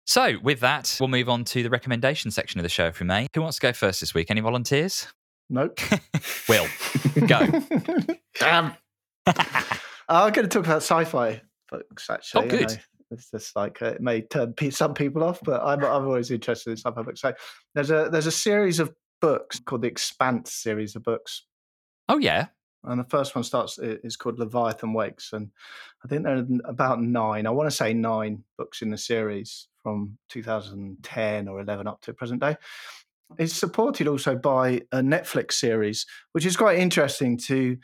so 0.05 0.33
with 0.43 0.59
that, 0.61 0.95
we'll 0.99 1.09
move 1.09 1.29
on 1.29 1.43
to 1.45 1.63
the 1.63 1.69
recommendation 1.69 2.31
section 2.31 2.59
of 2.59 2.63
the 2.63 2.69
show, 2.69 2.87
if 2.87 2.99
we 2.99 3.05
may. 3.05 3.27
Who 3.33 3.41
wants 3.41 3.57
to 3.57 3.61
go 3.61 3.73
first 3.73 3.99
this 4.01 4.13
week? 4.13 4.29
Any 4.29 4.41
volunteers? 4.41 5.07
Nope. 5.49 5.79
Will 6.49 6.67
go. 7.27 7.39
Damn. 8.39 8.73
I'm 9.27 10.31
going 10.33 10.47
to 10.47 10.47
talk 10.47 10.65
about 10.65 10.77
sci-fi 10.83 11.41
books. 11.71 12.09
Actually, 12.09 12.45
Oh, 12.45 12.49
good. 12.49 12.59
you 12.71 12.77
know. 12.77 12.81
It's 13.11 13.29
just 13.29 13.55
like 13.55 13.81
uh, 13.83 13.87
it 13.87 14.01
may 14.01 14.21
turn 14.21 14.53
pe- 14.53 14.71
some 14.71 14.95
people 14.95 15.23
off, 15.23 15.39
but 15.43 15.61
I'm 15.63 15.83
I'm 15.85 16.05
always 16.05 16.31
interested 16.31 16.71
in 16.71 16.77
sci-fi 16.77 17.03
books. 17.03 17.21
So 17.21 17.33
there's 17.75 17.91
a 17.91 18.09
there's 18.11 18.25
a 18.25 18.31
series 18.31 18.79
of 18.79 18.91
books 19.21 19.59
called 19.59 19.83
the 19.83 19.87
Expanse 19.87 20.51
series 20.51 20.95
of 20.95 21.03
books, 21.03 21.45
Oh 22.09 22.17
yeah, 22.17 22.47
and 22.87 22.99
the 22.99 23.05
first 23.05 23.35
one 23.35 23.43
starts 23.43 23.79
is 23.79 24.15
called 24.15 24.39
Leviathan 24.39 24.93
Wakes, 24.93 25.33
and 25.33 25.51
I 26.03 26.07
think 26.07 26.23
there 26.23 26.37
are 26.37 26.45
about 26.65 27.01
nine. 27.01 27.47
I 27.47 27.51
want 27.51 27.69
to 27.69 27.75
say 27.75 27.93
nine 27.93 28.43
books 28.57 28.81
in 28.81 28.89
the 28.89 28.97
series 28.97 29.67
from 29.83 30.17
2010 30.29 31.47
or 31.47 31.61
11 31.61 31.87
up 31.87 32.01
to 32.01 32.13
present 32.13 32.41
day. 32.41 32.57
It's 33.37 33.53
supported 33.53 34.07
also 34.07 34.35
by 34.35 34.81
a 34.91 34.99
Netflix 34.99 35.53
series, 35.53 36.05
which 36.33 36.45
is 36.45 36.57
quite 36.57 36.77
interesting 36.77 37.37
to 37.39 37.77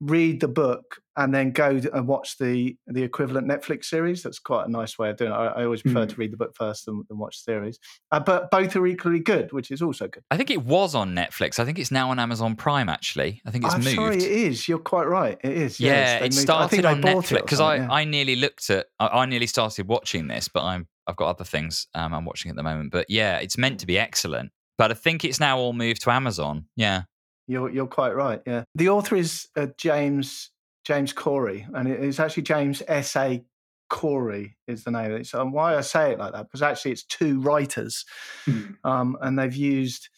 read 0.00 0.40
the 0.40 0.48
book 0.48 0.96
and 1.16 1.34
then 1.34 1.50
go 1.50 1.80
and 1.92 2.06
watch 2.06 2.38
the 2.38 2.76
the 2.86 3.02
equivalent 3.02 3.46
Netflix 3.48 3.86
series. 3.86 4.22
That's 4.22 4.38
quite 4.38 4.66
a 4.66 4.70
nice 4.70 4.98
way 4.98 5.10
of 5.10 5.16
doing 5.16 5.30
it. 5.32 5.34
I, 5.34 5.46
I 5.48 5.64
always 5.64 5.82
prefer 5.82 6.04
Mm. 6.06 6.08
to 6.10 6.16
read 6.16 6.32
the 6.32 6.36
book 6.36 6.54
first 6.56 6.86
than, 6.86 7.02
than 7.08 7.18
watch 7.18 7.44
the 7.44 7.52
series, 7.52 7.78
uh, 8.12 8.20
but 8.20 8.50
both 8.50 8.74
are 8.76 8.86
equally 8.86 9.20
good, 9.20 9.52
which 9.52 9.70
is 9.70 9.82
also 9.82 10.06
good. 10.08 10.22
I 10.30 10.36
think 10.36 10.50
it 10.50 10.62
was 10.64 10.94
on 10.94 11.14
Netflix. 11.14 11.58
I 11.58 11.64
think 11.64 11.78
it's 11.78 11.90
now 11.90 12.10
on 12.10 12.18
Amazon 12.18 12.56
Prime. 12.56 12.88
Actually, 12.88 13.40
I 13.46 13.50
think 13.50 13.64
it's 13.64 13.74
I'm 13.74 13.82
moved. 13.84 13.96
sorry, 13.96 14.16
it 14.16 14.22
is. 14.30 14.68
You're 14.68 14.78
quite 14.78 15.06
right. 15.08 15.38
It 15.42 15.52
is. 15.52 15.80
Yeah, 15.80 15.92
yes, 15.92 16.16
it 16.20 16.22
moved- 16.24 16.34
started 16.34 16.84
on 16.84 17.02
Netflix 17.02 17.42
because 17.42 17.60
I, 17.60 17.76
yeah. 17.76 17.88
I 17.90 18.04
nearly 18.04 18.36
looked 18.36 18.70
at 18.70 18.86
I, 19.00 19.08
I 19.08 19.26
nearly 19.26 19.46
started 19.46 19.88
watching 19.88 20.28
this, 20.28 20.48
but 20.48 20.62
I'm 20.64 20.86
I've 21.06 21.16
got 21.16 21.28
other 21.30 21.44
things 21.44 21.86
um, 21.94 22.12
I'm 22.14 22.24
watching 22.24 22.50
at 22.50 22.56
the 22.56 22.62
moment. 22.62 22.92
But 22.92 23.06
yeah, 23.08 23.38
it's 23.38 23.56
meant 23.58 23.80
to 23.80 23.86
be 23.86 23.98
excellent, 23.98 24.50
but 24.76 24.90
I 24.90 24.94
think 24.94 25.24
it's 25.24 25.40
now 25.40 25.58
all 25.58 25.72
moved 25.72 26.02
to 26.02 26.10
Amazon. 26.10 26.66
Yeah, 26.76 27.02
You're 27.48 27.70
you're 27.70 27.86
quite 27.88 28.14
right. 28.14 28.40
Yeah, 28.46 28.62
the 28.76 28.90
author 28.90 29.16
is 29.16 29.48
uh, 29.56 29.68
James 29.78 30.50
James 30.84 31.12
Corey, 31.12 31.66
and 31.74 31.88
it 31.88 32.00
is 32.04 32.20
actually 32.20 32.44
James 32.44 32.82
S. 32.86 33.16
A. 33.16 33.42
Corey 33.90 34.56
is 34.66 34.84
the 34.84 34.90
name. 34.90 35.10
of 35.12 35.20
it. 35.22 35.26
So 35.26 35.40
and 35.40 35.52
why 35.52 35.74
I 35.76 35.80
say 35.80 36.12
it 36.12 36.18
like 36.18 36.32
that 36.34 36.44
because 36.44 36.60
actually 36.62 36.92
it's 36.92 37.04
two 37.04 37.40
writers, 37.40 38.04
Hmm. 38.44 38.62
um, 38.84 39.16
and 39.22 39.38
they've 39.38 39.54
used 39.56 40.08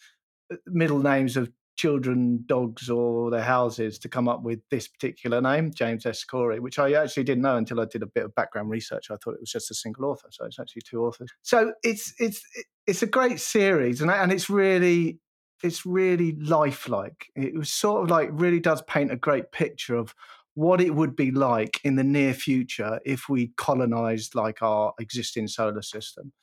uh, 0.51 0.57
middle 0.67 0.99
names 0.99 1.37
of 1.37 1.49
children, 1.77 2.43
dogs, 2.45 2.89
or 2.89 3.31
their 3.31 3.41
houses 3.43 3.97
to 3.99 4.09
come 4.09 4.27
up 4.27 4.43
with 4.43 4.59
this 4.69 4.87
particular 4.89 5.41
name, 5.41 5.71
James 5.73 6.05
S. 6.05 6.23
Corey, 6.25 6.59
which 6.59 6.77
I 6.77 6.91
actually 6.93 7.23
didn't 7.23 7.43
know 7.43 7.55
until 7.55 7.79
I 7.79 7.85
did 7.85 8.03
a 8.03 8.07
bit 8.07 8.25
of 8.25 8.35
background 8.35 8.69
research. 8.69 9.09
I 9.09 9.15
thought 9.15 9.35
it 9.35 9.39
was 9.39 9.51
just 9.51 9.71
a 9.71 9.73
single 9.73 10.05
author, 10.05 10.27
so 10.31 10.45
it's 10.45 10.59
actually 10.59 10.81
two 10.83 11.03
authors. 11.05 11.29
So 11.41 11.73
it's 11.81 12.13
it's 12.19 12.41
it's 12.85 13.01
a 13.01 13.07
great 13.07 13.39
series, 13.39 14.01
and 14.01 14.11
and 14.11 14.33
it's 14.33 14.49
really 14.49 15.19
it's 15.63 15.85
really 15.85 16.33
lifelike. 16.33 17.27
It 17.35 17.55
was 17.55 17.71
sort 17.71 18.03
of 18.03 18.09
like 18.09 18.29
really 18.31 18.59
does 18.59 18.81
paint 18.83 19.11
a 19.11 19.15
great 19.15 19.51
picture 19.51 19.95
of 19.95 20.13
what 20.53 20.81
it 20.81 20.93
would 20.93 21.15
be 21.15 21.31
like 21.31 21.79
in 21.83 21.95
the 21.95 22.03
near 22.03 22.33
future 22.33 22.99
if 23.05 23.29
we 23.29 23.53
colonized 23.57 24.35
like 24.35 24.61
our 24.61 24.93
existing 24.99 25.47
solar 25.47 25.81
system 25.81 26.33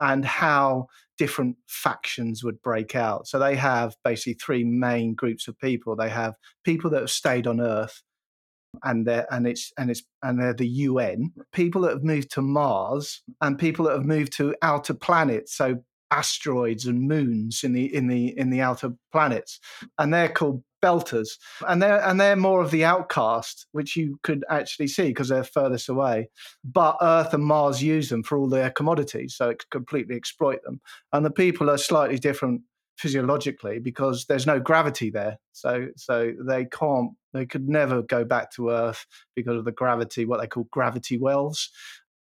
and 0.00 0.24
how 0.24 0.86
different 1.18 1.56
factions 1.66 2.44
would 2.44 2.62
break 2.62 2.94
out. 2.94 3.26
So 3.26 3.38
they 3.38 3.56
have 3.56 3.96
basically 4.04 4.34
three 4.34 4.62
main 4.62 5.14
groups 5.14 5.48
of 5.48 5.58
people. 5.58 5.96
They 5.96 6.10
have 6.10 6.34
people 6.64 6.90
that 6.90 7.00
have 7.00 7.10
stayed 7.10 7.46
on 7.46 7.60
earth 7.60 8.02
and 8.84 9.06
they're 9.06 9.26
and 9.32 9.46
it's 9.46 9.72
and 9.78 9.90
it's 9.90 10.02
and 10.22 10.38
they're 10.38 10.54
the 10.54 10.68
UN 10.68 11.32
people 11.52 11.82
that 11.82 11.92
have 11.92 12.04
moved 12.04 12.30
to 12.32 12.42
Mars 12.42 13.22
and 13.40 13.58
people 13.58 13.86
that 13.86 13.92
have 13.92 14.04
moved 14.04 14.32
to 14.36 14.54
outer 14.62 14.94
planets. 14.94 15.56
So 15.56 15.82
asteroids 16.10 16.86
and 16.86 17.08
moons 17.08 17.64
in 17.64 17.72
the 17.72 17.92
in 17.94 18.06
the 18.06 18.38
in 18.38 18.50
the 18.50 18.60
outer 18.60 18.90
planets 19.12 19.58
and 19.98 20.14
they're 20.14 20.28
called 20.28 20.62
belters, 20.82 21.30
and 21.66 21.82
they're 21.82 22.02
and 22.04 22.20
they're 22.20 22.36
more 22.36 22.62
of 22.62 22.70
the 22.70 22.84
outcast, 22.84 23.66
which 23.72 23.96
you 23.96 24.18
could 24.22 24.44
actually 24.48 24.86
see 24.88 25.08
because 25.08 25.28
they're 25.28 25.44
furthest 25.44 25.88
away. 25.88 26.28
But 26.64 26.96
Earth 27.00 27.34
and 27.34 27.44
Mars 27.44 27.82
use 27.82 28.08
them 28.08 28.22
for 28.22 28.38
all 28.38 28.48
their 28.48 28.70
commodities, 28.70 29.34
so 29.36 29.50
it 29.50 29.58
could 29.58 29.70
completely 29.70 30.16
exploit 30.16 30.62
them. 30.64 30.80
And 31.12 31.24
the 31.24 31.30
people 31.30 31.70
are 31.70 31.78
slightly 31.78 32.18
different 32.18 32.62
physiologically 32.98 33.78
because 33.78 34.24
there's 34.26 34.46
no 34.46 34.60
gravity 34.60 35.10
there, 35.10 35.38
so 35.52 35.88
so 35.96 36.32
they 36.46 36.64
can't 36.66 37.10
they 37.32 37.46
could 37.46 37.68
never 37.68 38.02
go 38.02 38.24
back 38.24 38.50
to 38.52 38.70
Earth 38.70 39.06
because 39.34 39.56
of 39.56 39.64
the 39.64 39.72
gravity, 39.72 40.24
what 40.24 40.40
they 40.40 40.46
call 40.46 40.68
gravity 40.70 41.18
wells, 41.18 41.70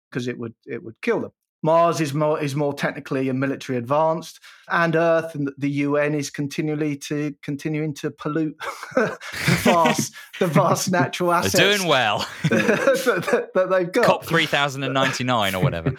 because 0.10 0.28
it 0.28 0.38
would 0.38 0.56
it 0.66 0.84
would 0.84 0.96
kill 1.02 1.22
them. 1.22 1.32
Mars 1.66 2.00
is 2.00 2.14
more 2.14 2.40
is 2.40 2.56
more 2.56 2.74
technically 2.76 3.28
and 3.28 3.40
military 3.40 3.80
advanced, 3.80 4.40
and 4.70 4.96
Earth 4.96 5.34
and 5.34 5.52
the 5.58 5.70
UN 5.70 6.14
is 6.14 6.30
continually 6.30 6.96
to 6.98 7.34
continuing 7.42 7.96
to 7.96 8.12
pollute 8.12 8.56
the 8.96 9.18
vast 9.64 10.14
the 10.40 10.46
vast 10.46 10.92
natural 10.92 11.34
assets. 11.34 11.56
They're 11.56 11.76
doing 11.76 11.90
well. 11.90 12.20
that, 12.44 13.50
that, 13.56 13.70
they've 13.72 13.92
got. 13.92 14.06
COP 14.06 14.26
three 14.26 14.46
thousand 14.46 14.84
and 14.84 14.94
ninety 14.94 15.24
nine 15.24 15.56
or 15.56 15.64
whatever. 15.64 15.96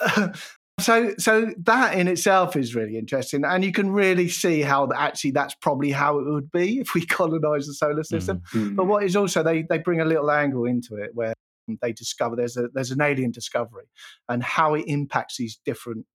so 0.78 1.12
so 1.18 1.52
that 1.58 1.98
in 1.98 2.06
itself 2.06 2.54
is 2.54 2.76
really 2.76 2.96
interesting 2.96 3.44
and 3.44 3.64
you 3.64 3.72
can 3.72 3.90
really 3.90 4.28
see 4.28 4.60
how 4.60 4.88
actually 4.94 5.30
that's 5.32 5.54
probably 5.56 5.90
how 5.90 6.18
it 6.18 6.26
would 6.26 6.50
be 6.50 6.80
if 6.80 6.94
we 6.94 7.06
colonize 7.06 7.66
the 7.68 7.72
solar 7.72 8.02
system 8.02 8.42
mm-hmm. 8.52 8.74
but 8.74 8.86
what 8.86 9.04
is 9.04 9.14
also 9.14 9.40
they 9.40 9.62
they 9.62 9.78
bring 9.78 10.00
a 10.00 10.04
little 10.04 10.32
angle 10.32 10.64
into 10.64 10.96
it 10.96 11.10
where 11.14 11.32
they 11.80 11.92
discover 11.92 12.36
there's 12.36 12.56
a 12.56 12.68
there's 12.74 12.90
an 12.90 13.00
alien 13.00 13.30
discovery 13.30 13.86
and 14.28 14.42
how 14.42 14.74
it 14.74 14.84
impacts 14.86 15.36
these 15.36 15.58
different 15.64 16.06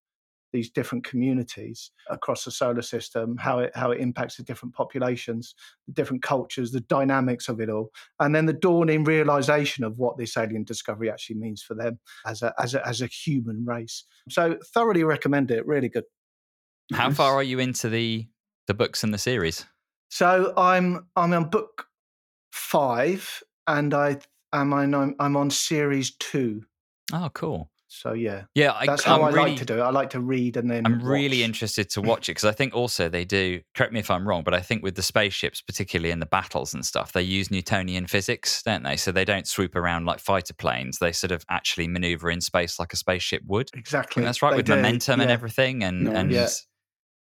these 0.51 0.69
different 0.69 1.03
communities 1.03 1.91
across 2.09 2.43
the 2.43 2.51
solar 2.51 2.81
system, 2.81 3.37
how 3.37 3.59
it 3.59 3.71
how 3.75 3.91
it 3.91 3.99
impacts 3.99 4.37
the 4.37 4.43
different 4.43 4.73
populations, 4.73 5.53
the 5.87 5.93
different 5.93 6.23
cultures, 6.23 6.71
the 6.71 6.79
dynamics 6.81 7.49
of 7.49 7.59
it 7.59 7.69
all, 7.69 7.91
and 8.19 8.33
then 8.33 8.45
the 8.45 8.53
dawning 8.53 9.03
realization 9.03 9.83
of 9.83 9.99
what 9.99 10.17
this 10.17 10.37
alien 10.37 10.63
discovery 10.63 11.09
actually 11.09 11.37
means 11.37 11.61
for 11.61 11.75
them 11.75 11.99
as 12.25 12.41
a 12.41 12.53
as 12.59 12.73
a, 12.73 12.87
as 12.87 13.01
a 13.01 13.07
human 13.07 13.65
race. 13.65 14.05
So 14.29 14.57
thoroughly 14.73 15.03
recommend 15.03 15.51
it. 15.51 15.65
Really 15.65 15.89
good. 15.89 16.05
How 16.93 17.11
far 17.11 17.33
are 17.35 17.43
you 17.43 17.59
into 17.59 17.89
the 17.89 18.27
the 18.67 18.73
books 18.73 19.03
in 19.03 19.11
the 19.11 19.17
series? 19.17 19.65
So 20.09 20.53
I'm 20.57 21.07
I'm 21.15 21.33
on 21.33 21.49
book 21.49 21.85
five, 22.51 23.43
and 23.67 23.93
I 23.93 24.17
am 24.53 24.73
I 24.73 24.83
I'm, 24.83 25.15
I'm 25.19 25.37
on 25.37 25.49
series 25.49 26.15
two. 26.17 26.63
Oh, 27.13 27.29
cool. 27.33 27.71
So 27.91 28.13
yeah, 28.13 28.43
yeah, 28.53 28.73
I, 28.73 28.85
that's 28.85 29.03
how 29.03 29.15
I'm 29.15 29.25
i 29.25 29.29
really, 29.29 29.49
like 29.49 29.59
to 29.59 29.65
do 29.65 29.79
it. 29.79 29.81
I 29.81 29.89
like 29.89 30.11
to 30.11 30.19
read 30.19 30.57
and 30.57 30.69
then. 30.69 30.85
I'm 30.85 30.99
watch. 30.99 31.07
really 31.07 31.43
interested 31.43 31.89
to 31.91 32.01
watch 32.03 32.29
it 32.29 32.33
because 32.33 32.45
I 32.45 32.51
think 32.51 32.75
also 32.75 33.09
they 33.09 33.25
do. 33.25 33.61
Correct 33.73 33.91
me 33.91 33.99
if 33.99 34.11
I'm 34.11 34.27
wrong, 34.27 34.43
but 34.43 34.53
I 34.53 34.61
think 34.61 34.83
with 34.83 34.93
the 34.93 35.01
spaceships, 35.01 35.59
particularly 35.59 36.11
in 36.11 36.19
the 36.19 36.27
battles 36.27 36.71
and 36.75 36.85
stuff, 36.85 37.13
they 37.13 37.23
use 37.23 37.49
Newtonian 37.49 38.05
physics, 38.05 38.61
don't 38.61 38.83
they? 38.83 38.95
So 38.95 39.11
they 39.11 39.25
don't 39.25 39.47
swoop 39.47 39.75
around 39.75 40.05
like 40.05 40.19
fighter 40.19 40.53
planes. 40.53 40.99
They 40.99 41.11
sort 41.11 41.31
of 41.31 41.43
actually 41.49 41.87
maneuver 41.87 42.29
in 42.29 42.41
space 42.41 42.77
like 42.77 42.93
a 42.93 42.95
spaceship 42.95 43.41
would. 43.47 43.69
Exactly, 43.73 44.23
that's 44.23 44.43
right 44.43 44.51
they 44.51 44.57
with 44.57 44.67
do. 44.67 44.75
momentum 44.75 45.19
yeah. 45.19 45.23
and 45.23 45.31
everything, 45.31 45.83
and 45.83 46.03
no, 46.03 46.11
and 46.11 46.31
yeah. 46.31 46.47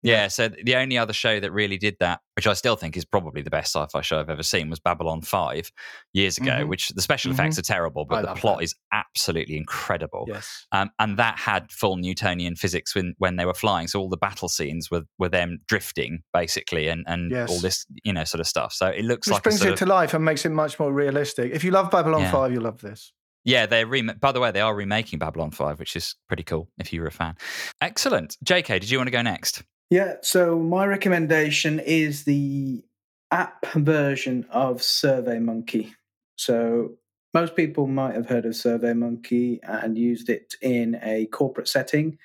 Yeah, 0.02 0.28
so 0.28 0.48
the 0.48 0.76
only 0.76 0.96
other 0.96 1.12
show 1.12 1.40
that 1.40 1.50
really 1.50 1.76
did 1.76 1.96
that, 1.98 2.20
which 2.36 2.46
I 2.46 2.52
still 2.52 2.76
think 2.76 2.96
is 2.96 3.04
probably 3.04 3.42
the 3.42 3.50
best 3.50 3.74
sci-fi 3.74 4.00
show 4.00 4.20
I've 4.20 4.30
ever 4.30 4.44
seen, 4.44 4.70
was 4.70 4.78
Babylon 4.78 5.22
Five 5.22 5.72
years 6.12 6.38
ago. 6.38 6.52
Mhm. 6.52 6.68
Which 6.68 6.88
the 6.90 7.02
special 7.02 7.32
effects 7.32 7.56
Mhm. 7.56 7.58
are 7.58 7.62
terrible, 7.62 8.06
I 8.10 8.22
but 8.22 8.34
the 8.34 8.40
plot 8.40 8.58
that. 8.58 8.64
is 8.64 8.74
absolutely 8.92 9.56
incredible. 9.56 10.24
Yes. 10.28 10.66
Um, 10.70 10.90
and 11.00 11.18
that 11.18 11.38
had 11.38 11.72
full 11.72 11.96
Newtonian 11.96 12.54
physics 12.54 12.94
when, 12.94 13.14
when 13.18 13.36
they 13.36 13.44
were 13.44 13.54
flying. 13.54 13.88
So 13.88 14.00
all 14.00 14.08
the 14.08 14.16
battle 14.16 14.48
scenes 14.48 14.88
were, 14.90 15.02
were 15.18 15.28
them 15.28 15.58
drifting 15.66 16.22
basically, 16.32 16.86
and, 16.88 17.04
and 17.08 17.30
Yes. 17.32 17.50
all 17.50 17.58
this 17.60 17.84
you 18.04 18.12
know 18.12 18.24
sort 18.24 18.40
of 18.40 18.46
stuff. 18.46 18.72
So 18.72 18.86
it 18.86 19.04
looks 19.04 19.26
Which 19.26 19.34
like 19.34 19.42
brings 19.42 19.62
it 19.64 19.72
of, 19.72 19.78
to 19.80 19.86
life 19.86 20.14
and 20.14 20.24
makes 20.24 20.44
it 20.46 20.50
much 20.52 20.78
more 20.78 20.92
realistic. 20.92 21.52
If 21.52 21.64
you 21.64 21.70
love 21.72 21.90
Babylon 21.90 22.20
Yeah. 22.22 22.30
5, 22.32 22.52
you'll 22.52 22.62
love 22.62 22.80
this. 22.80 23.12
yeah. 23.44 23.66
They're 23.66 23.86
rem- 23.86 24.16
by 24.20 24.30
the 24.30 24.38
way, 24.40 24.52
they 24.52 24.60
are 24.60 24.74
remaking 24.76 25.18
Babylon 25.18 25.50
Five, 25.50 25.78
which 25.80 25.96
is 25.96 26.14
pretty 26.28 26.44
cool 26.44 26.68
if 26.78 26.92
you 26.92 27.00
were 27.00 27.08
a 27.08 27.12
fan. 27.12 27.34
Excellent, 27.80 28.36
J.K. 28.44 28.78
Did 28.78 28.90
you 28.90 28.98
want 28.98 29.08
to 29.08 29.12
go 29.12 29.22
next? 29.22 29.64
Yeah, 29.90 30.16
so 30.22 30.58
my 30.58 30.86
recommendation 30.86 31.80
is 31.80 32.24
the 32.24 32.82
app 33.30 33.66
version 33.74 34.46
of 34.50 34.78
SurveyMonkey. 34.78 35.92
So 36.36 36.92
most 37.34 37.56
people 37.56 37.86
might 37.86 38.14
have 38.14 38.26
heard 38.28 38.44
of 38.44 38.52
SurveyMonkey 38.52 39.60
and 39.62 39.96
used 39.96 40.28
it 40.28 40.54
in 40.60 40.98
a 41.02 41.26
corporate 41.26 41.68
setting. 41.68 42.18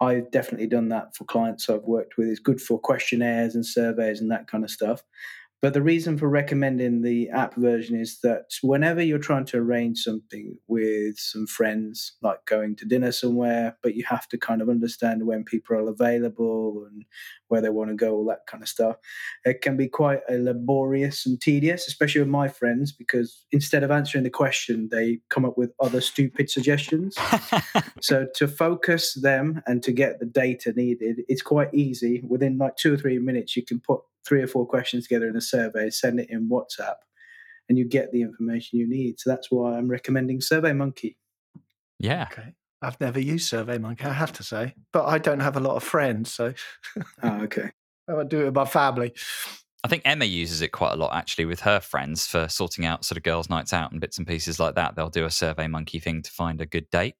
I've 0.00 0.30
definitely 0.30 0.66
done 0.66 0.88
that 0.90 1.16
for 1.16 1.24
clients 1.24 1.68
I've 1.70 1.84
worked 1.84 2.16
with. 2.16 2.28
It's 2.28 2.40
good 2.40 2.60
for 2.60 2.78
questionnaires 2.78 3.54
and 3.54 3.64
surveys 3.64 4.20
and 4.20 4.30
that 4.30 4.46
kind 4.48 4.64
of 4.64 4.70
stuff. 4.70 5.02
But 5.62 5.74
the 5.74 5.82
reason 5.82 6.16
for 6.16 6.28
recommending 6.28 7.02
the 7.02 7.28
app 7.28 7.54
version 7.54 8.00
is 8.00 8.20
that 8.22 8.54
whenever 8.62 9.02
you're 9.02 9.18
trying 9.18 9.44
to 9.46 9.58
arrange 9.58 9.98
something 9.98 10.56
with 10.68 11.18
some 11.18 11.46
friends, 11.46 12.12
like 12.22 12.44
going 12.46 12.76
to 12.76 12.86
dinner 12.86 13.12
somewhere, 13.12 13.76
but 13.82 13.94
you 13.94 14.04
have 14.08 14.26
to 14.28 14.38
kind 14.38 14.62
of 14.62 14.70
understand 14.70 15.26
when 15.26 15.44
people 15.44 15.76
are 15.76 15.88
available 15.88 16.86
and 16.90 17.04
where 17.48 17.60
they 17.60 17.68
want 17.68 17.90
to 17.90 17.96
go, 17.96 18.14
all 18.14 18.24
that 18.26 18.46
kind 18.46 18.62
of 18.62 18.68
stuff, 18.70 18.96
it 19.44 19.60
can 19.60 19.76
be 19.76 19.88
quite 19.88 20.20
a 20.30 20.38
laborious 20.38 21.26
and 21.26 21.38
tedious, 21.40 21.86
especially 21.86 22.22
with 22.22 22.30
my 22.30 22.48
friends, 22.48 22.90
because 22.90 23.44
instead 23.52 23.82
of 23.82 23.90
answering 23.90 24.24
the 24.24 24.30
question, 24.30 24.88
they 24.90 25.18
come 25.28 25.44
up 25.44 25.58
with 25.58 25.72
other 25.80 26.00
stupid 26.00 26.48
suggestions. 26.48 27.16
So 28.00 28.26
to 28.36 28.48
focus 28.48 29.14
them 29.14 29.62
and 29.66 29.82
to 29.82 29.92
get 29.92 30.20
the 30.20 30.26
data 30.26 30.72
needed, 30.74 31.22
it's 31.28 31.42
quite 31.42 31.72
easy. 31.74 32.22
Within 32.26 32.58
like 32.58 32.76
two 32.76 32.94
or 32.94 32.96
three 32.96 33.18
minutes, 33.18 33.56
you 33.56 33.64
can 33.64 33.78
put 33.78 34.00
three 34.26 34.42
or 34.42 34.46
four 34.46 34.66
questions 34.66 35.04
together 35.06 35.28
in 35.28 35.36
a 35.36 35.40
survey, 35.40 35.90
send 35.90 36.20
it 36.20 36.28
in 36.30 36.48
WhatsApp, 36.48 36.96
and 37.68 37.78
you 37.78 37.84
get 37.86 38.12
the 38.12 38.22
information 38.22 38.78
you 38.78 38.88
need. 38.88 39.18
So 39.20 39.30
that's 39.30 39.50
why 39.50 39.76
I'm 39.76 39.88
recommending 39.88 40.40
SurveyMonkey. 40.40 41.16
yeah, 41.98 42.26
Okay. 42.32 42.54
I've 42.82 42.98
never 43.00 43.20
used 43.20 43.52
SurveyMonkey, 43.52 44.06
I 44.06 44.12
have 44.14 44.32
to 44.34 44.42
say. 44.42 44.74
But 44.92 45.04
I 45.04 45.18
don't 45.18 45.40
have 45.40 45.56
a 45.56 45.60
lot 45.60 45.76
of 45.76 45.82
friends, 45.82 46.32
so 46.32 46.54
Oh, 47.22 47.42
okay. 47.42 47.70
I 48.08 48.14
would 48.14 48.28
do 48.30 48.40
it 48.40 48.44
with 48.46 48.54
my 48.54 48.64
family. 48.64 49.12
I 49.84 49.88
think 49.88 50.02
Emma 50.04 50.24
uses 50.24 50.62
it 50.62 50.68
quite 50.72 50.92
a 50.92 50.96
lot 50.96 51.14
actually 51.14 51.44
with 51.44 51.60
her 51.60 51.78
friends 51.80 52.26
for 52.26 52.48
sorting 52.48 52.84
out 52.86 53.04
sort 53.04 53.16
of 53.18 53.22
girls' 53.22 53.48
nights 53.50 53.72
out 53.72 53.92
and 53.92 54.00
bits 54.00 54.18
and 54.18 54.26
pieces 54.26 54.58
like 54.58 54.74
that. 54.76 54.94
They'll 54.96 55.08
do 55.10 55.24
a 55.26 55.30
survey 55.30 55.68
monkey 55.68 56.00
thing 56.00 56.22
to 56.22 56.30
find 56.30 56.60
a 56.60 56.66
good 56.66 56.88
date, 56.90 57.14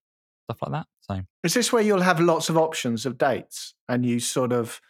stuff 0.47 0.63
like 0.63 0.73
that. 0.73 0.87
So 1.03 1.21
Is 1.45 1.55
this 1.55 1.73
where 1.73 1.83
you'll 1.83 2.01
have 2.03 2.21
lots 2.21 2.49
of 2.49 2.57
options 2.59 3.07
of 3.07 3.17
dates 3.19 3.75
and 3.89 4.05
you 4.05 4.19
sort 4.21 4.53
of 4.53 4.81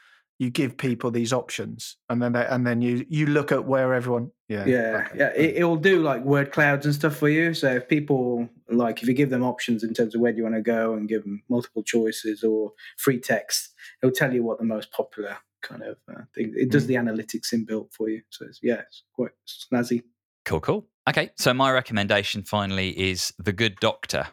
you 0.40 0.48
give 0.48 0.78
people 0.78 1.10
these 1.10 1.34
options 1.34 1.98
and 2.08 2.20
then 2.22 2.32
they, 2.32 2.46
and 2.46 2.66
then 2.66 2.80
you 2.80 3.04
you 3.10 3.26
look 3.26 3.52
at 3.52 3.66
where 3.66 3.92
everyone 3.92 4.30
yeah 4.48 4.64
Yeah, 4.64 5.06
okay. 5.06 5.18
yeah. 5.18 5.32
It, 5.36 5.56
it 5.58 5.64
will 5.64 5.76
do 5.76 6.02
like 6.02 6.24
word 6.24 6.50
clouds 6.50 6.86
and 6.86 6.94
stuff 6.94 7.14
for 7.14 7.28
you. 7.28 7.52
So 7.52 7.74
if 7.74 7.86
people 7.88 8.48
like, 8.70 9.02
if 9.02 9.08
you 9.08 9.14
give 9.14 9.28
them 9.28 9.44
options 9.44 9.84
in 9.84 9.92
terms 9.92 10.14
of 10.14 10.22
where 10.22 10.32
do 10.32 10.38
you 10.38 10.42
want 10.44 10.56
to 10.56 10.62
go 10.62 10.94
and 10.94 11.06
give 11.06 11.24
them 11.24 11.42
multiple 11.50 11.82
choices 11.82 12.42
or 12.42 12.72
free 12.96 13.20
text, 13.20 13.68
it'll 14.02 14.14
tell 14.14 14.32
you 14.32 14.42
what 14.42 14.58
the 14.58 14.64
most 14.64 14.90
popular 14.92 15.36
kind 15.60 15.82
of 15.82 15.98
uh, 16.10 16.22
thing. 16.34 16.54
It 16.56 16.70
does 16.70 16.86
the 16.86 16.94
analytics 16.94 17.52
inbuilt 17.52 17.92
for 17.92 18.08
you. 18.08 18.22
So 18.30 18.46
it's, 18.46 18.60
yeah, 18.62 18.80
it's 18.86 19.02
quite 19.14 19.32
snazzy. 19.46 20.02
cool, 20.46 20.60
cool. 20.60 20.86
Okay, 21.06 21.30
so 21.36 21.52
my 21.52 21.70
recommendation 21.70 22.44
finally 22.44 22.98
is 22.98 23.32
The 23.38 23.52
Good 23.52 23.76
Doctor. 23.78 24.28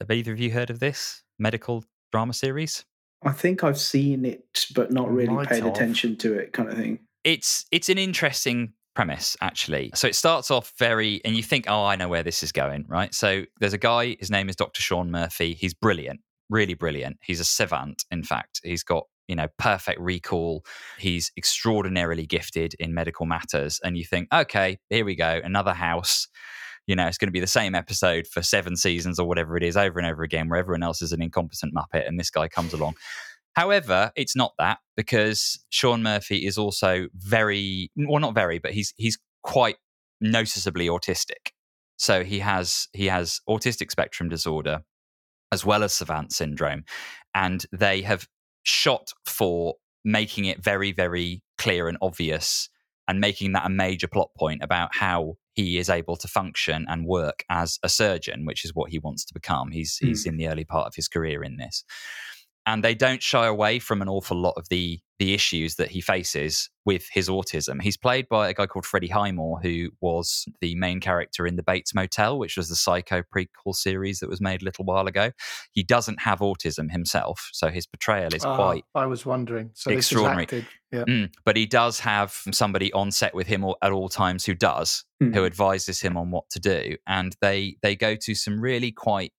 Have 0.00 0.10
either 0.10 0.32
of 0.32 0.40
you 0.40 0.52
heard 0.52 0.70
of 0.70 0.80
this 0.80 1.22
medical 1.38 1.84
drama 2.12 2.32
series? 2.32 2.86
I 3.24 3.32
think 3.32 3.64
I've 3.64 3.78
seen 3.78 4.24
it, 4.24 4.66
but 4.74 4.92
not 4.92 5.10
really 5.10 5.34
Might 5.34 5.48
paid 5.48 5.62
have. 5.64 5.72
attention 5.72 6.16
to 6.18 6.34
it, 6.34 6.52
kind 6.52 6.68
of 6.68 6.76
thing. 6.76 7.00
it's 7.24 7.64
it's 7.72 7.88
an 7.88 7.98
interesting 7.98 8.72
premise 8.94 9.36
actually 9.40 9.90
so 9.92 10.06
it 10.06 10.14
starts 10.14 10.52
off 10.52 10.72
very 10.78 11.20
and 11.24 11.34
you 11.36 11.42
think 11.42 11.64
oh 11.66 11.84
i 11.84 11.96
know 11.96 12.06
where 12.06 12.22
this 12.22 12.44
is 12.44 12.52
going 12.52 12.84
right 12.86 13.12
so 13.12 13.42
there's 13.58 13.72
a 13.72 13.78
guy 13.78 14.14
his 14.20 14.30
name 14.30 14.48
is 14.48 14.54
dr 14.54 14.80
sean 14.80 15.10
murphy 15.10 15.52
he's 15.54 15.74
brilliant 15.74 16.20
really 16.48 16.74
brilliant 16.74 17.16
he's 17.20 17.40
a 17.40 17.44
savant 17.44 18.04
in 18.12 18.22
fact 18.22 18.60
he's 18.62 18.84
got 18.84 19.04
you 19.28 19.34
know, 19.34 19.48
perfect 19.58 20.00
recall. 20.00 20.64
He's 20.98 21.32
extraordinarily 21.36 22.26
gifted 22.26 22.74
in 22.78 22.94
medical 22.94 23.26
matters. 23.26 23.80
And 23.82 23.96
you 23.96 24.04
think, 24.04 24.28
okay, 24.32 24.78
here 24.90 25.04
we 25.04 25.14
go, 25.14 25.40
another 25.42 25.72
house. 25.72 26.28
You 26.86 26.96
know, 26.96 27.06
it's 27.06 27.18
going 27.18 27.28
to 27.28 27.32
be 27.32 27.40
the 27.40 27.46
same 27.46 27.74
episode 27.74 28.26
for 28.26 28.42
seven 28.42 28.76
seasons 28.76 29.18
or 29.18 29.26
whatever 29.26 29.56
it 29.56 29.62
is 29.62 29.76
over 29.76 29.98
and 29.98 30.08
over 30.08 30.22
again, 30.22 30.48
where 30.48 30.58
everyone 30.58 30.82
else 30.82 31.00
is 31.00 31.12
an 31.12 31.22
incompetent 31.22 31.74
Muppet 31.74 32.06
and 32.06 32.18
this 32.18 32.30
guy 32.30 32.48
comes 32.48 32.72
along. 32.72 32.94
However, 33.54 34.10
it's 34.16 34.34
not 34.34 34.52
that 34.58 34.78
because 34.96 35.64
Sean 35.70 36.02
Murphy 36.02 36.44
is 36.44 36.58
also 36.58 37.06
very 37.14 37.90
well, 37.96 38.20
not 38.20 38.34
very, 38.34 38.58
but 38.58 38.72
he's 38.72 38.92
he's 38.96 39.18
quite 39.42 39.76
noticeably 40.20 40.88
autistic. 40.88 41.52
So 41.96 42.24
he 42.24 42.40
has 42.40 42.88
he 42.92 43.06
has 43.06 43.40
autistic 43.48 43.90
spectrum 43.90 44.28
disorder 44.28 44.82
as 45.52 45.64
well 45.64 45.84
as 45.84 45.94
savant 45.94 46.32
syndrome, 46.32 46.84
and 47.34 47.64
they 47.72 48.02
have 48.02 48.26
shot 48.64 49.12
for 49.24 49.74
making 50.04 50.46
it 50.46 50.62
very 50.62 50.90
very 50.92 51.42
clear 51.56 51.88
and 51.88 51.96
obvious 52.02 52.68
and 53.06 53.20
making 53.20 53.52
that 53.52 53.66
a 53.66 53.70
major 53.70 54.08
plot 54.08 54.30
point 54.36 54.62
about 54.62 54.94
how 54.94 55.36
he 55.54 55.78
is 55.78 55.88
able 55.88 56.16
to 56.16 56.28
function 56.28 56.84
and 56.88 57.06
work 57.06 57.44
as 57.48 57.78
a 57.82 57.88
surgeon, 57.88 58.44
which 58.44 58.64
is 58.64 58.74
what 58.74 58.90
he 58.90 58.98
wants 58.98 59.24
to 59.24 59.34
become. 59.34 59.70
He's 59.70 59.98
mm. 60.02 60.08
he's 60.08 60.26
in 60.26 60.36
the 60.36 60.48
early 60.48 60.64
part 60.64 60.86
of 60.86 60.94
his 60.94 61.08
career 61.08 61.42
in 61.42 61.56
this 61.56 61.84
and 62.66 62.82
they 62.82 62.94
don't 62.94 63.22
shy 63.22 63.46
away 63.46 63.78
from 63.78 64.02
an 64.02 64.08
awful 64.08 64.36
lot 64.36 64.54
of 64.56 64.68
the 64.68 65.00
the 65.20 65.32
issues 65.32 65.76
that 65.76 65.90
he 65.90 66.00
faces 66.00 66.68
with 66.84 67.06
his 67.12 67.28
autism. 67.28 67.80
He's 67.80 67.96
played 67.96 68.28
by 68.28 68.48
a 68.48 68.54
guy 68.54 68.66
called 68.66 68.84
Freddie 68.84 69.08
Highmore, 69.08 69.60
who 69.60 69.90
was 70.00 70.44
the 70.60 70.74
main 70.74 70.98
character 70.98 71.46
in 71.46 71.54
The 71.54 71.62
Bates 71.62 71.94
Motel, 71.94 72.36
which 72.36 72.56
was 72.56 72.68
the 72.68 72.74
Psycho 72.74 73.22
prequel 73.22 73.74
series 73.74 74.18
that 74.18 74.28
was 74.28 74.40
made 74.40 74.62
a 74.62 74.64
little 74.64 74.84
while 74.84 75.06
ago. 75.06 75.30
He 75.70 75.84
doesn't 75.84 76.20
have 76.22 76.40
autism 76.40 76.90
himself, 76.90 77.48
so 77.52 77.68
his 77.68 77.86
portrayal 77.86 78.34
is 78.34 78.44
uh, 78.44 78.56
quite. 78.56 78.84
I 78.94 79.06
was 79.06 79.24
wondering. 79.24 79.70
So 79.74 79.92
extraordinary. 79.92 80.66
Yeah. 80.90 81.04
Mm, 81.04 81.32
but 81.44 81.56
he 81.56 81.66
does 81.66 82.00
have 82.00 82.32
somebody 82.50 82.92
on 82.92 83.12
set 83.12 83.34
with 83.34 83.46
him 83.46 83.64
at 83.82 83.92
all 83.92 84.08
times 84.08 84.44
who 84.44 84.54
does, 84.54 85.04
mm. 85.22 85.32
who 85.32 85.44
advises 85.44 86.00
him 86.00 86.16
on 86.16 86.32
what 86.32 86.50
to 86.50 86.60
do, 86.60 86.96
and 87.06 87.36
they 87.40 87.76
they 87.82 87.94
go 87.94 88.16
to 88.16 88.34
some 88.34 88.60
really 88.60 88.90
quite 88.90 89.32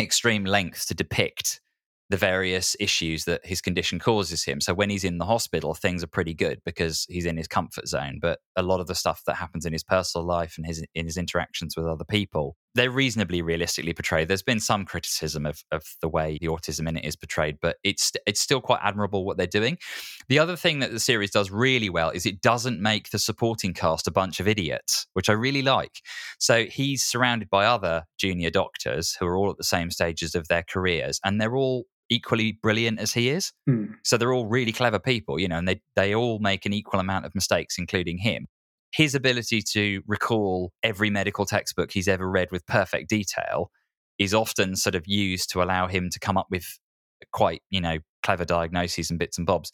extreme 0.00 0.44
lengths 0.44 0.86
to 0.86 0.94
depict 0.94 1.60
the 2.08 2.16
various 2.16 2.76
issues 2.78 3.24
that 3.24 3.44
his 3.44 3.60
condition 3.60 3.98
causes 3.98 4.44
him. 4.44 4.60
So 4.60 4.74
when 4.74 4.90
he's 4.90 5.02
in 5.02 5.18
the 5.18 5.24
hospital, 5.24 5.74
things 5.74 6.04
are 6.04 6.08
pretty 6.08 6.34
good 6.34 6.60
because 6.64 7.04
he's 7.08 7.26
in 7.26 7.36
his 7.36 7.48
comfort 7.48 7.88
zone. 7.88 8.18
But 8.22 8.38
a 8.54 8.62
lot 8.62 8.80
of 8.80 8.86
the 8.86 8.94
stuff 8.94 9.22
that 9.26 9.34
happens 9.34 9.66
in 9.66 9.72
his 9.72 9.82
personal 9.82 10.24
life 10.24 10.54
and 10.56 10.66
his 10.66 10.84
in 10.94 11.06
his 11.06 11.16
interactions 11.16 11.76
with 11.76 11.86
other 11.86 12.04
people, 12.04 12.56
they're 12.74 12.90
reasonably 12.90 13.42
realistically 13.42 13.92
portrayed. 13.92 14.28
There's 14.28 14.42
been 14.42 14.60
some 14.60 14.84
criticism 14.84 15.46
of, 15.46 15.64
of 15.72 15.82
the 16.00 16.08
way 16.08 16.38
the 16.40 16.46
autism 16.46 16.88
in 16.88 16.96
it 16.96 17.04
is 17.04 17.16
portrayed, 17.16 17.58
but 17.60 17.76
it's 17.82 18.12
it's 18.24 18.40
still 18.40 18.60
quite 18.60 18.80
admirable 18.82 19.24
what 19.24 19.36
they're 19.36 19.46
doing. 19.48 19.76
The 20.28 20.38
other 20.38 20.56
thing 20.56 20.78
that 20.80 20.92
the 20.92 21.00
series 21.00 21.32
does 21.32 21.50
really 21.50 21.90
well 21.90 22.10
is 22.10 22.24
it 22.24 22.40
doesn't 22.40 22.80
make 22.80 23.10
the 23.10 23.18
supporting 23.18 23.74
cast 23.74 24.06
a 24.06 24.12
bunch 24.12 24.38
of 24.38 24.46
idiots, 24.46 25.08
which 25.14 25.28
I 25.28 25.32
really 25.32 25.62
like. 25.62 26.02
So 26.38 26.66
he's 26.66 27.02
surrounded 27.02 27.50
by 27.50 27.66
other 27.66 28.04
junior 28.16 28.50
doctors 28.50 29.16
who 29.18 29.26
are 29.26 29.36
all 29.36 29.50
at 29.50 29.56
the 29.56 29.64
same 29.64 29.90
stages 29.90 30.36
of 30.36 30.46
their 30.46 30.62
careers, 30.62 31.18
and 31.24 31.40
they're 31.40 31.56
all 31.56 31.86
equally 32.08 32.58
brilliant 32.62 33.00
as 33.00 33.12
he 33.12 33.28
is. 33.28 33.52
Hmm. 33.66 33.86
So 34.04 34.16
they're 34.16 34.32
all 34.32 34.46
really 34.46 34.72
clever 34.72 34.98
people, 34.98 35.38
you 35.38 35.48
know, 35.48 35.58
and 35.58 35.68
they 35.68 35.80
they 35.94 36.14
all 36.14 36.38
make 36.38 36.66
an 36.66 36.72
equal 36.72 37.00
amount 37.00 37.26
of 37.26 37.34
mistakes, 37.34 37.78
including 37.78 38.18
him. 38.18 38.46
His 38.92 39.14
ability 39.14 39.62
to 39.72 40.02
recall 40.06 40.72
every 40.82 41.10
medical 41.10 41.44
textbook 41.44 41.90
he's 41.92 42.08
ever 42.08 42.28
read 42.28 42.50
with 42.50 42.66
perfect 42.66 43.10
detail 43.10 43.70
is 44.18 44.32
often 44.32 44.76
sort 44.76 44.94
of 44.94 45.06
used 45.06 45.50
to 45.50 45.62
allow 45.62 45.86
him 45.86 46.08
to 46.10 46.18
come 46.18 46.38
up 46.38 46.46
with 46.50 46.78
quite, 47.32 47.62
you 47.70 47.80
know, 47.80 47.98
clever 48.22 48.44
diagnoses 48.44 49.10
and 49.10 49.18
bits 49.18 49.38
and 49.38 49.46
bobs. 49.46 49.70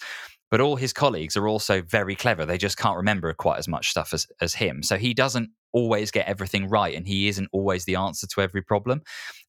But 0.53 0.61
all 0.61 0.77
his 0.77 0.93
colleagues 0.93 1.37
are 1.37 1.49
also 1.49 1.81
very 1.81 2.15
clever. 2.15 2.45
They 2.45 2.59
just 2.59 2.77
can't 2.77 2.99
remember 2.99 3.33
quite 3.33 3.59
as 3.59 3.67
much 3.67 3.89
stuff 3.89 4.13
as, 4.13 4.27
as 4.41 4.53
him. 4.53 4.83
So 4.83 4.99
he 4.99 5.15
doesn't 5.15 5.49
always 5.73 6.11
get 6.11 6.27
everything 6.29 6.69
right 6.69 6.95
and 6.95 7.07
he 7.07 7.27
isn't 7.29 7.49
always 7.53 7.87
the 7.87 7.97
answer 7.97 8.27
to 8.27 8.43
every 8.43 8.61
problem. 8.61 9.01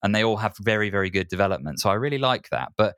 And 0.02 0.16
they 0.16 0.24
all 0.24 0.38
have 0.38 0.56
very, 0.62 0.90
very 0.90 1.10
good 1.10 1.28
development. 1.28 1.82
So 1.82 1.90
I 1.90 1.96
really 1.96 2.18
like 2.18 2.48
that. 2.52 2.70
But 2.78 2.96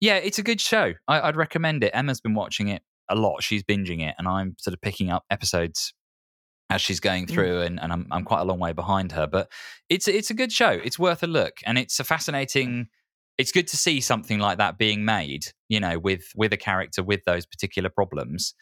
yeah, 0.00 0.18
it's 0.18 0.38
a 0.38 0.42
good 0.44 0.60
show. 0.60 0.94
I, 1.08 1.26
would 1.26 1.36
recommend 1.36 1.82
it. 1.82 1.90
Emma's 1.92 2.20
been 2.20 2.34
watching 2.34 2.68
it 2.68 2.82
a 3.08 3.16
lot. 3.16 3.42
She's 3.42 3.64
binging 3.64 4.06
it, 4.06 4.14
and 4.18 4.28
I'm 4.28 4.54
sort 4.58 4.74
of 4.74 4.80
picking 4.80 5.10
up 5.10 5.24
episodes 5.30 5.92
as 6.70 6.80
she's 6.80 7.00
going 7.00 7.26
mm. 7.26 7.30
through, 7.30 7.62
and, 7.62 7.80
and 7.80 7.92
I'm, 7.92 8.06
I'm 8.10 8.24
quite 8.24 8.40
a 8.40 8.44
long 8.44 8.60
way 8.60 8.72
behind 8.72 9.12
her. 9.12 9.26
But 9.26 9.50
it's 9.88 10.06
it's 10.06 10.30
a 10.30 10.34
good 10.34 10.52
show. 10.52 10.70
It's 10.70 10.98
worth 10.98 11.22
a 11.22 11.26
look, 11.26 11.54
and 11.66 11.78
it's 11.78 11.98
a 11.98 12.04
fascinating 12.04 12.88
it's 13.38 13.52
good 13.52 13.68
to 13.68 13.76
see 13.76 14.00
something 14.00 14.40
like 14.40 14.58
that 14.58 14.76
being 14.76 15.04
made, 15.04 15.46
you 15.68 15.80
know, 15.80 15.98
with 15.98 16.32
with 16.36 16.52
a 16.52 16.56
character 16.56 17.02
with 17.02 17.24
those 17.24 17.46
particular 17.46 17.88
problems. 17.88 18.54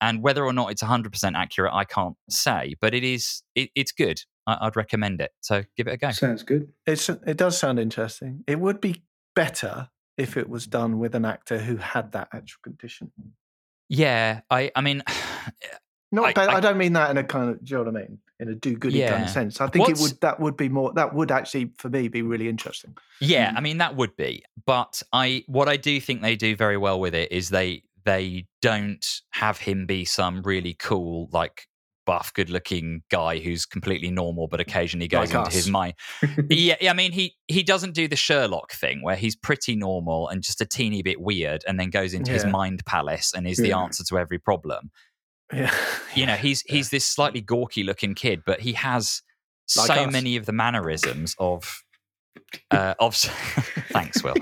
And 0.00 0.22
whether 0.22 0.44
or 0.44 0.52
not 0.52 0.70
it's 0.70 0.82
100% 0.82 1.32
accurate, 1.34 1.72
I 1.72 1.84
can't 1.84 2.16
say, 2.28 2.74
but 2.80 2.92
it 2.92 3.04
is 3.04 3.42
it, 3.54 3.70
it's 3.74 3.92
good. 3.92 4.20
I, 4.46 4.64
would 4.64 4.76
recommend 4.76 5.22
it. 5.22 5.30
So 5.40 5.62
give 5.76 5.86
it 5.86 5.92
a 5.92 5.96
go. 5.96 6.10
Sounds 6.10 6.42
good. 6.42 6.68
It's 6.86 7.08
it 7.08 7.36
does 7.36 7.56
sound 7.56 7.78
interesting. 7.78 8.44
It 8.46 8.60
would 8.60 8.80
be 8.80 9.04
better 9.34 9.88
if 10.18 10.36
it 10.36 10.48
was 10.48 10.66
done 10.66 10.98
with 10.98 11.14
an 11.14 11.24
actor 11.24 11.58
who 11.58 11.76
had 11.76 12.12
that 12.12 12.28
actual 12.32 12.58
condition. 12.62 13.12
Yeah, 13.88 14.40
I 14.50 14.70
I 14.74 14.80
mean, 14.80 15.02
not 16.14 16.38
I, 16.38 16.44
I, 16.44 16.56
I, 16.56 16.60
don't 16.60 16.78
mean 16.78 16.92
that 16.94 17.10
in 17.10 17.18
a 17.18 17.24
kind 17.24 17.50
of, 17.50 17.64
do 17.64 17.70
you 17.70 17.76
know 17.76 17.90
what 17.90 17.96
I 17.96 18.06
mean? 18.06 18.18
In 18.40 18.48
a 18.48 18.54
do-goody 18.54 18.98
yeah. 18.98 19.10
kind 19.10 19.24
of 19.24 19.30
sense. 19.30 19.60
I 19.60 19.68
think 19.68 19.88
What's, 19.88 20.00
it 20.00 20.02
would 20.02 20.20
that 20.20 20.40
would 20.40 20.56
be 20.56 20.68
more 20.68 20.92
that 20.94 21.14
would 21.14 21.30
actually 21.30 21.70
for 21.78 21.88
me 21.88 22.08
be 22.08 22.22
really 22.22 22.48
interesting. 22.48 22.96
Yeah, 23.20 23.52
mm. 23.52 23.58
I 23.58 23.60
mean 23.60 23.78
that 23.78 23.96
would 23.96 24.16
be. 24.16 24.42
But 24.66 25.02
I 25.12 25.44
what 25.46 25.68
I 25.68 25.76
do 25.76 26.00
think 26.00 26.22
they 26.22 26.36
do 26.36 26.56
very 26.56 26.76
well 26.76 26.98
with 26.98 27.14
it 27.14 27.30
is 27.30 27.50
they 27.50 27.84
they 28.04 28.46
don't 28.60 29.06
have 29.30 29.58
him 29.58 29.86
be 29.86 30.04
some 30.04 30.42
really 30.42 30.74
cool 30.74 31.28
like 31.32 31.68
buff, 32.04 32.32
good-looking 32.34 33.02
guy 33.10 33.38
who's 33.38 33.66
completely 33.66 34.10
normal, 34.10 34.46
but 34.46 34.60
occasionally 34.60 35.08
goes 35.08 35.32
like 35.32 35.38
into 35.38 35.48
us. 35.48 35.54
his 35.54 35.70
mind. 35.70 35.94
yeah, 36.50 36.76
I 36.82 36.92
mean, 36.92 37.12
he 37.12 37.36
he 37.48 37.62
doesn't 37.62 37.94
do 37.94 38.08
the 38.08 38.16
Sherlock 38.16 38.72
thing 38.72 39.02
where 39.02 39.16
he's 39.16 39.36
pretty 39.36 39.76
normal 39.76 40.28
and 40.28 40.42
just 40.42 40.60
a 40.60 40.66
teeny 40.66 41.02
bit 41.02 41.20
weird, 41.20 41.64
and 41.66 41.78
then 41.78 41.90
goes 41.90 42.14
into 42.14 42.30
yeah. 42.30 42.38
his 42.38 42.46
mind 42.46 42.84
palace 42.84 43.32
and 43.34 43.46
is 43.46 43.58
yeah. 43.58 43.66
the 43.66 43.72
answer 43.76 44.04
to 44.04 44.18
every 44.18 44.38
problem. 44.38 44.90
Yeah. 45.54 45.74
You 46.14 46.26
know, 46.26 46.36
he's 46.36 46.62
he's 46.68 46.90
this 46.90 47.04
slightly 47.04 47.40
gawky 47.40 47.82
looking 47.82 48.14
kid, 48.14 48.44
but 48.46 48.60
he 48.60 48.74
has 48.74 49.20
like 49.76 49.88
so 49.88 49.94
us. 49.94 50.12
many 50.12 50.36
of 50.36 50.46
the 50.46 50.52
mannerisms 50.52 51.34
of 51.40 51.82
uh, 52.70 52.94
of 53.00 53.16
thanks, 53.90 54.22
Will. 54.22 54.36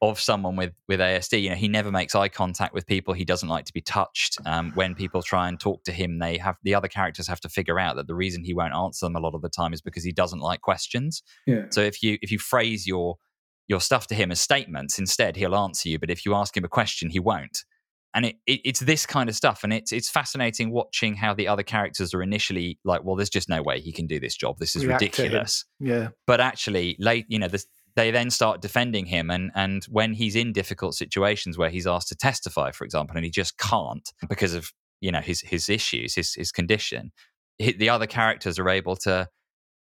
Of 0.00 0.18
someone 0.18 0.56
with 0.56 0.72
with 0.88 1.00
ASD, 1.00 1.42
you 1.42 1.50
know, 1.50 1.54
he 1.54 1.68
never 1.68 1.90
makes 1.90 2.14
eye 2.14 2.28
contact 2.28 2.72
with 2.72 2.86
people. 2.86 3.12
He 3.12 3.26
doesn't 3.26 3.50
like 3.50 3.66
to 3.66 3.74
be 3.74 3.82
touched. 3.82 4.38
Um, 4.46 4.72
when 4.74 4.94
people 4.94 5.22
try 5.22 5.48
and 5.48 5.60
talk 5.60 5.84
to 5.84 5.92
him, 5.92 6.18
they 6.18 6.38
have 6.38 6.56
the 6.62 6.74
other 6.74 6.88
characters 6.88 7.26
have 7.28 7.40
to 7.40 7.50
figure 7.50 7.78
out 7.78 7.96
that 7.96 8.06
the 8.06 8.14
reason 8.14 8.42
he 8.42 8.54
won't 8.54 8.74
answer 8.74 9.04
them 9.04 9.16
a 9.16 9.20
lot 9.20 9.34
of 9.34 9.42
the 9.42 9.50
time 9.50 9.74
is 9.74 9.82
because 9.82 10.02
he 10.02 10.12
doesn't 10.12 10.40
like 10.40 10.62
questions. 10.62 11.22
Yeah. 11.46 11.66
So 11.68 11.82
if 11.82 12.02
you 12.02 12.16
if 12.22 12.30
you 12.30 12.38
phrase 12.38 12.86
your 12.86 13.16
your 13.68 13.80
stuff 13.80 14.06
to 14.06 14.14
him 14.14 14.30
as 14.30 14.40
statements, 14.40 14.98
instead 14.98 15.36
he'll 15.36 15.56
answer 15.56 15.90
you. 15.90 15.98
But 15.98 16.10
if 16.10 16.24
you 16.24 16.34
ask 16.34 16.56
him 16.56 16.64
a 16.64 16.68
question, 16.68 17.10
he 17.10 17.20
won't 17.20 17.64
and 18.16 18.24
it, 18.24 18.36
it, 18.46 18.60
it's 18.64 18.80
this 18.80 19.04
kind 19.04 19.28
of 19.28 19.36
stuff 19.36 19.62
and 19.62 19.72
it's 19.72 19.92
it's 19.92 20.08
fascinating 20.08 20.70
watching 20.70 21.14
how 21.14 21.34
the 21.34 21.46
other 21.46 21.62
characters 21.62 22.14
are 22.14 22.22
initially 22.22 22.78
like 22.82 23.04
well 23.04 23.14
there's 23.14 23.30
just 23.30 23.48
no 23.48 23.62
way 23.62 23.78
he 23.78 23.92
can 23.92 24.06
do 24.06 24.18
this 24.18 24.34
job. 24.34 24.58
This 24.58 24.74
is 24.74 24.86
React 24.86 25.02
ridiculous. 25.02 25.64
Yeah. 25.78 26.08
But 26.26 26.40
actually 26.40 26.96
late 26.98 27.26
you 27.28 27.38
know 27.38 27.48
this, 27.48 27.66
they 27.94 28.10
then 28.10 28.30
start 28.30 28.62
defending 28.62 29.04
him 29.06 29.30
and 29.30 29.52
and 29.54 29.84
when 29.84 30.14
he's 30.14 30.34
in 30.34 30.52
difficult 30.52 30.94
situations 30.94 31.58
where 31.58 31.68
he's 31.68 31.86
asked 31.86 32.08
to 32.08 32.16
testify 32.16 32.70
for 32.72 32.84
example 32.84 33.16
and 33.16 33.24
he 33.24 33.30
just 33.30 33.58
can't 33.58 34.12
because 34.28 34.54
of 34.54 34.72
you 35.00 35.12
know 35.12 35.20
his 35.20 35.42
his 35.42 35.68
issues 35.68 36.14
his 36.14 36.32
his 36.32 36.50
condition 36.50 37.12
the 37.58 37.88
other 37.88 38.06
characters 38.06 38.58
are 38.58 38.68
able 38.68 38.96
to 38.96 39.28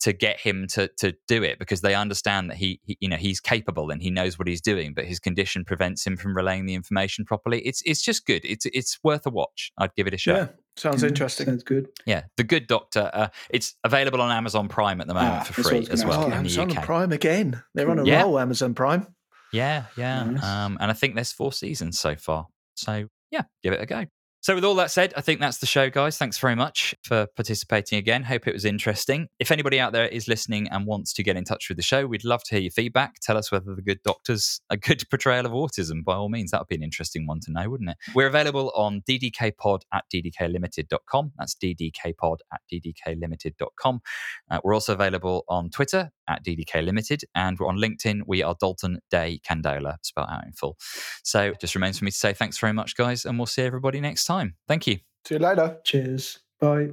to 0.01 0.13
get 0.13 0.39
him 0.39 0.67
to 0.67 0.89
to 0.97 1.13
do 1.27 1.43
it 1.43 1.59
because 1.59 1.81
they 1.81 1.93
understand 1.93 2.49
that 2.49 2.57
he, 2.57 2.79
he, 2.83 2.97
you 2.99 3.09
know 3.09 3.17
he's 3.17 3.39
capable 3.39 3.91
and 3.91 4.01
he 4.01 4.09
knows 4.09 4.39
what 4.39 4.47
he's 4.47 4.61
doing 4.61 4.93
but 4.93 5.05
his 5.05 5.19
condition 5.19 5.65
prevents 5.65 6.05
him 6.05 6.17
from 6.17 6.35
relaying 6.35 6.65
the 6.65 6.73
information 6.73 7.25
properly. 7.25 7.61
It's 7.61 7.81
it's 7.85 8.01
just 8.01 8.25
good. 8.25 8.43
It's 8.45 8.65
it's 8.67 8.99
worth 9.03 9.25
a 9.25 9.29
watch. 9.29 9.71
I'd 9.77 9.93
give 9.95 10.07
it 10.07 10.13
a 10.13 10.17
shot. 10.17 10.35
Yeah 10.35 10.47
sounds 10.77 11.03
interesting. 11.03 11.45
Sounds 11.45 11.63
good. 11.63 11.89
Yeah 12.05 12.23
the 12.37 12.43
good 12.43 12.67
doctor 12.67 13.09
uh, 13.13 13.27
it's 13.49 13.75
available 13.83 14.21
on 14.21 14.31
amazon 14.31 14.69
prime 14.69 15.01
at 15.01 15.07
the 15.07 15.13
moment 15.13 15.41
ah, 15.41 15.43
for 15.43 15.63
free 15.63 15.87
as 15.89 16.05
well 16.05 16.23
oh, 16.23 16.31
amazon 16.31 16.69
prime 16.69 17.11
again. 17.11 17.61
They're 17.75 17.89
on 17.89 17.99
a 17.99 18.05
yeah. 18.05 18.23
roll 18.23 18.39
amazon 18.39 18.73
prime. 18.73 19.07
Yeah 19.51 19.85
yeah 19.97 20.23
nice. 20.23 20.43
um, 20.43 20.77
and 20.79 20.89
i 20.91 20.93
think 20.93 21.15
there's 21.15 21.31
four 21.31 21.51
seasons 21.51 21.99
so 21.99 22.15
far. 22.15 22.47
So 22.75 23.07
yeah 23.31 23.43
give 23.63 23.73
it 23.73 23.81
a 23.81 23.85
go 23.85 24.05
so, 24.41 24.55
with 24.55 24.63
all 24.63 24.75
that 24.75 24.91
said, 24.91 25.13
I 25.17 25.21
think 25.21 25.39
that's 25.39 25.57
the 25.57 25.65
show, 25.65 25.89
guys. 25.89 26.17
Thanks 26.17 26.37
very 26.37 26.55
much 26.55 26.95
for 27.03 27.27
participating 27.35 27.97
again. 27.97 28.23
Hope 28.23 28.47
it 28.47 28.53
was 28.53 28.65
interesting. 28.65 29.27
If 29.39 29.51
anybody 29.51 29.79
out 29.79 29.91
there 29.91 30.07
is 30.07 30.27
listening 30.27 30.69
and 30.69 30.85
wants 30.85 31.11
to 31.13 31.23
get 31.23 31.35
in 31.35 31.43
touch 31.43 31.67
with 31.67 31.77
the 31.77 31.83
show, 31.83 32.07
we'd 32.07 32.23
love 32.23 32.43
to 32.45 32.55
hear 32.55 32.61
your 32.61 32.71
feedback. 32.71 33.15
Tell 33.21 33.37
us 33.37 33.51
whether 33.51 33.75
the 33.75 33.81
good 33.81 34.01
doctor's 34.03 34.61
a 34.69 34.77
good 34.77 35.03
portrayal 35.09 35.45
of 35.45 35.51
autism. 35.51 36.03
By 36.03 36.15
all 36.15 36.29
means, 36.29 36.51
that 36.51 36.61
would 36.61 36.67
be 36.67 36.75
an 36.75 36.83
interesting 36.83 37.27
one 37.27 37.39
to 37.41 37.51
know, 37.51 37.69
wouldn't 37.69 37.89
it? 37.89 37.97
We're 38.15 38.27
available 38.27 38.71
on 38.75 39.01
ddkpod 39.01 39.81
at 39.93 40.05
ddklimited.com. 40.13 41.33
That's 41.37 41.55
ddkpod 41.55 42.37
at 42.53 42.61
ddklimited.com. 42.71 44.01
Uh, 44.49 44.61
we're 44.63 44.73
also 44.73 44.93
available 44.93 45.43
on 45.49 45.69
Twitter 45.69 46.11
at 46.30 46.45
DDK 46.45 46.84
Limited. 46.86 47.23
And 47.36 47.57
we're 47.59 47.67
on 47.67 47.77
LinkedIn. 47.77 48.21
We 48.27 48.43
are 48.43 48.55
Dalton 48.59 48.99
Day 49.09 49.41
Candola, 49.47 49.97
spelled 50.03 50.30
out 50.32 50.45
in 50.45 50.53
full. 50.53 50.77
So 51.23 51.41
it 51.47 51.59
just 51.59 51.75
remains 51.75 51.99
for 51.99 52.05
me 52.05 52.11
to 52.11 52.17
say 52.17 52.34
thanks 52.34 52.57
very 52.57 52.73
much, 52.73 52.95
guys, 52.95 53.25
and 53.25 53.38
we'll 53.38 53.47
see 53.47 53.63
everybody 53.63 53.99
next 53.99 54.25
time. 54.25 54.55
Thank 54.67 54.88
you. 54.88 54.99
See 55.25 55.36
you 55.36 55.39
later. 55.39 55.80
Cheers. 55.84 56.39
Bye. 56.59 56.91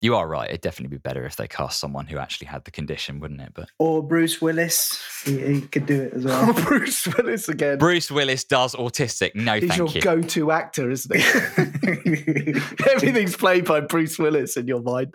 You 0.00 0.14
are 0.14 0.28
right. 0.28 0.48
It'd 0.48 0.60
definitely 0.60 0.96
be 0.96 1.00
better 1.00 1.24
if 1.24 1.34
they 1.34 1.48
cast 1.48 1.80
someone 1.80 2.06
who 2.06 2.18
actually 2.18 2.46
had 2.46 2.64
the 2.64 2.70
condition, 2.70 3.18
wouldn't 3.18 3.40
it? 3.40 3.50
But 3.52 3.68
or 3.80 4.00
Bruce 4.00 4.40
Willis, 4.40 5.02
he, 5.24 5.38
he 5.54 5.60
could 5.62 5.86
do 5.86 6.02
it 6.02 6.12
as 6.14 6.24
well. 6.24 6.50
Oh, 6.50 6.64
Bruce 6.66 7.04
Willis 7.16 7.48
again. 7.48 7.78
Bruce 7.78 8.08
Willis 8.10 8.44
does 8.44 8.76
autistic. 8.76 9.34
No, 9.34 9.54
He's 9.54 9.68
thank 9.70 9.78
your 9.78 9.88
you. 9.88 10.00
go-to 10.00 10.52
actor, 10.52 10.88
isn't 10.90 11.16
he? 11.16 11.22
Everything's 12.92 13.36
played 13.36 13.64
by 13.64 13.80
Bruce 13.80 14.18
Willis 14.20 14.56
in 14.56 14.68
your 14.68 14.82
mind. 14.82 15.14